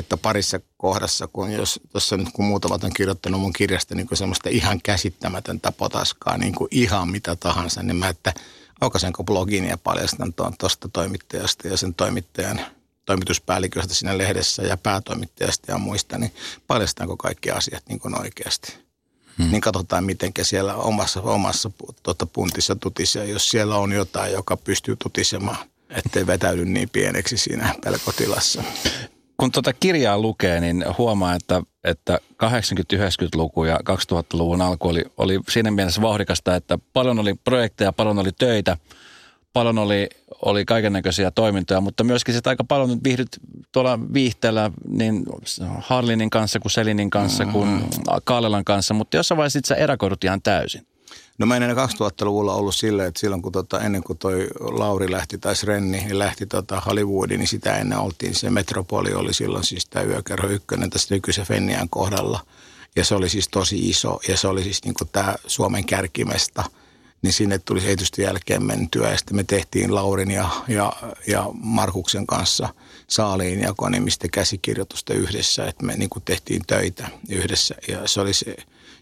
että 0.00 0.16
parissa 0.16 0.60
kohdassa, 0.76 1.26
kun 1.26 1.52
jos 1.52 1.80
tuossa 1.92 2.16
nyt 2.16 2.28
kun 2.32 2.44
muutamat 2.44 2.84
on 2.84 2.92
kirjoittanut 2.92 3.40
mun 3.40 3.52
kirjasta 3.52 3.94
niin 3.94 4.06
kuin 4.06 4.18
semmoista 4.18 4.48
ihan 4.48 4.80
käsittämätöntä 4.82 5.72
potaskaa, 5.72 6.38
niin 6.38 6.54
kuin 6.54 6.68
ihan 6.70 7.08
mitä 7.08 7.36
tahansa, 7.36 7.82
niin 7.82 7.96
mä, 7.96 8.08
että 8.08 8.32
aukaisenko 8.80 9.24
blogin 9.24 9.64
ja 9.64 9.78
paljastan 9.78 10.32
tuosta 10.58 10.88
toimittajasta 10.88 11.68
ja 11.68 11.76
sen 11.76 11.94
toimittajan 11.94 12.60
toimituspäälliköstä 13.06 13.94
siinä 13.94 14.18
lehdessä 14.18 14.62
ja 14.62 14.76
päätoimittajasta 14.76 15.72
ja 15.72 15.78
muista, 15.78 16.18
niin 16.18 16.34
paljastanko 16.66 17.16
kaikki 17.16 17.50
asiat 17.50 17.82
niin 17.88 18.00
kuin 18.00 18.20
oikeasti. 18.20 18.89
Hmm. 19.40 19.50
Niin 19.50 19.60
katsotaan, 19.60 20.04
miten 20.04 20.32
siellä 20.42 20.74
omassa, 20.74 21.20
omassa 21.22 21.70
tuota, 22.02 22.26
puntissa 22.26 22.76
tutisia, 22.76 23.24
jos 23.24 23.50
siellä 23.50 23.76
on 23.76 23.92
jotain, 23.92 24.32
joka 24.32 24.56
pystyy 24.56 24.96
tutisemaan, 24.96 25.56
ettei 25.90 26.26
vetäydy 26.26 26.64
niin 26.64 26.88
pieneksi 26.88 27.36
siinä 27.36 27.74
pelkotilassa. 27.84 28.62
Kun 29.36 29.52
tuota 29.52 29.72
kirjaa 29.72 30.18
lukee, 30.18 30.60
niin 30.60 30.84
huomaa, 30.98 31.34
että, 31.34 31.62
että 31.84 32.18
80-90-luku 32.44 33.64
ja 33.64 33.78
2000-luvun 33.90 34.62
alku 34.62 34.88
oli, 34.88 35.04
oli 35.16 35.40
siinä 35.48 35.70
mielessä 35.70 36.02
vauhdikasta, 36.02 36.56
että 36.56 36.78
paljon 36.92 37.18
oli 37.18 37.34
projekteja, 37.44 37.92
paljon 37.92 38.18
oli 38.18 38.32
töitä, 38.38 38.76
paljon 39.52 39.78
oli, 39.78 40.08
oli 40.42 40.64
kaiken 40.64 40.92
näköisiä 40.92 41.30
toimintoja, 41.30 41.80
mutta 41.80 42.04
myöskin 42.04 42.34
sitä 42.34 42.50
aika 42.50 42.64
paljon 42.64 42.88
nyt 42.88 43.04
viihdyt 43.04 43.28
tuolla 43.72 43.98
viihteellä 44.12 44.70
niin 44.88 45.24
Harlinin 45.78 46.30
kanssa 46.30 46.60
kuin 46.60 46.72
Selinin 46.72 47.10
kanssa 47.10 47.44
mm-hmm. 47.44 47.52
kuin 47.52 47.84
Kaalelan 48.24 48.64
kanssa, 48.64 48.94
mutta 48.94 49.16
jossain 49.16 49.36
vaiheessa 49.36 49.60
sä 49.64 49.74
erakoidut 49.74 50.24
ihan 50.24 50.42
täysin. 50.42 50.86
No 51.38 51.46
mä 51.46 51.56
en 51.56 51.62
enää 51.62 51.86
2000-luvulla 51.86 52.54
ollut 52.54 52.74
silleen, 52.74 53.08
että 53.08 53.20
silloin 53.20 53.42
kun 53.42 53.52
tota, 53.52 53.80
ennen 53.80 54.02
kuin 54.02 54.18
toi 54.18 54.48
Lauri 54.60 55.10
lähti 55.10 55.38
tai 55.38 55.54
Renni 55.64 55.98
niin 55.98 56.18
lähti 56.18 56.46
tota 56.46 56.80
Hollywoodiin, 56.80 57.38
niin 57.38 57.48
sitä 57.48 57.76
ennen 57.76 57.98
oltiin 57.98 58.34
se 58.34 58.50
Metropoli 58.50 59.12
oli 59.12 59.34
silloin 59.34 59.64
siis 59.64 59.86
tämä 59.86 60.04
yökerho 60.04 60.48
ykkönen 60.48 60.90
tässä 60.90 61.14
nykyisen 61.14 61.46
Fennian 61.46 61.88
kohdalla. 61.88 62.40
Ja 62.96 63.04
se 63.04 63.14
oli 63.14 63.28
siis 63.28 63.48
tosi 63.48 63.88
iso 63.88 64.20
ja 64.28 64.36
se 64.36 64.48
oli 64.48 64.62
siis 64.62 64.84
niin 64.84 64.94
tämä 65.12 65.34
Suomen 65.46 65.86
kärkimesta. 65.86 66.64
Niin 67.22 67.32
sinne 67.32 67.58
tuli 67.58 67.80
tietysti 67.80 68.22
jälkeen 68.22 68.62
mentyä 68.62 69.10
ja 69.10 69.18
sitten 69.18 69.36
me 69.36 69.44
tehtiin 69.44 69.94
Laurin 69.94 70.30
ja, 70.30 70.50
ja, 70.68 70.92
ja 71.26 71.46
Markuksen 71.52 72.26
kanssa 72.26 72.74
saaliin 73.08 73.60
ja 73.60 73.74
nimistä 73.90 74.28
käsikirjoitusta 74.32 75.14
yhdessä, 75.14 75.66
että 75.66 75.86
me 75.86 75.96
niin 75.96 76.10
tehtiin 76.24 76.62
töitä 76.66 77.08
yhdessä 77.28 77.74
ja 77.88 78.08
se 78.08 78.20
oli 78.20 78.34
se 78.34 78.56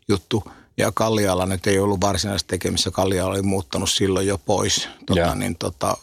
juttu– 0.09 0.45
ja 0.79 0.93
Kalliala 0.93 1.47
nyt 1.47 1.67
ei 1.67 1.79
ollut 1.79 2.01
varsinaisesti 2.01 2.49
tekemissä. 2.49 2.91
Kalliala 2.91 3.31
oli 3.31 3.43
muuttanut 3.43 3.91
silloin 3.91 4.27
jo 4.27 4.39
pois. 4.39 4.89
Tota, 5.07 5.35
niin, 5.35 5.57
tota, 5.57 5.97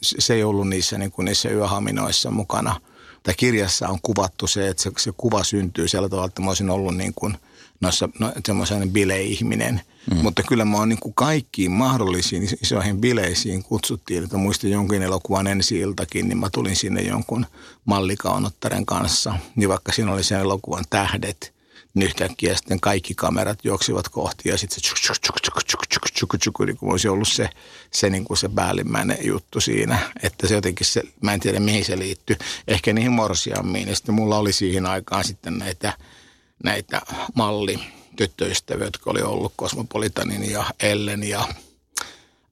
se 0.00 0.34
ei 0.34 0.44
ollut 0.44 0.68
niissä, 0.68 0.98
niin 0.98 1.12
kuin 1.12 1.24
niissä 1.24 1.48
yöhaminoissa 1.48 2.30
mukana. 2.30 2.80
Tai 3.22 3.34
kirjassa 3.36 3.88
on 3.88 3.98
kuvattu 4.02 4.46
se, 4.46 4.68
että 4.68 4.82
se, 4.82 4.90
se 4.98 5.12
kuva 5.16 5.44
syntyy 5.44 5.88
sillä 5.88 6.08
tavalla, 6.08 6.26
että 6.26 6.42
mä 6.42 6.50
olisin 6.50 6.70
ollut 6.70 6.96
niin 6.96 7.12
kuin 7.14 7.38
noissa 7.80 8.08
no, 8.18 8.32
semmoisen 8.46 8.90
bileihminen. 8.90 9.80
Mm. 10.10 10.16
Mutta 10.16 10.42
kyllä 10.42 10.64
mä 10.64 10.76
oon 10.76 10.88
niin 10.88 11.00
kuin 11.00 11.14
kaikkiin 11.14 11.70
mahdollisiin 11.70 12.48
isoihin 12.62 13.00
bileisiin 13.00 13.62
kutsuttiin. 13.62 14.24
Että 14.24 14.36
muistin 14.36 14.70
jonkin 14.70 15.02
elokuvan 15.02 15.46
ensi 15.46 15.78
iltakin, 15.78 16.28
niin 16.28 16.38
mä 16.38 16.48
tulin 16.52 16.76
sinne 16.76 17.02
jonkun 17.02 17.46
mallikaunottaren 17.84 18.86
kanssa. 18.86 19.34
Niin 19.56 19.68
vaikka 19.68 19.92
siinä 19.92 20.12
oli 20.12 20.24
sen 20.24 20.40
elokuvan 20.40 20.84
tähdet– 20.90 21.52
niin 21.96 22.06
yhtäkkiä 22.06 22.56
sitten 22.56 22.80
kaikki 22.80 23.14
kamerat 23.14 23.58
juoksivat 23.64 24.08
kohti 24.08 24.48
ja 24.48 24.58
sitten 24.58 24.74
se 24.74 24.88
tjuk, 24.88 24.98
tjuk, 24.98 25.36
tjuk, 25.42 25.64
tjuk, 25.64 25.86
tjuk, 25.86 25.86
tjuk, 25.88 26.10
tjuk, 26.18 26.40
tjuk, 26.42 26.66
niin 26.66 26.76
kuin 26.76 26.90
olisi 26.90 27.08
ollut 27.08 27.28
se, 27.28 27.48
se, 27.92 28.10
niin 28.10 28.24
kuin 28.24 28.36
se 28.36 28.48
päällimmäinen 28.48 29.18
juttu 29.24 29.60
siinä. 29.60 29.98
Että 30.22 30.46
se 30.46 30.54
jotenkin 30.54 30.86
se, 30.86 31.02
mä 31.20 31.34
en 31.34 31.40
tiedä 31.40 31.60
mihin 31.60 31.84
se 31.84 31.98
liittyy, 31.98 32.36
ehkä 32.68 32.92
niihin 32.92 33.12
morsiammiin. 33.12 33.88
Ja 33.88 33.96
sitten 33.96 34.14
mulla 34.14 34.38
oli 34.38 34.52
siihen 34.52 34.86
aikaan 34.86 35.24
sitten 35.24 35.58
näitä, 35.58 35.92
näitä 36.64 37.00
malli 37.34 37.78
tyttöystäviä, 38.16 38.86
jotka 38.86 39.10
oli 39.10 39.22
ollut 39.22 39.56
Cosmopolitanin 39.58 40.50
ja 40.50 40.64
Ellen 40.80 41.24
ja 41.24 41.48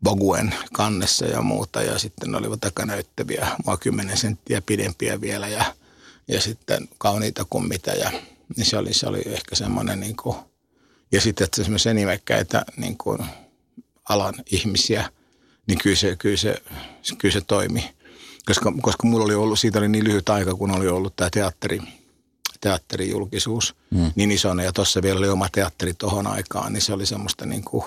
Boguen 0.03 0.55
kannessa 0.73 1.27
ja 1.27 1.43
muuta. 1.43 1.83
Ja 1.83 1.99
sitten 1.99 2.31
ne 2.31 2.37
olivat 2.37 2.65
aika 2.65 2.87
näyttäviä, 2.87 3.49
mua 3.65 3.77
kymmenen 3.77 4.17
senttiä 4.17 4.63
pidempiä 4.63 5.21
vielä 5.21 5.49
ja, 5.49 5.65
ja 6.29 6.41
sitten 6.41 6.89
kauniita 6.99 7.47
kuin 7.51 7.69
mitä. 7.69 7.91
Ja 7.93 8.11
niin 8.57 8.67
se 8.67 8.77
oli, 8.77 8.95
se 8.95 9.07
oli 9.07 9.23
ehkä 9.27 9.55
semmoinen 9.55 10.01
niin 10.01 10.17
kuin, 10.17 10.37
ja 11.13 11.21
sitten 11.21 11.45
että 11.45 11.63
semmoisia 11.63 11.95
nimekkäitä 11.95 12.65
niin 12.77 12.99
kuin 12.99 13.19
alan 14.09 14.35
ihmisiä, 14.51 15.11
niin 15.67 15.79
kyllä 15.79 15.97
se, 15.97 16.17
kyllä 16.17 16.37
se, 16.37 16.63
kyllä 17.19 17.33
se 17.33 17.41
toimi. 17.41 17.95
Koska, 18.47 18.73
koska 18.83 19.07
mulla 19.07 19.25
oli 19.25 19.35
ollut, 19.35 19.59
siitä 19.59 19.79
oli 19.79 19.89
niin 19.89 20.05
lyhyt 20.05 20.29
aika, 20.29 20.55
kun 20.55 20.71
oli 20.71 20.89
ollut 20.89 21.17
tämä 21.17 21.31
teatteri, 21.31 21.81
teatterijulkisuus 22.65 23.75
mm. 23.91 24.13
niin 24.15 24.31
isona 24.31 24.63
ja 24.63 24.73
tuossa 24.73 25.03
vielä 25.03 25.19
oli 25.19 25.29
oma 25.29 25.49
teatteri 25.53 25.95
tuohon 25.95 26.27
aikaan, 26.27 26.73
niin 26.73 26.83
se 26.83 26.93
oli 26.93 27.07
semmoista 27.07 27.47
niin 27.47 27.65
kuin, 27.65 27.85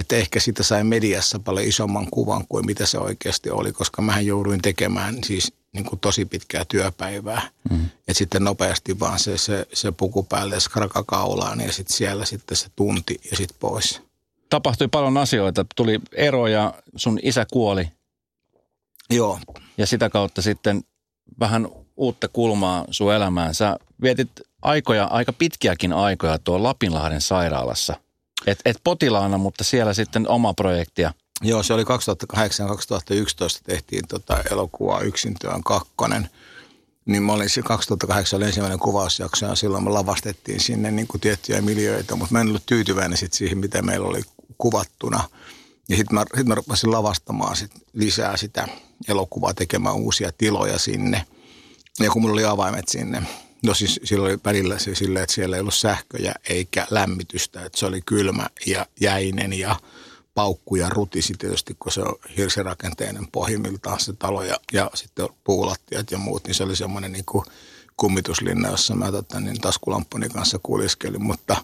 että 0.00 0.16
ehkä 0.16 0.40
sitä 0.40 0.62
sai 0.62 0.84
mediassa 0.84 1.38
paljon 1.38 1.66
isomman 1.66 2.06
kuvan 2.10 2.44
kuin 2.48 2.66
mitä 2.66 2.86
se 2.86 2.98
oikeasti 2.98 3.50
oli, 3.50 3.72
koska 3.72 4.02
mähän 4.02 4.26
jouduin 4.26 4.62
tekemään 4.62 5.18
siis 5.24 5.52
niin 5.72 5.84
kuin 5.84 6.00
tosi 6.00 6.24
pitkää 6.24 6.64
työpäivää. 6.64 7.50
Mm. 7.70 7.84
Että 7.84 8.14
sitten 8.14 8.44
nopeasti 8.44 9.00
vaan 9.00 9.18
se, 9.18 9.38
se, 9.38 9.66
se 9.72 9.92
puku 9.92 10.22
päälle 10.22 10.60
skraka 10.60 11.02
kaulaan 11.02 11.60
ja 11.60 11.72
sitten 11.72 11.96
siellä 11.96 12.24
sitten 12.24 12.56
se 12.56 12.68
tunti 12.76 13.20
ja 13.30 13.36
sitten 13.36 13.56
pois. 13.60 14.02
Tapahtui 14.50 14.88
paljon 14.88 15.16
asioita. 15.16 15.66
Tuli 15.76 16.00
ero 16.12 16.46
ja 16.46 16.74
sun 16.96 17.18
isä 17.22 17.46
kuoli. 17.52 17.88
Joo. 19.10 19.38
Ja 19.78 19.86
sitä 19.86 20.10
kautta 20.10 20.42
sitten 20.42 20.84
vähän 21.40 21.68
uutta 21.96 22.28
kulmaa 22.28 22.84
sun 22.90 23.14
elämään. 23.14 23.54
Sä 23.54 23.76
vietit 24.02 24.30
aikoja, 24.62 25.04
aika 25.04 25.32
pitkiäkin 25.32 25.92
aikoja 25.92 26.38
tuo 26.38 26.62
Lapinlahden 26.62 27.20
sairaalassa. 27.20 27.94
Et, 28.46 28.58
et 28.64 28.80
potilaana, 28.84 29.38
mutta 29.38 29.64
siellä 29.64 29.94
sitten 29.94 30.28
oma 30.28 30.54
projektia. 30.54 31.12
Joo, 31.42 31.62
se 31.62 31.74
oli 31.74 31.82
2008-2011 31.82 31.86
tehtiin 33.64 34.08
tota 34.08 34.38
elokuvaa 34.50 35.00
Yksintyön 35.00 35.62
kakkonen. 35.62 36.30
Niin 37.04 37.22
mä 37.22 37.32
olin, 37.32 37.48
2008 37.64 38.36
oli 38.36 38.44
ensimmäinen 38.44 38.78
kuvausjakso 38.78 39.46
ja 39.46 39.54
silloin 39.54 39.84
me 39.84 39.90
lavastettiin 39.90 40.60
sinne 40.60 40.90
niin 40.90 41.06
kuin 41.06 41.20
tiettyjä 41.20 41.62
miljöitä, 41.62 42.16
mutta 42.16 42.32
mä 42.32 42.40
en 42.40 42.48
ollut 42.48 42.66
tyytyväinen 42.66 43.18
sit 43.18 43.32
siihen, 43.32 43.58
mitä 43.58 43.82
meillä 43.82 44.08
oli 44.08 44.22
kuvattuna. 44.58 45.28
Ja 45.88 45.96
sitten 45.96 46.14
mä, 46.14 46.24
sit 46.36 46.46
mä 46.46 46.54
rupesin 46.54 46.90
lavastamaan 46.90 47.56
sit 47.56 47.70
lisää 47.92 48.36
sitä 48.36 48.68
elokuvaa, 49.08 49.54
tekemään 49.54 49.96
uusia 49.96 50.32
tiloja 50.38 50.78
sinne. 50.78 51.26
Ja 52.00 52.10
kun 52.10 52.22
mulla 52.22 52.32
oli 52.32 52.44
avaimet 52.44 52.88
sinne, 52.88 53.22
no 53.66 53.74
siis 53.74 54.00
silloin 54.04 54.32
oli 54.32 54.40
välillä 54.44 54.78
se 54.78 54.94
silleen, 54.94 55.22
että 55.22 55.34
siellä 55.34 55.56
ei 55.56 55.60
ollut 55.60 55.74
sähköjä 55.74 56.34
eikä 56.48 56.86
lämmitystä, 56.90 57.64
että 57.64 57.78
se 57.78 57.86
oli 57.86 58.00
kylmä 58.06 58.46
ja 58.66 58.86
jäinen 59.00 59.52
ja– 59.52 59.76
paukku 60.34 60.76
ja 60.76 60.88
rutisi 60.88 61.34
tietysti, 61.38 61.76
kun 61.78 61.92
se 61.92 62.00
on 62.00 62.14
hirsirakenteinen 62.36 63.26
pohjimmiltaan 63.32 64.00
se 64.00 64.12
talo 64.12 64.42
ja, 64.42 64.56
ja 64.72 64.90
sitten 64.94 65.28
puulattiat 65.44 66.10
ja 66.10 66.18
muut, 66.18 66.44
niin 66.44 66.54
se 66.54 66.64
oli 66.64 66.76
semmoinen 66.76 67.12
niin 67.12 67.24
kuin 67.24 67.44
kummituslinna, 67.96 68.68
jossa 68.68 68.94
mä 68.94 69.12
tota, 69.12 69.40
niin 69.40 69.60
taskulamppuni 69.60 70.28
kanssa 70.28 70.58
kuliskelin, 70.62 71.22
mutta 71.22 71.56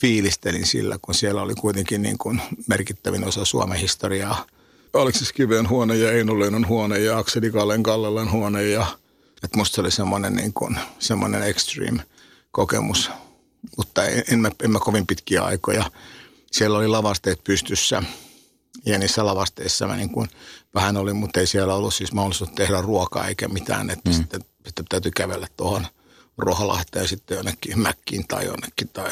fiilistelin 0.00 0.66
sillä, 0.66 0.98
kun 1.02 1.14
siellä 1.14 1.42
oli 1.42 1.54
kuitenkin 1.54 2.02
niin 2.02 2.18
kuin 2.18 2.42
merkittävin 2.66 3.24
osa 3.24 3.44
Suomen 3.44 3.78
historiaa. 3.78 4.46
Aleksis 4.94 5.32
Kiven 5.32 5.68
huone 5.68 5.96
ja 5.96 6.12
Eino 6.12 6.40
Leinon 6.40 6.68
huone 6.68 6.98
ja 6.98 7.18
Akseli 7.18 7.50
Kallen 7.50 7.82
Kallelan 7.82 8.32
huone 8.32 8.62
ja 8.62 8.86
että 9.46 9.58
musta 9.58 9.74
se 9.74 9.80
oli 9.80 9.90
semmoinen, 9.90 10.34
niin 10.34 10.52
kuin, 10.52 10.78
semmoinen 10.98 11.42
extreme 11.42 12.02
kokemus, 12.50 13.10
mutta 13.76 14.04
en, 14.04 14.24
en, 14.32 14.38
mä, 14.38 14.50
en 14.64 14.70
mä 14.70 14.78
kovin 14.78 15.06
pitkiä 15.06 15.42
aikoja. 15.42 15.90
Siellä 16.52 16.78
oli 16.78 16.88
lavasteet 16.88 17.44
pystyssä. 17.44 18.02
Ja 18.86 18.98
niissä 18.98 19.26
lavasteissa 19.26 19.86
mä 19.86 19.96
niin 19.96 20.10
kuin 20.10 20.28
vähän 20.74 20.96
oli, 20.96 21.12
mutta 21.12 21.40
ei 21.40 21.46
siellä 21.46 21.74
ollut 21.74 21.94
siis 21.94 22.12
mahdollisuus 22.12 22.50
tehdä 22.50 22.80
ruokaa 22.80 23.28
eikä 23.28 23.48
mitään, 23.48 23.90
että 23.90 24.10
mm. 24.10 24.16
sitten, 24.16 24.40
sitten 24.66 24.84
täytyy 24.88 25.12
kävellä 25.16 25.46
tuohon 25.56 25.86
Ruoholahteen 26.38 27.08
sitten 27.08 27.36
jonnekin 27.36 27.78
mäkkiin 27.78 28.26
tai 28.28 28.44
jonnekin 28.44 28.88
tai 28.88 29.10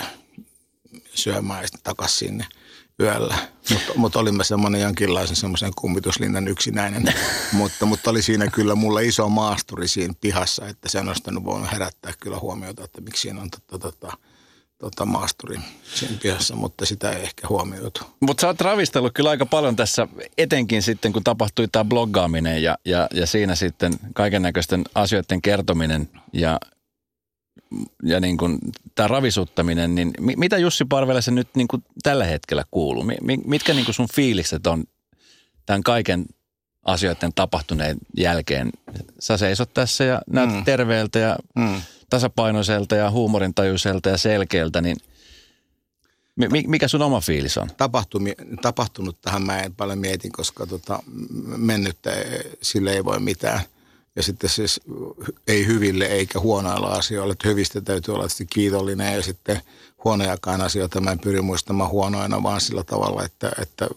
syömään 1.14 1.62
ja 1.62 1.66
sitten 1.66 1.85
takaisin 1.85 2.18
sinne 2.18 2.47
yöllä. 3.01 3.34
Mutta 3.70 3.92
mut 3.97 4.16
olimme 4.16 4.45
semmoinen 4.45 4.80
jonkinlaisen 4.80 5.36
semmoisen 5.36 5.72
kummituslinnan 5.76 6.49
yksinäinen, 6.49 7.14
mutta, 7.53 7.86
mutta 7.86 8.11
oli 8.11 8.22
siinä 8.22 8.47
kyllä 8.47 8.74
mulla 8.74 9.01
iso 9.01 9.28
maasturi 9.28 9.88
siinä 9.88 10.14
pihassa, 10.20 10.68
että 10.68 10.88
se 10.88 10.99
on 10.99 11.45
voinut 11.45 11.72
herättää 11.72 12.12
kyllä 12.20 12.38
huomiota, 12.38 12.84
että 12.84 13.01
miksi 13.01 13.22
siinä 13.22 13.40
on 13.40 13.51
tota, 13.51 13.78
tota, 13.78 14.16
tota, 14.78 15.07
maasturi 15.07 15.59
siinä 15.95 16.16
pihassa, 16.22 16.57
mutta 16.57 16.86
sitä 16.86 17.11
ei 17.11 17.22
ehkä 17.22 17.49
huomioitu. 17.49 18.01
Mutta 18.20 18.40
sä 18.40 18.47
oot 18.47 18.61
ravistellut 18.61 19.14
kyllä 19.14 19.30
aika 19.30 19.47
paljon 19.47 19.76
tässä, 19.76 20.09
etenkin 20.38 20.82
sitten 20.82 21.12
kun 21.12 21.24
tapahtui 21.24 21.68
tämä 21.68 21.84
bloggaaminen 21.84 22.62
ja, 22.62 22.78
ja, 22.84 23.09
ja 23.14 23.26
siinä 23.26 23.55
sitten 23.55 23.92
kaiken 24.14 24.42
näköisten 24.42 24.84
asioiden 24.95 25.42
kertominen 25.42 26.09
ja, 26.32 26.61
ja 28.03 28.20
niin 28.20 28.37
kuin 28.37 28.59
tämä 28.95 29.09
ravisuttaminen, 29.09 29.95
niin 29.95 30.12
mitä 30.20 30.59
Jussi 30.59 30.85
se 31.20 31.31
nyt 31.31 31.49
niin 31.57 31.68
kuin 31.68 31.85
tällä 32.03 32.25
hetkellä 32.25 32.64
kuuluu? 32.70 33.05
Mitkä 33.47 33.75
niin 33.75 33.85
kuin 33.85 33.95
sun 33.95 34.09
fiilikset 34.14 34.66
on 34.66 34.85
tämän 35.66 35.83
kaiken 35.83 36.27
asioiden 36.85 37.33
tapahtuneen 37.35 37.97
jälkeen? 38.16 38.70
Sä 39.20 39.37
seisot 39.37 39.75
tässä 39.75 40.05
ja 40.05 40.22
näytät 40.27 40.57
mm. 40.57 40.64
terveeltä 40.64 41.18
ja 41.18 41.37
mm 41.57 41.81
tasapainoiselta 42.14 42.95
ja 42.95 43.11
huumorintajuiselta 43.11 44.09
ja 44.09 44.16
selkeältä, 44.16 44.81
niin 44.81 44.97
mikä 46.66 46.89
sun 46.89 47.03
oma 47.03 47.20
fiilis 47.20 47.59
on? 47.59 47.70
Tapahtumi, 47.77 48.35
tapahtunut 48.62 49.20
tähän 49.22 49.43
mä 49.43 49.61
en 49.61 49.75
paljon 49.75 49.99
mietin, 49.99 50.33
koska 50.33 50.66
tota, 50.66 51.03
mennyttä 51.57 52.11
sille 52.62 52.93
ei 52.93 53.05
voi 53.05 53.20
mitään. 53.20 53.61
Ja 54.17 54.23
sitten 54.23 54.51
siis 54.51 54.81
ei 55.47 55.67
hyville 55.67 56.05
eikä 56.05 56.41
huonoilla 56.41 56.89
asioilla. 56.89 57.33
Että 57.33 57.49
hyvistä 57.49 57.81
täytyy 57.81 58.15
olla 58.15 58.27
kiitollinen 58.51 59.15
ja 59.15 59.23
sitten 59.23 59.61
huonojakaan 60.05 60.61
asioita 60.61 61.01
mä 61.01 61.11
en 61.11 61.19
pyri 61.19 61.41
muistamaan 61.41 61.91
huonoina, 61.91 62.43
vaan 62.43 62.61
sillä 62.61 62.85
tavalla, 62.85 63.25
että, 63.25 63.53
että 63.62 63.89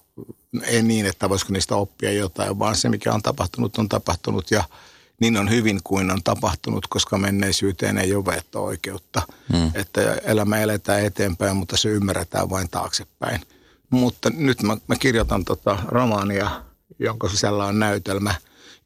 ei 0.64 0.84
niin, 0.84 1.06
että 1.06 1.30
voisiko 1.30 1.54
niistä 1.54 1.76
oppia 1.76 2.12
jotain, 2.12 2.60
vaan 2.60 2.76
se 2.76 2.90
mikä 2.90 3.14
on 3.14 3.22
tapahtunut 3.22 3.78
on 3.78 3.90
tapahtunut 3.90 4.52
ja– 4.52 4.64
niin 5.22 5.38
on 5.38 5.50
hyvin 5.50 5.80
kuin 5.84 6.12
on 6.12 6.24
tapahtunut, 6.24 6.88
koska 6.88 7.18
menneisyyteen 7.18 7.98
ei 7.98 8.16
ole 8.16 8.26
veto-oikeutta. 8.26 9.22
Hmm. 9.54 9.72
Että 9.74 10.02
elämä 10.14 10.58
eletään 10.58 11.06
eteenpäin, 11.06 11.58
mutta 11.58 11.78
se 11.78 11.90
ymmärretään 11.90 12.50
vain 12.50 12.70
taaksepäin. 12.70 13.42
Mutta 13.90 14.30
nyt 14.30 14.64
mä, 14.64 14.78
mä 14.88 14.96
kirjoitan 14.96 15.46
tota 15.46 15.78
romaania, 15.88 16.64
jonka 17.00 17.30
sisällä 17.30 17.66
on 17.66 17.80
näytelmä. 17.80 18.36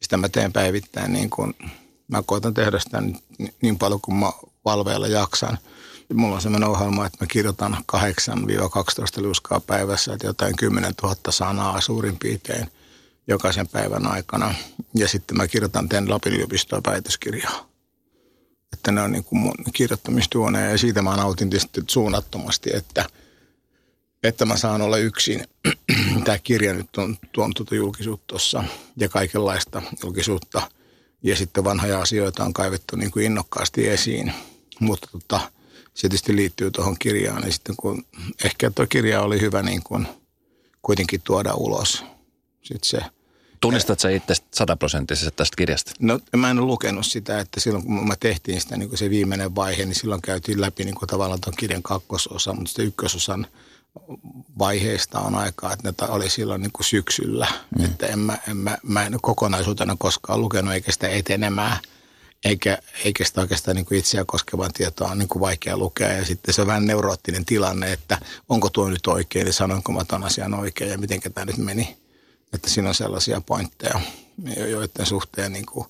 Sitä 0.02 0.18
mä 0.18 0.30
teen 0.30 0.54
päivittäin 0.54 1.14
niin 1.14 1.30
kuin, 1.30 1.54
mä 2.08 2.24
koitan 2.26 2.54
tehdä 2.54 2.80
sitä 2.80 3.02
niin, 3.02 3.20
niin 3.62 3.78
paljon 3.78 4.02
kuin 4.02 4.16
mä 4.16 4.32
valveilla 4.66 5.08
jaksan. 5.08 5.58
Mulla 6.14 6.36
on 6.36 6.42
sellainen 6.42 6.70
ohjelma, 6.70 7.06
että 7.06 7.18
mä 7.22 7.28
kirjoitan 7.28 7.78
8-12 9.20 9.22
liuskaa 9.22 9.60
päivässä, 9.60 10.14
että 10.14 10.28
jotain 10.28 10.56
10 10.56 10.94
000 11.04 11.16
sanaa 11.30 11.82
suurin 11.82 12.18
piirtein– 12.20 12.68
jokaisen 13.28 13.68
päivän 13.68 14.08
aikana. 14.08 14.54
Ja 14.96 15.08
sitten 15.08 15.38
mä 15.38 15.48
kirjoitan 15.48 15.90
tämän 15.90 16.10
Lapin 16.10 16.34
yliopistoa 16.34 16.82
päätöskirjaa. 16.82 17.68
Että 18.74 18.92
ne 18.92 19.02
on 19.02 19.12
niin 19.12 19.24
kuin 19.24 19.40
mun 19.40 19.56
kirjoittamistuoneja 19.74 20.70
ja 20.70 20.78
siitä 20.78 21.02
mä 21.02 21.16
nautin 21.16 21.50
tietysti 21.50 21.82
suunnattomasti, 21.88 22.70
että, 22.74 23.06
että 24.24 24.46
mä 24.46 24.58
saan 24.58 24.82
olla 24.82 24.98
yksin. 24.98 25.48
Tämä 26.26 26.40
kirja 26.40 26.74
nyt 26.74 26.98
on 26.98 27.18
tuon 27.32 27.54
tuota 27.54 27.76
julkisuutta 27.76 28.28
tuossa 28.28 28.64
ja 28.98 29.10
kaikenlaista 29.10 29.82
julkisuutta. 30.04 30.72
Ja 31.24 31.36
sitten 31.36 31.64
vanhoja 31.64 32.02
asioita 32.02 32.44
on 32.44 32.54
kaivettu 32.54 32.96
niin 32.96 33.12
kuin 33.12 33.26
innokkaasti 33.26 33.88
esiin. 33.88 34.34
Mutta 34.80 35.08
tota, 35.12 35.40
se 35.94 36.02
tietysti 36.02 36.36
liittyy 36.36 36.72
tuohon 36.72 36.96
kirjaan. 37.00 37.44
Ja 37.46 37.52
sitten 37.52 37.76
kun 37.76 38.06
ehkä 38.44 38.72
tuo 38.72 38.88
kirja 38.88 39.22
oli 39.22 39.42
hyvä 39.42 39.64
niin 39.64 39.84
kuin 39.84 40.08
kuitenkin 40.82 41.22
tuoda 41.24 41.54
ulos. 41.54 42.04
Sitten 42.64 42.90
se– 42.90 43.02
Tunnistat 43.62 44.00
sä 44.00 44.10
itse 44.10 44.34
sataprosenttisesti 44.54 45.32
tästä 45.36 45.58
kirjasta? 45.58 45.92
No 46.00 46.20
mä 46.36 46.50
en 46.52 46.60
ole 46.60 46.68
lukenut 46.68 47.06
sitä, 47.06 47.40
että 47.40 47.60
silloin 47.60 47.84
kun 47.84 48.08
me 48.08 48.16
tehtiin 48.20 48.62
sitä 48.62 48.78
niin 48.78 48.90
kuin 48.90 49.00
se 49.00 49.10
viimeinen 49.10 49.56
vaihe, 49.56 49.86
niin 49.86 49.96
silloin 49.96 50.22
käytiin 50.22 50.62
läpi 50.62 50.84
niin 50.84 50.96
kuin 50.96 51.08
tavallaan 51.08 51.42
tuon 51.42 51.56
kirjan 51.58 51.84
kakkososa, 51.84 52.54
mutta 52.54 52.68
sitten 52.68 52.86
ykkösosan 52.86 53.48
vaiheista 54.60 55.20
on 55.20 55.36
aikaa, 55.36 55.74
että 55.74 55.92
ne 56.06 56.08
oli 56.10 56.30
silloin 56.30 56.62
niin 56.62 56.72
kuin 56.72 56.86
syksyllä. 56.86 57.48
Mm. 57.78 57.86
Että 57.86 58.08
en 58.08 58.20
mä, 58.20 58.38
en 58.48 58.58
mä, 58.58 58.78
mä 58.84 59.06
en 59.06 59.18
kokonaisuutena 59.22 59.96
koskaan 60.00 60.42
lukenut 60.42 60.74
eikä 60.74 60.92
sitä 60.92 61.10
etenemää. 61.10 61.80
eikä, 62.46 62.78
eikä 63.06 63.26
sitä 63.26 63.42
oikeastaan 63.42 63.76
niin 63.76 63.86
kuin 63.86 64.00
itseä 64.00 64.26
koskevaa 64.26 64.70
tietoa 64.70 65.12
on 65.12 65.18
niin 65.18 65.30
kuin 65.30 65.42
vaikea 65.42 65.78
lukea. 65.78 66.12
Ja 66.12 66.26
sitten 66.26 66.54
se 66.54 66.62
on 66.62 66.68
vähän 66.68 66.88
neuroottinen 66.88 67.46
tilanne, 67.46 67.94
että 67.94 68.18
onko 68.50 68.70
tuo 68.70 68.90
nyt 68.90 69.08
oikein, 69.08 69.44
eli 69.44 69.54
sanoinko 69.54 69.92
mä 69.92 70.06
ton 70.06 70.24
asian 70.24 70.54
oikein 70.54 70.92
ja 70.92 70.98
miten 70.98 71.22
tämä 71.34 71.46
nyt 71.46 71.58
meni. 71.58 71.98
Että 72.54 72.70
siinä 72.70 72.90
on 72.90 72.96
sellaisia 72.96 73.42
pointteja, 73.42 74.00
joiden 74.70 75.06
suhteen 75.06 75.54
niin 75.54 75.66
kuin, 75.66 75.86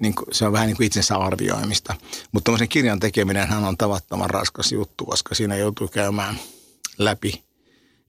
niin 0.00 0.14
kuin, 0.14 0.26
se 0.32 0.46
on 0.46 0.52
vähän 0.52 0.66
niin 0.66 0.76
kuin 0.76 0.86
itsensä 0.86 1.16
arvioimista. 1.16 1.94
Mutta 2.32 2.44
tämmöisen 2.44 2.68
kirjan 2.68 3.00
tekeminen 3.00 3.52
on 3.52 3.76
tavattoman 3.76 4.30
raskas 4.30 4.72
juttu, 4.72 5.04
koska 5.04 5.34
siinä 5.34 5.56
joutuu 5.56 5.88
käymään 5.88 6.38
läpi 6.98 7.44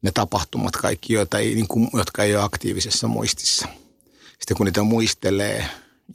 ne 0.01 0.11
tapahtumat 0.13 0.75
kaikki, 0.75 1.13
joita 1.13 1.39
ei, 1.39 1.55
niin 1.55 1.67
kuin, 1.67 1.89
jotka 1.93 2.23
ei 2.23 2.36
ole 2.36 2.43
aktiivisessa 2.43 3.07
muistissa. 3.07 3.67
Sitten 4.39 4.57
kun 4.57 4.65
niitä 4.65 4.84
muistelee 4.84 5.65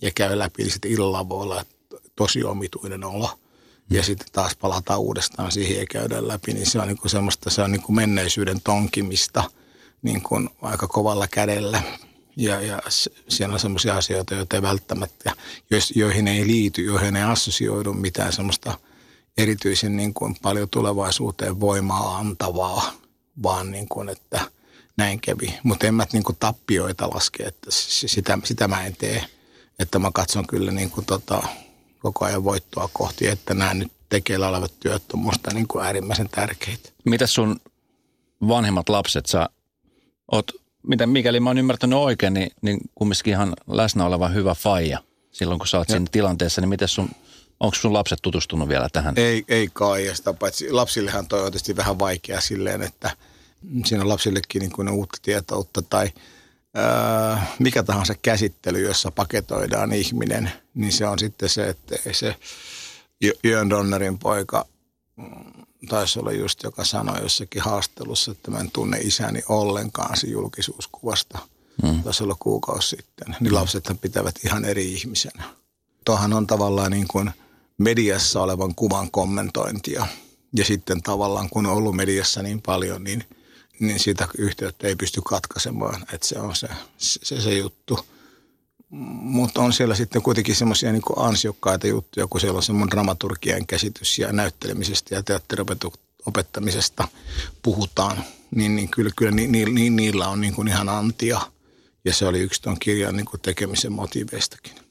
ja 0.03 0.11
käy 0.15 0.39
läpi, 0.39 0.63
niin 0.63 0.73
sitten 0.73 0.91
illalla 0.91 1.29
voi 1.29 1.43
olla 1.43 1.65
tosi 2.17 2.45
omituinen 2.45 3.05
olo. 3.05 3.39
Ja 3.91 4.03
sitten 4.03 4.29
taas 4.33 4.57
palataan 4.57 5.01
uudestaan 5.01 5.53
siihen 5.53 5.77
ja 5.77 5.87
käydään 5.91 6.29
läpi, 6.29 6.53
niin 6.53 6.67
se 6.67 6.81
on 6.81 6.89
niin 6.89 6.99
kuin 6.99 7.11
semmoista, 7.11 7.51
se 7.51 7.63
on 7.63 7.73
niin 7.73 7.83
kuin 7.83 7.97
menneisyyden 7.97 8.61
tonkimista 8.61 9.45
niin 10.03 10.23
kuin 10.23 10.51
aika 10.63 10.87
kovalla 10.87 11.29
kädellä. 11.29 11.83
Ja, 12.37 12.61
ja 12.61 12.83
siellä 13.29 13.53
on 13.53 13.61
semmoisia 13.61 13.97
asioita, 13.97 14.35
joita 14.35 14.57
ei 14.57 14.63
välttämättä, 14.63 15.33
joihin 15.95 16.29
ei 16.29 16.47
liity, 16.47 16.85
joihin 16.85 17.17
ei 17.17 17.23
assosioidu 17.23 17.93
mitään 17.93 18.33
semmoista 18.33 18.79
erityisen 19.39 19.97
niin 19.97 20.15
kuin 20.15 20.37
paljon 20.43 20.69
tulevaisuuteen 20.69 21.61
voimaa 21.61 22.17
antavaa, 22.17 22.93
vaan 23.43 23.71
niin 23.71 23.89
kuin, 23.89 24.09
että 24.09 24.41
näin 24.97 25.21
kävi. 25.21 25.55
Mutta 25.63 25.87
en 25.87 25.95
mä 25.95 26.07
niin 26.13 26.23
kuin 26.23 26.37
tappioita 26.41 27.11
laske, 27.15 27.43
että 27.43 27.71
sitä, 27.71 28.39
sitä 28.45 28.69
mä 28.69 28.87
en 28.87 28.97
tee. 28.97 29.25
Että 29.79 29.99
mä 29.99 30.11
katson 30.15 30.47
kyllä 30.47 30.73
niin 30.73 30.91
kuin 30.91 31.07
tota, 31.07 31.43
koko 31.99 32.25
ajan 32.25 32.45
voittoa 32.45 32.89
kohti, 32.93 33.27
että 33.27 33.55
nämä 33.55 33.75
nyt 33.75 33.93
tekeillä 34.09 34.49
olevat 34.49 34.73
työt 34.81 35.03
on 35.13 35.21
musta 35.21 35.51
niin 35.55 35.69
kuin 35.69 35.85
äärimmäisen 35.85 36.29
tärkeitä. 36.29 36.91
Mitä 37.05 37.27
sun 37.27 37.61
vanhemmat 38.49 38.89
lapset, 38.89 39.27
sä 39.27 39.49
oot, 40.33 40.51
mitä, 40.83 41.07
mikäli 41.07 41.41
mä 41.41 41.51
oon 41.51 41.59
ymmärtänyt 41.59 41.99
oikein, 41.99 42.35
niin, 42.35 42.51
niin 42.63 42.79
kumminkin 42.95 43.33
ihan 43.33 43.55
läsnä 43.67 44.07
oleva 44.07 44.29
hyvä 44.29 44.55
faija 44.55 44.99
silloin, 45.33 45.59
kun 45.59 45.69
sä 45.69 45.79
oot 45.79 45.89
ja. 45.89 45.93
siinä 45.93 46.07
tilanteessa, 46.13 46.61
niin 46.61 46.69
miten 46.69 46.89
sun, 46.89 47.11
onko 47.61 47.75
sun 47.75 47.93
lapset 47.93 48.19
tutustunut 48.23 48.69
vielä 48.69 48.89
tähän? 48.93 49.15
Ei, 49.17 49.45
ei 49.49 49.69
kai, 49.73 50.07
ja 50.07 50.15
sitä 50.15 50.33
paitsi 50.33 50.73
lapsillehan 50.73 51.29
toi 51.29 51.41
on 51.41 51.53
tietysti 51.53 51.77
vähän 51.77 51.99
vaikea 51.99 52.41
silleen, 52.41 52.83
että 52.83 53.11
siinä 53.85 54.03
on 54.03 54.09
lapsillekin 54.09 54.61
niin 54.61 54.73
kuin 54.73 54.89
uutta 54.89 55.19
tietoutta 55.23 55.83
tai– 55.83 56.11
Öö, 56.77 57.37
mikä 57.59 57.83
tahansa 57.83 58.15
käsittely, 58.15 58.81
jossa 58.81 59.11
paketoidaan 59.11 59.93
ihminen, 59.93 60.53
niin 60.75 60.93
se 60.93 61.07
on 61.07 61.19
sitten 61.19 61.49
se, 61.49 61.69
että 61.69 61.97
se 62.13 62.37
Jön 63.45 63.71
Donnerin 63.71 64.19
poika 64.19 64.67
mm, 65.17 65.65
taisi 65.89 66.19
olla 66.19 66.33
just, 66.33 66.63
joka 66.63 66.85
sanoi 66.85 67.23
jossakin 67.23 67.63
haastelussa, 67.63 68.33
että 68.33 68.51
mä 68.51 68.59
en 68.59 68.71
tunne 68.71 68.99
isäni 68.99 69.43
ollenkaan 69.49 70.17
se 70.17 70.27
julkisuuskuvasta. 70.27 71.39
Hmm. 71.87 72.03
Taisi 72.03 72.25
olla 72.25 72.37
kuukausi 72.39 72.89
sitten. 72.89 73.37
Niin 73.41 73.55
lapsethan 73.55 73.99
pitävät 73.99 74.35
ihan 74.45 74.65
eri 74.65 74.93
ihmisenä. 74.93 75.45
Tuohan 76.05 76.33
on 76.33 76.47
tavallaan 76.47 76.91
niin 76.91 77.09
kuin 77.09 77.31
mediassa 77.79 78.43
olevan 78.43 78.75
kuvan 78.75 79.11
kommentointia. 79.11 80.07
Ja 80.57 80.65
sitten 80.65 81.03
tavallaan 81.03 81.49
kun 81.51 81.67
on 81.67 81.73
ollut 81.73 81.97
mediassa 81.97 82.43
niin 82.43 82.63
paljon, 82.63 83.05
niin– 83.05 83.25
niin 83.81 84.01
sitä 84.01 84.29
yhteyttä 84.39 84.87
ei 84.87 84.97
pysty 84.97 85.21
katkaisemaan, 85.25 86.03
että 86.13 86.27
se 86.27 86.39
on 86.39 86.57
se, 86.57 86.69
se, 86.99 87.41
se 87.41 87.55
juttu. 87.55 87.99
Mutta 88.91 89.61
on 89.61 89.73
siellä 89.73 89.95
sitten 89.95 90.23
kuitenkin 90.23 90.55
semmoisia 90.55 90.93
niin 90.93 91.03
ansiokkaita 91.17 91.87
juttuja, 91.87 92.27
kun 92.27 92.41
siellä 92.41 92.57
on 92.57 92.63
semmoinen 92.63 92.91
dramaturgian 92.91 93.67
käsitys 93.67 94.19
ja 94.19 94.33
näyttelemisestä 94.33 95.15
ja 95.15 95.23
teatteriopettamisesta 95.23 97.09
puhutaan, 97.63 98.25
niin, 98.51 98.77
niin 98.77 98.89
kyllä, 98.89 99.11
kyllä 99.17 99.33
ni, 99.33 99.47
ni, 99.47 99.65
ni, 99.65 99.91
niillä 99.91 100.29
on 100.29 100.41
niin 100.41 100.55
kuin 100.55 100.69
ihan 100.69 100.89
antia. 100.89 101.41
Ja 102.05 102.15
se 102.15 102.27
oli 102.27 102.41
yksi 102.41 102.63
tuon 102.63 102.79
kirjan 102.79 103.17
niin 103.17 103.27
kuin 103.27 103.41
tekemisen 103.41 103.93
motiiveistakin. 103.93 104.88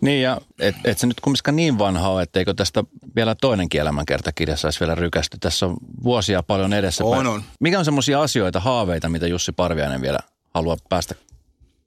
Niin 0.00 0.22
ja 0.22 0.40
et, 0.58 0.74
et 0.84 0.98
se 0.98 1.06
nyt 1.06 1.20
kumminkaan 1.20 1.56
niin 1.56 1.78
vanha 1.78 2.08
ole, 2.08 2.22
etteikö 2.22 2.54
tästä 2.54 2.84
vielä 3.16 3.34
toinenkin 3.34 3.80
elämänkertakirja 3.80 4.56
saisi 4.56 4.80
vielä 4.80 4.94
rykästy. 4.94 5.38
Tässä 5.40 5.66
on 5.66 5.76
vuosia 6.02 6.42
paljon 6.42 6.72
edessä. 6.72 7.04
On, 7.04 7.26
on. 7.26 7.42
Mikä 7.60 7.78
on 7.78 7.84
semmoisia 7.84 8.22
asioita, 8.22 8.60
haaveita, 8.60 9.08
mitä 9.08 9.26
Jussi 9.26 9.52
Parviainen 9.52 10.02
vielä 10.02 10.18
haluaa 10.54 10.76
päästä 10.88 11.14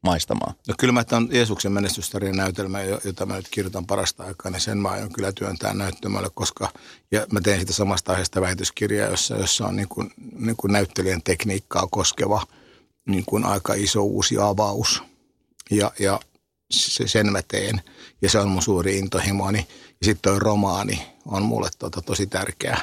maistamaan? 0.03 0.55
No 0.67 0.73
kyllä 0.79 0.91
mä 0.91 1.03
tämän 1.03 1.29
Jeesuksen 1.31 1.71
menestystarinan 1.71 2.37
näytelmä, 2.37 2.81
jota 2.81 3.25
mä 3.25 3.35
nyt 3.35 3.47
kirjoitan 3.51 3.85
parasta 3.85 4.23
aikaa, 4.23 4.51
niin 4.51 4.61
sen 4.61 4.77
mä 4.77 4.89
aion 4.89 5.13
kyllä 5.13 5.31
työntää 5.31 5.73
näyttämällä, 5.73 6.29
koska 6.33 6.69
ja 7.11 7.25
mä 7.31 7.41
teen 7.41 7.59
sitä 7.59 7.73
samasta 7.73 8.11
aiheesta 8.11 8.41
väitöskirjaa, 8.41 9.09
jossa, 9.09 9.35
jossa 9.35 9.67
on 9.67 9.75
niin 9.75 9.87
kuin, 9.87 10.11
niin 10.39 10.55
kuin 10.55 10.73
näyttelijän 10.73 11.21
tekniikkaa 11.23 11.87
koskeva 11.91 12.43
niin 13.05 13.23
kuin 13.25 13.45
aika 13.45 13.73
iso 13.73 14.03
uusi 14.03 14.37
avaus. 14.37 15.03
Ja, 15.71 15.91
ja 15.99 16.19
sen 17.05 17.31
mä 17.31 17.41
teen. 17.41 17.81
Ja 18.21 18.29
se 18.29 18.39
on 18.39 18.49
mun 18.49 18.61
suuri 18.61 18.97
intohimoni. 18.97 19.67
Ja 19.69 20.05
sitten 20.05 20.31
toi 20.31 20.39
romaani 20.39 21.07
on 21.25 21.43
mulle 21.43 21.69
tota 21.79 22.01
tosi 22.01 22.27
tärkeä. 22.27 22.77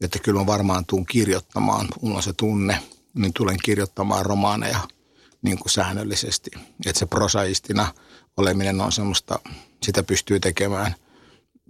Että 0.00 0.18
kyllä 0.18 0.40
mä 0.40 0.46
varmaan 0.46 0.84
tuun 0.86 1.06
kirjoittamaan, 1.06 1.88
mulla 2.02 2.16
on 2.16 2.22
se 2.22 2.32
tunne, 2.32 2.78
niin 3.14 3.32
tulen 3.32 3.58
kirjoittamaan 3.64 4.26
romaaneja 4.26 4.78
niin 5.42 5.58
kuin 5.58 5.70
säännöllisesti. 5.70 6.50
Että 6.86 6.98
se 6.98 7.06
prosaistina 7.06 7.94
oleminen 8.36 8.80
on 8.80 8.92
semmoista, 8.92 9.38
sitä 9.82 10.02
pystyy 10.02 10.40
tekemään 10.40 10.94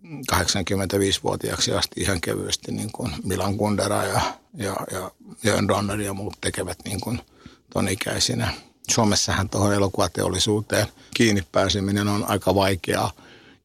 85-vuotiaaksi 0.04 1.72
asti 1.72 2.00
ihan 2.00 2.20
kevyesti, 2.20 2.72
niin 2.72 2.92
kuin 2.92 3.12
Milan 3.24 3.56
Kundera 3.56 4.04
ja, 4.04 4.20
ja, 4.54 4.76
ja 4.92 5.10
Jörn 5.44 5.68
Donner 5.68 6.00
ja 6.00 6.14
muut 6.14 6.36
tekevät 6.40 6.78
niin 6.84 7.00
kuin 7.00 7.20
ton 7.72 7.88
ikäisinä. 7.88 8.54
Suomessahan 8.90 9.48
tuohon 9.48 9.74
elokuvateollisuuteen 9.74 10.86
kiinni 11.14 11.42
pääseminen 11.52 12.08
on 12.08 12.30
aika 12.30 12.54
vaikeaa. 12.54 13.12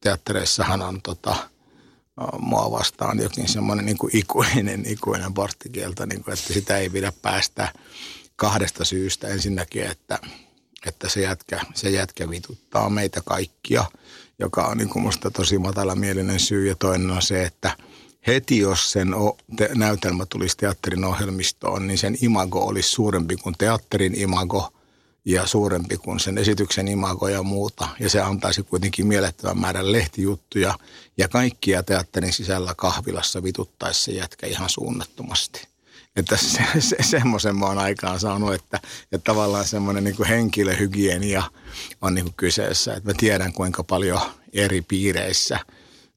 Teattereissahan 0.00 0.82
on 0.82 1.02
tota, 1.02 1.36
mua 2.38 2.70
vastaan 2.70 3.18
jokin 3.18 3.48
semmoinen 3.48 3.86
niin 3.86 3.98
kuin 3.98 4.16
ikuinen, 4.16 4.82
ikuinen 4.86 5.34
porttikielto, 5.34 6.06
niin 6.06 6.24
kuin, 6.24 6.34
että 6.34 6.52
sitä 6.52 6.78
ei 6.78 6.90
pidä 6.90 7.12
päästä 7.22 7.68
kahdesta 8.36 8.84
syystä. 8.84 9.28
Ensinnäkin, 9.28 9.82
että, 9.82 10.18
että 10.86 11.08
se, 11.08 11.20
jätkä, 11.20 11.60
se 11.74 11.90
jätkä 11.90 12.30
vituttaa 12.30 12.90
meitä 12.90 13.20
kaikkia, 13.24 13.84
joka 14.38 14.64
on 14.64 14.78
niin 14.78 14.88
kuin 14.88 15.02
musta 15.02 15.30
tosi 15.30 15.58
matala 15.58 15.94
mielinen 15.94 16.40
syy. 16.40 16.68
Ja 16.68 16.74
toinen 16.74 17.10
on 17.10 17.22
se, 17.22 17.44
että 17.44 17.76
heti 18.26 18.58
jos 18.58 18.92
sen 18.92 19.14
o, 19.14 19.36
te, 19.56 19.70
näytelmä 19.74 20.26
tulisi 20.26 20.56
teatterin 20.56 21.04
ohjelmistoon, 21.04 21.86
niin 21.86 21.98
sen 21.98 22.16
imago 22.20 22.64
olisi 22.64 22.90
suurempi 22.90 23.36
kuin 23.36 23.54
teatterin 23.58 24.14
imago– 24.14 24.68
ja 25.24 25.46
suurempi 25.46 25.96
kuin 25.96 26.20
sen 26.20 26.38
esityksen 26.38 26.88
imago 26.88 27.28
ja 27.28 27.42
muuta. 27.42 27.88
Ja 28.00 28.10
se 28.10 28.20
antaisi 28.20 28.62
kuitenkin 28.62 29.06
mielettömän 29.06 29.58
määrän 29.58 29.92
lehtijuttuja 29.92 30.74
ja 31.16 31.28
kaikkia 31.28 31.82
teatterin 31.82 32.32
sisällä 32.32 32.74
kahvilassa 32.76 33.42
vituttaisi 33.42 34.02
se 34.02 34.12
jätkä 34.12 34.46
ihan 34.46 34.70
suunnattomasti. 34.70 35.68
Että 36.16 36.36
se, 36.36 36.62
se, 36.78 36.96
semmoisen 37.00 37.56
mä 37.56 37.66
oon 37.66 37.78
aikaan 37.78 38.20
saanut, 38.20 38.54
että, 38.54 38.80
että 39.12 39.24
tavallaan 39.24 39.64
semmoinen 39.64 40.04
niin 40.04 40.26
henkilöhygienia 40.28 41.42
on 42.02 42.14
niin 42.14 42.34
kyseessä. 42.36 42.94
Että 42.94 43.10
mä 43.10 43.14
tiedän 43.18 43.52
kuinka 43.52 43.84
paljon 43.84 44.20
eri 44.52 44.82
piireissä, 44.82 45.58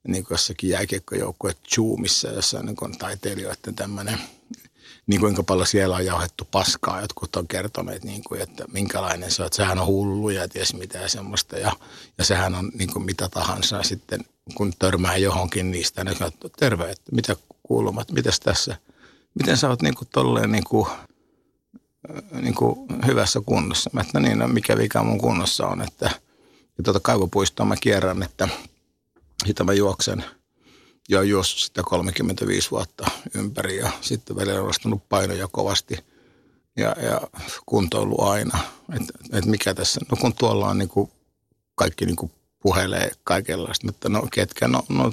niin 0.08 0.24
kuin 0.24 0.36
jossakin 0.36 0.70
jääkiekkojoukkueen 0.70 1.56
Zoomissa, 1.76 2.28
jossa 2.28 2.60
on 2.60 2.66
niin 2.66 2.98
taiteilijoiden 2.98 3.76
tämmöinen– 3.76 4.20
niin 5.08 5.22
kuinka 5.22 5.44
paljon 5.44 5.68
siellä 5.68 5.96
on 5.96 6.06
jauhettu 6.06 6.48
paskaa. 6.52 7.02
Jotkut 7.02 7.36
on 7.36 7.48
kertoneet, 7.48 8.04
niin 8.04 8.24
kuin, 8.24 8.42
että 8.42 8.66
minkälainen 8.74 9.32
se 9.32 9.42
on, 9.42 9.46
että 9.46 9.58
sehän 9.58 9.80
on 9.80 9.88
hullu 9.88 10.30
ja 10.30 10.48
ties 10.50 10.74
mitä 10.74 11.08
semmoista. 11.08 11.58
Ja, 11.58 11.72
ja 12.18 12.24
sehän 12.24 12.56
on 12.56 12.72
niin 12.74 12.94
kuin 12.94 13.06
mitä 13.06 13.30
tahansa. 13.30 13.84
Sitten 13.84 14.26
kun 14.56 14.74
törmää 14.80 15.18
johonkin 15.18 15.72
niistä, 15.72 16.04
niin 16.04 16.18
sanoo, 16.18 16.28
että 16.28 16.50
terve, 16.60 16.92
että 16.92 17.12
mitä 17.12 17.36
kuulumat, 17.64 18.12
mitäs 18.12 18.40
tässä, 18.40 18.76
miten 19.36 19.58
sä 19.58 19.70
oot 19.70 19.82
niin 19.82 19.96
kuin 19.96 20.08
tolleen 20.12 20.52
niin 20.52 20.64
kuin, 20.64 20.88
niin 22.42 22.56
kuin 22.56 22.88
hyvässä 23.06 23.42
kunnossa. 23.46 23.90
Mä 23.94 24.02
että 24.02 24.20
no 24.20 24.28
niin, 24.28 24.40
no 24.40 24.48
mikä 24.48 24.78
vika 24.78 25.04
mun 25.04 25.20
kunnossa 25.20 25.68
on, 25.68 25.82
että 25.82 26.06
ja 26.78 26.84
tuota 26.84 27.00
kaivopuistoa 27.00 27.66
mä 27.66 27.76
kierrän, 27.76 28.24
että 28.24 28.48
sitä 29.46 29.64
mä 29.64 29.74
juoksen– 29.74 30.26
ja 31.10 31.24
juossut 31.24 31.60
sitä 31.60 31.84
35 31.84 32.72
vuotta 32.72 33.12
ympäri 33.36 33.78
ja 33.78 33.92
sitten 34.02 34.36
välillä 34.36 34.60
on 34.60 34.68
nostanut 34.68 35.10
painoja 35.10 35.48
kovasti 35.52 35.98
ja, 36.78 36.96
ja 37.02 37.22
kuntoilu 37.66 38.22
aina. 38.22 38.60
Että 38.94 39.14
et 39.32 39.46
mikä 39.46 39.74
tässä, 39.74 40.02
no 40.12 40.18
kun 40.22 40.34
tuolla 40.34 40.68
on 40.68 40.78
niinku, 40.78 41.12
kaikki 41.76 42.06
niinku 42.06 42.32
puhelee 42.60 43.12
kaikenlaista, 43.24 43.86
mutta 43.86 44.10
no 44.10 44.28
ketkä, 44.32 44.68
no, 44.68 44.84
no 44.90 45.12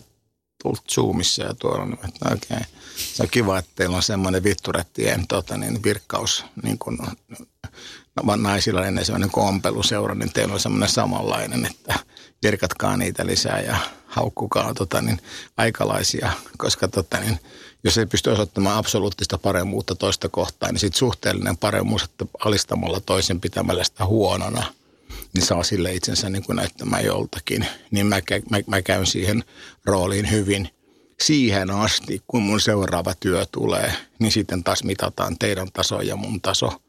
tullut 0.63 0.91
Zoomissa 0.91 1.43
ja 1.43 1.55
tuolla, 1.55 1.87
niin 1.87 2.09
että 2.09 2.29
no, 2.31 2.37
okay. 2.37 2.65
se 2.97 3.23
on 3.23 3.29
kiva, 3.31 3.59
että 3.59 3.71
teillä 3.75 3.97
on 3.97 4.03
semmoinen 4.03 4.45
vitturettien 4.45 5.27
tota, 5.27 5.57
niin, 5.57 5.83
virkkaus, 5.83 6.45
niin 6.63 6.79
kuin 6.79 6.99
no, 8.17 8.37
naisilla 8.37 8.87
ennen 8.87 9.05
semmoinen 9.05 9.31
kompeluseura, 9.31 10.15
niin 10.15 10.33
teillä 10.33 10.55
on 10.55 10.61
semmoinen 10.61 10.89
samanlainen, 10.89 11.67
että 11.67 11.95
virkatkaa 12.43 12.97
niitä 12.97 13.27
lisää 13.27 13.61
ja 13.61 13.77
haukkukaa 14.07 14.75
tota, 14.75 15.03
niin, 15.03 15.21
aikalaisia, 15.57 16.33
koska 16.59 16.89
tota, 16.89 17.21
niin, 17.21 17.41
jos 17.85 17.99
ei 17.99 18.07
pysty 18.07 18.31
osoittamaan 18.31 18.77
absoluuttista 18.77 19.39
paremmuutta 19.39 19.95
toista 19.95 20.29
kohtaan, 20.29 20.73
niin 20.73 20.81
sitten 20.81 20.99
suhteellinen 20.99 21.57
paremmuus, 21.57 22.03
että 22.03 22.25
alistamalla 22.45 23.01
toisen 23.01 23.41
pitämällä 23.41 23.85
sitä 23.85 24.07
huonona, 24.07 24.80
niin 25.35 25.47
saa 25.47 25.63
sille 25.63 25.95
itsensä 25.95 26.31
niin 26.31 26.45
kuin 26.45 26.57
näyttämään 26.57 27.05
joltakin. 27.05 27.67
Niin 27.91 28.07
mä, 28.07 28.21
mä, 28.51 28.59
mä 28.67 28.83
käyn 28.83 29.07
siihen 29.07 29.45
rooliin 29.85 30.31
hyvin 30.31 30.69
siihen 31.21 31.71
asti, 31.71 32.23
kun 32.27 32.43
mun 32.43 32.61
seuraava 32.61 33.15
työ 33.21 33.47
tulee, 33.53 33.93
niin 34.19 34.33
sitten 34.33 34.65
taas 34.65 34.85
mitataan 34.85 35.39
teidän 35.39 35.69
taso 35.73 36.01
ja 36.01 36.17
mun 36.17 36.41
taso– 36.41 36.73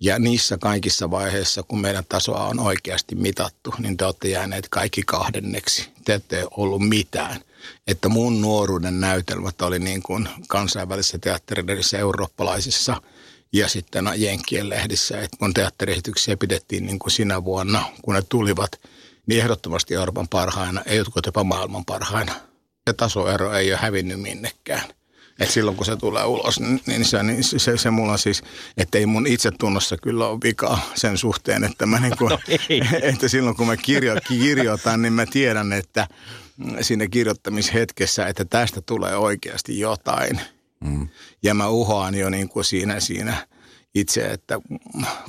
ja 0.00 0.18
niissä 0.18 0.58
kaikissa 0.58 1.10
vaiheissa, 1.10 1.62
kun 1.62 1.80
meidän 1.80 2.04
tasoa 2.08 2.46
on 2.46 2.60
oikeasti 2.60 3.14
mitattu, 3.14 3.74
niin 3.78 3.96
te 3.96 4.04
olette 4.04 4.28
jääneet 4.28 4.68
kaikki 4.68 5.02
kahdenneksi. 5.06 5.88
Te 6.04 6.14
ette 6.14 6.46
ollut 6.50 6.88
mitään. 6.88 7.40
Että 7.86 8.08
mun 8.08 8.40
nuoruuden 8.40 9.00
näytelmät 9.00 9.62
oli 9.62 9.78
niin 9.78 10.02
kuin 10.02 10.28
kansainvälisissä 10.48 11.18
teattereissa 11.18 11.98
eurooppalaisissa 11.98 13.02
ja 13.52 13.68
sitten 13.68 14.10
Jenkkien 14.16 14.68
lehdissä. 14.68 15.20
Että 15.20 15.36
mun 15.40 15.54
teatteriesityksiä 15.54 16.36
pidettiin 16.36 16.86
niin 16.86 16.98
kuin 16.98 17.10
sinä 17.10 17.44
vuonna, 17.44 17.82
kun 18.02 18.14
ne 18.14 18.22
tulivat, 18.28 18.80
niin 19.26 19.40
ehdottomasti 19.40 19.94
Euroopan 19.94 20.28
parhaina, 20.28 20.82
ei 20.86 20.96
jotkut 20.96 21.26
jopa 21.26 21.44
maailman 21.44 21.84
parhaina. 21.84 22.32
Ja 22.86 22.94
tasoero 22.94 23.52
ei 23.52 23.72
ole 23.72 23.78
hävinnyt 23.78 24.20
minnekään. 24.20 24.82
Et 25.40 25.50
silloin 25.50 25.76
kun 25.76 25.86
se 25.86 25.96
tulee 25.96 26.24
ulos, 26.24 26.60
niin, 26.60 26.80
niin, 26.86 27.04
se, 27.04 27.22
niin 27.22 27.44
se, 27.44 27.76
se 27.76 27.90
mulla 27.90 28.16
siis, 28.16 28.42
että 28.76 28.98
ei 28.98 29.06
mun 29.06 29.26
itsetunnossa 29.26 29.96
kyllä 29.96 30.28
ole 30.28 30.38
vikaa 30.42 30.90
sen 30.94 31.18
suhteen, 31.18 31.64
että, 31.64 31.86
mä 31.86 32.00
niin 32.00 32.16
kuin, 32.18 32.30
no 32.30 32.38
että 33.02 33.28
silloin 33.28 33.56
kun 33.56 33.66
mä 33.66 33.76
kirjo, 33.76 34.16
kirjoitan, 34.28 35.02
niin 35.02 35.12
mä 35.12 35.26
tiedän, 35.26 35.72
että 35.72 36.08
siinä 36.80 37.06
kirjoittamishetkessä, 37.08 38.26
että 38.26 38.44
tästä 38.44 38.80
tulee 38.80 39.16
oikeasti 39.16 39.78
jotain. 39.78 40.40
Mm. 40.80 41.08
Ja 41.42 41.54
mä 41.54 41.68
uhoan 41.68 42.14
jo 42.14 42.30
niin 42.30 42.48
kuin 42.48 42.64
siinä, 42.64 43.00
siinä 43.00 43.46
itse, 43.94 44.26
että 44.26 44.60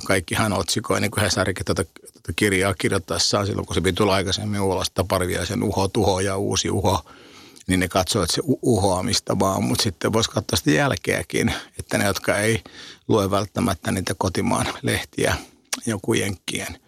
kaikkihan 0.04 0.52
otsikoi, 0.52 1.00
niin 1.00 1.10
kuin 1.10 1.22
Hesarikin 1.24 1.64
tätä, 1.64 1.84
tätä 1.84 2.32
kirjaa 2.36 2.74
kirjoittaessaan 2.74 3.46
silloin, 3.46 3.66
kun 3.66 3.74
se 3.74 3.80
piti 3.80 3.96
tulla 3.96 4.14
aikaisemmin 4.14 4.60
ulos, 4.60 4.92
Parviaisen 5.08 5.62
uho, 5.62 5.88
tuho 5.88 6.20
ja 6.20 6.36
uusi 6.36 6.70
uho– 6.70 7.02
niin 7.68 7.80
ne 7.80 7.88
katsoo, 7.88 8.22
että 8.22 8.34
se 8.34 8.42
uhoamista 8.62 9.38
vaan, 9.38 9.64
mutta 9.64 9.82
sitten 9.82 10.12
voisi 10.12 10.30
katsoa 10.30 10.56
sitä 10.56 10.70
jälkeäkin, 10.70 11.54
että 11.78 11.98
ne, 11.98 12.04
jotka 12.04 12.38
ei 12.38 12.62
lue 13.08 13.30
välttämättä 13.30 13.92
niitä 13.92 14.14
kotimaan 14.18 14.66
lehtiä, 14.82 15.36
joku 15.86 16.14
jenkkien 16.14 16.78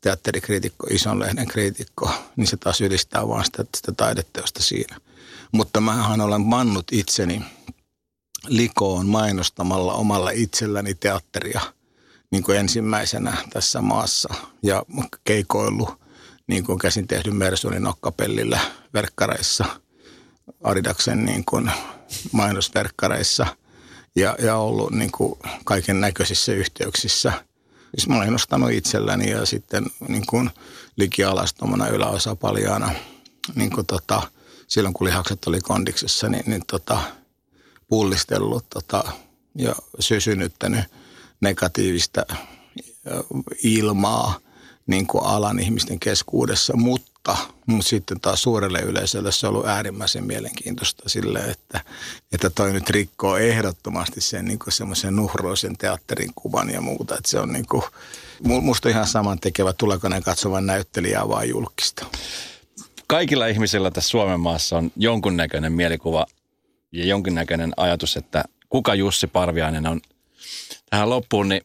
teatterikriitikko, 0.00 0.86
ison 0.90 1.18
lehden 1.18 1.46
kriitikko, 1.46 2.10
niin 2.36 2.46
se 2.46 2.56
taas 2.56 2.80
ylistää 2.80 3.28
vaan 3.28 3.44
sitä, 3.44 3.64
sitä 3.76 3.92
taideteosta 3.96 4.62
siinä. 4.62 5.00
Mutta 5.52 5.80
mähän 5.80 6.20
olen 6.20 6.40
mannut 6.40 6.86
itseni 6.92 7.42
likoon 8.46 9.06
mainostamalla 9.06 9.94
omalla 9.94 10.30
itselläni 10.30 10.94
teatteria 10.94 11.60
niin 12.30 12.42
kuin 12.42 12.58
ensimmäisenä 12.58 13.36
tässä 13.52 13.80
maassa 13.80 14.34
ja 14.62 14.82
keikoillut 15.24 16.00
niin 16.46 16.64
kuin 16.64 16.78
käsin 16.78 17.06
tehdyn 17.06 17.36
Mersunin 17.36 17.82
nokkapellillä 17.82 18.60
verkkareissa– 18.94 19.64
Adidaksen 20.62 21.24
niin 21.24 21.44
kuin 21.44 21.70
mainosverkkareissa 22.32 23.46
ja, 24.16 24.36
ja 24.38 24.56
ollut 24.56 24.90
niin 24.90 25.12
kuin 25.12 25.38
kaiken 25.64 26.00
näköisissä 26.00 26.52
yhteyksissä. 26.52 27.32
Siis 27.96 28.08
mä 28.08 28.16
olen 28.16 28.28
itselläni 28.72 29.30
ja 29.30 29.46
sitten 29.46 29.86
niin 30.08 30.26
kuin 30.26 30.50
likialastomana 30.96 31.88
yläosa 31.88 32.36
paljaana 32.36 32.92
niin 33.54 33.70
kuin 33.70 33.86
tota, 33.86 34.22
silloin 34.66 34.94
kun 34.94 35.06
lihakset 35.06 35.44
oli 35.46 35.60
kondiksessa, 35.60 36.28
niin, 36.28 36.44
niin 36.46 36.62
tota, 36.66 37.00
pullistellut 37.88 38.64
tota, 38.70 39.04
ja 39.54 39.74
sysynyttänyt 40.00 40.84
negatiivista 41.40 42.26
ilmaa 43.62 44.38
niin 44.86 45.06
kuin 45.06 45.24
alan 45.24 45.58
ihmisten 45.58 46.00
keskuudessa, 46.00 46.76
mutta 46.76 47.16
mutta, 47.66 47.88
sitten 47.88 48.20
taas 48.20 48.42
suurelle 48.42 48.80
yleisölle 48.80 49.32
se 49.32 49.46
on 49.46 49.54
ollut 49.54 49.66
äärimmäisen 49.66 50.24
mielenkiintoista 50.24 51.08
sille, 51.08 51.38
että, 51.38 51.80
että 52.32 52.50
toi 52.50 52.72
nyt 52.72 52.90
rikkoo 52.90 53.36
ehdottomasti 53.36 54.20
sen 54.20 54.44
niin 54.44 54.58
semmoisen 54.68 55.16
nuhroisen 55.16 55.76
teatterin 55.76 56.30
kuvan 56.34 56.70
ja 56.70 56.80
muuta. 56.80 57.14
Että 57.14 57.30
se 57.30 57.40
on 57.40 57.52
niin 57.52 57.66
kuin, 57.66 57.82
musta 58.42 58.88
ihan 58.88 59.06
saman 59.06 59.38
tekevä, 59.38 59.72
tuleeko 59.72 60.08
ne 60.08 60.20
katsovan 60.20 60.66
näyttelijää 60.66 61.28
vai 61.28 61.48
julkista. 61.48 62.06
Kaikilla 63.06 63.46
ihmisillä 63.46 63.90
tässä 63.90 64.10
Suomen 64.10 64.40
maassa 64.40 64.78
on 64.78 64.92
jonkunnäköinen 64.96 65.72
mielikuva 65.72 66.26
ja 66.92 67.06
jonkinnäköinen 67.06 67.72
ajatus, 67.76 68.16
että 68.16 68.44
kuka 68.68 68.94
Jussi 68.94 69.26
Parviainen 69.26 69.86
on. 69.86 70.00
Tähän 70.90 71.10
loppuun, 71.10 71.48
niin 71.48 71.62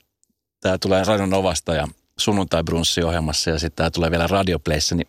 tämä 0.59 0.77
tulee 0.77 1.03
Radion 1.03 1.29
Novasta 1.29 1.73
ja 1.73 1.87
sunnuntai 2.17 2.63
ohjelmassa 3.05 3.49
ja 3.49 3.59
sitten 3.59 3.75
tämä 3.75 3.91
tulee 3.91 4.11
vielä 4.11 4.27
Radioplayssä, 4.27 4.95
niin 4.95 5.07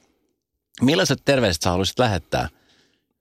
Millaiset 0.80 1.22
terveiset 1.24 1.62
sä 1.62 1.70
haluaisit 1.70 1.98
lähettää 1.98 2.48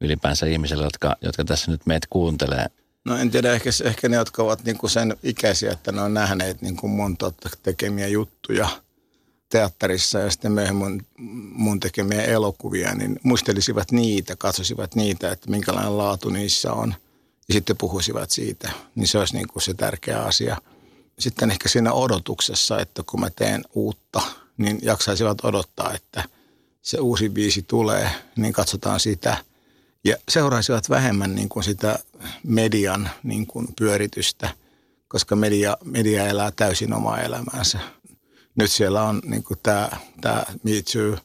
ylipäänsä 0.02 0.46
ihmisille, 0.46 0.84
jotka, 0.84 1.16
jotka 1.22 1.46
tässä 1.46 1.72
nyt 1.72 1.86
meitä 1.86 2.08
kuuntelee? 2.10 2.66
No 3.06 3.18
en 3.18 3.32
tiedä, 3.32 3.54
ehkä, 3.54 3.70
ehkä 3.84 4.10
ne, 4.10 4.18
jotka 4.18 4.44
ovat 4.44 4.64
niin 4.64 4.78
kuin 4.78 4.90
sen 4.90 5.16
ikäisiä, 5.24 5.72
että 5.72 5.92
ne 5.92 6.02
on 6.02 6.14
nähneet 6.14 6.62
niin 6.62 6.78
kuin 6.78 6.92
mun 6.92 7.18
totta, 7.18 7.50
tekemiä 7.64 8.08
juttuja 8.08 8.70
teatterissa 9.52 10.20
ja 10.20 10.32
sitten 10.32 10.52
myöhemmin 10.52 10.88
mun, 10.88 11.06
mun 11.54 11.80
tekemiä 11.80 12.24
elokuvia, 12.24 12.96
niin 12.96 13.20
muistelisivat 13.24 13.92
niitä, 13.92 14.36
katsoisivat 14.36 14.96
niitä, 14.96 15.32
että 15.32 15.50
minkälainen 15.50 15.98
laatu 15.98 16.30
niissä 16.30 16.74
on 16.74 16.96
ja 17.48 17.54
sitten 17.54 17.78
puhuisivat 17.78 18.32
siitä. 18.32 18.72
Niin 18.96 19.08
se 19.08 19.18
olisi 19.18 19.36
niin 19.36 19.48
kuin 19.48 19.64
se 19.64 19.74
tärkeä 19.74 20.22
asia. 20.22 20.58
Sitten 21.20 21.52
ehkä 21.52 21.70
siinä 21.70 21.94
odotuksessa, 21.94 22.80
että 22.80 23.04
kun 23.06 23.20
mä 23.20 23.30
teen 23.30 23.64
uutta, 23.74 24.22
niin 24.58 24.80
jaksaisivat 24.82 25.46
odottaa, 25.46 25.94
että– 25.94 26.24
se 26.82 27.00
uusi 27.00 27.30
biisi 27.30 27.62
tulee, 27.62 28.12
niin 28.36 28.54
katsotaan 28.54 29.00
sitä. 29.00 29.38
Ja 30.04 30.18
seuraisivat 30.30 30.90
vähemmän 30.90 31.36
niin 31.36 31.50
kuin 31.50 31.64
sitä 31.64 32.00
median 32.44 33.10
niin 33.24 33.48
kuin 33.48 33.68
pyöritystä, 33.78 34.50
koska 35.08 35.36
media, 35.36 35.78
media 35.84 36.28
elää 36.28 36.52
täysin 36.52 36.94
omaa 36.94 37.22
elämäänsä. 37.22 37.80
Nyt 38.62 38.72
siellä 38.72 39.04
on 39.04 39.22
niin 39.26 39.44
tämä, 39.64 39.90
tämä 40.22 40.44
Me 40.64 40.72
Too, 40.94 41.18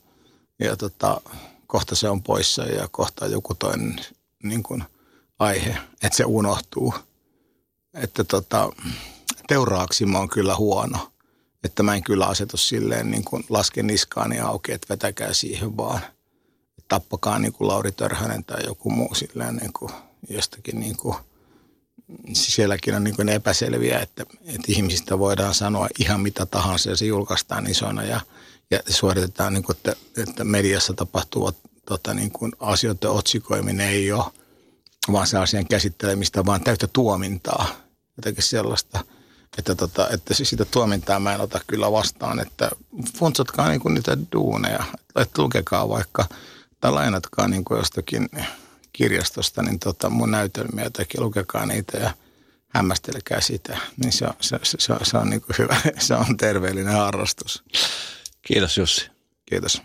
ja 0.58 0.76
tota, 0.76 1.20
kohta 1.66 1.94
se 1.94 2.08
on 2.08 2.22
poissa 2.22 2.64
ja 2.64 2.88
kohta 2.90 3.26
joku 3.26 3.54
toinen 3.54 3.96
niin 4.42 4.62
kuin 4.62 4.84
aihe, 5.38 5.76
että 6.02 6.16
se 6.16 6.24
unohtuu. 6.24 6.94
Että 7.94 8.24
tota, 8.24 8.72
teuraaksimo 9.48 10.20
on 10.20 10.28
kyllä 10.28 10.56
huono– 10.56 10.98
että 11.66 11.82
mä 11.82 11.94
en 11.94 12.02
kyllä 12.02 12.26
asetu 12.26 12.56
silleen 12.56 13.10
niin 13.10 13.24
kuin 13.24 13.44
lasken 13.48 13.86
niskaani 13.86 14.40
auki, 14.40 14.72
että 14.72 14.86
vetäkää 14.88 15.32
siihen 15.32 15.76
vaan. 15.76 16.00
Tappakaa 16.88 17.38
niin 17.38 17.52
kuin 17.52 17.68
Lauri 17.68 17.92
Törhönen 17.92 18.44
tai 18.44 18.64
joku 18.66 18.90
muu 18.90 19.14
silleen 19.14 19.56
niin 19.56 19.72
kuin 19.72 19.92
jostakin 20.28 20.80
niin 20.80 20.96
kuin, 20.96 21.16
sielläkin 22.32 22.94
on 22.94 23.04
niin 23.04 23.28
epäselviä, 23.28 23.98
että, 23.98 24.24
että 24.46 24.66
ihmisistä 24.68 25.18
voidaan 25.18 25.54
sanoa 25.54 25.88
ihan 25.98 26.20
mitä 26.20 26.46
tahansa 26.46 26.90
ja 26.90 26.96
se 26.96 27.06
julkaistaan 27.06 27.70
isona 27.70 28.02
ja, 28.02 28.20
ja 28.70 28.80
suoritetaan, 28.88 29.54
niin 29.54 29.62
kuin, 29.62 29.76
että, 29.76 29.96
että 30.16 30.44
mediassa 30.44 30.94
tapahtuvat 30.94 31.56
tota, 31.86 32.14
niin 32.14 32.30
kuin 32.30 32.52
asioiden 32.60 33.10
otsikoiminen 33.10 33.88
ei 33.88 34.12
ole 34.12 34.24
vaan 35.12 35.26
se 35.26 35.38
asian 35.38 35.66
käsittelemistä, 35.66 36.46
vaan 36.46 36.64
täyttä 36.64 36.86
tuomintaa. 36.86 37.68
Jotenkin 38.16 38.42
sellaista– 38.44 39.04
että, 39.58 39.74
tota, 39.74 40.08
että 40.08 40.34
sitä 40.34 40.64
tuomintaa 40.64 41.20
mä 41.20 41.34
en 41.34 41.40
ota 41.40 41.60
kyllä 41.66 41.92
vastaan, 41.92 42.40
että 42.40 42.70
funtsatkaa 43.18 43.68
niin 43.68 43.80
niitä 43.94 44.18
duuneja, 44.32 44.84
että 45.16 45.42
lukekaa 45.42 45.88
vaikka 45.88 46.24
tai 46.80 46.92
lainatkaa 46.92 47.48
niin 47.48 47.64
jostakin 47.70 48.28
kirjastosta 48.96 49.62
niin 49.62 49.78
tota 49.78 50.10
mun 50.10 50.30
näytelmiä 50.30 50.90
tai 50.90 51.06
lukekaa 51.18 51.66
niitä 51.66 51.98
ja 51.98 52.10
hämmästelkää 52.68 53.40
sitä, 53.40 53.78
niin 53.96 54.12
se 54.12 54.24
on, 54.24 54.34
se, 54.40 54.58
se, 54.62 54.76
se 54.80 54.92
on, 54.92 54.98
se 55.02 55.18
on 55.18 55.30
niin 55.30 55.42
hyvä, 55.58 55.76
se 55.98 56.14
on 56.14 56.36
terveellinen 56.36 56.92
harrastus. 56.92 57.64
Kiitos 58.42 58.78
Jussi. 58.78 59.10
Kiitos. 59.46 59.82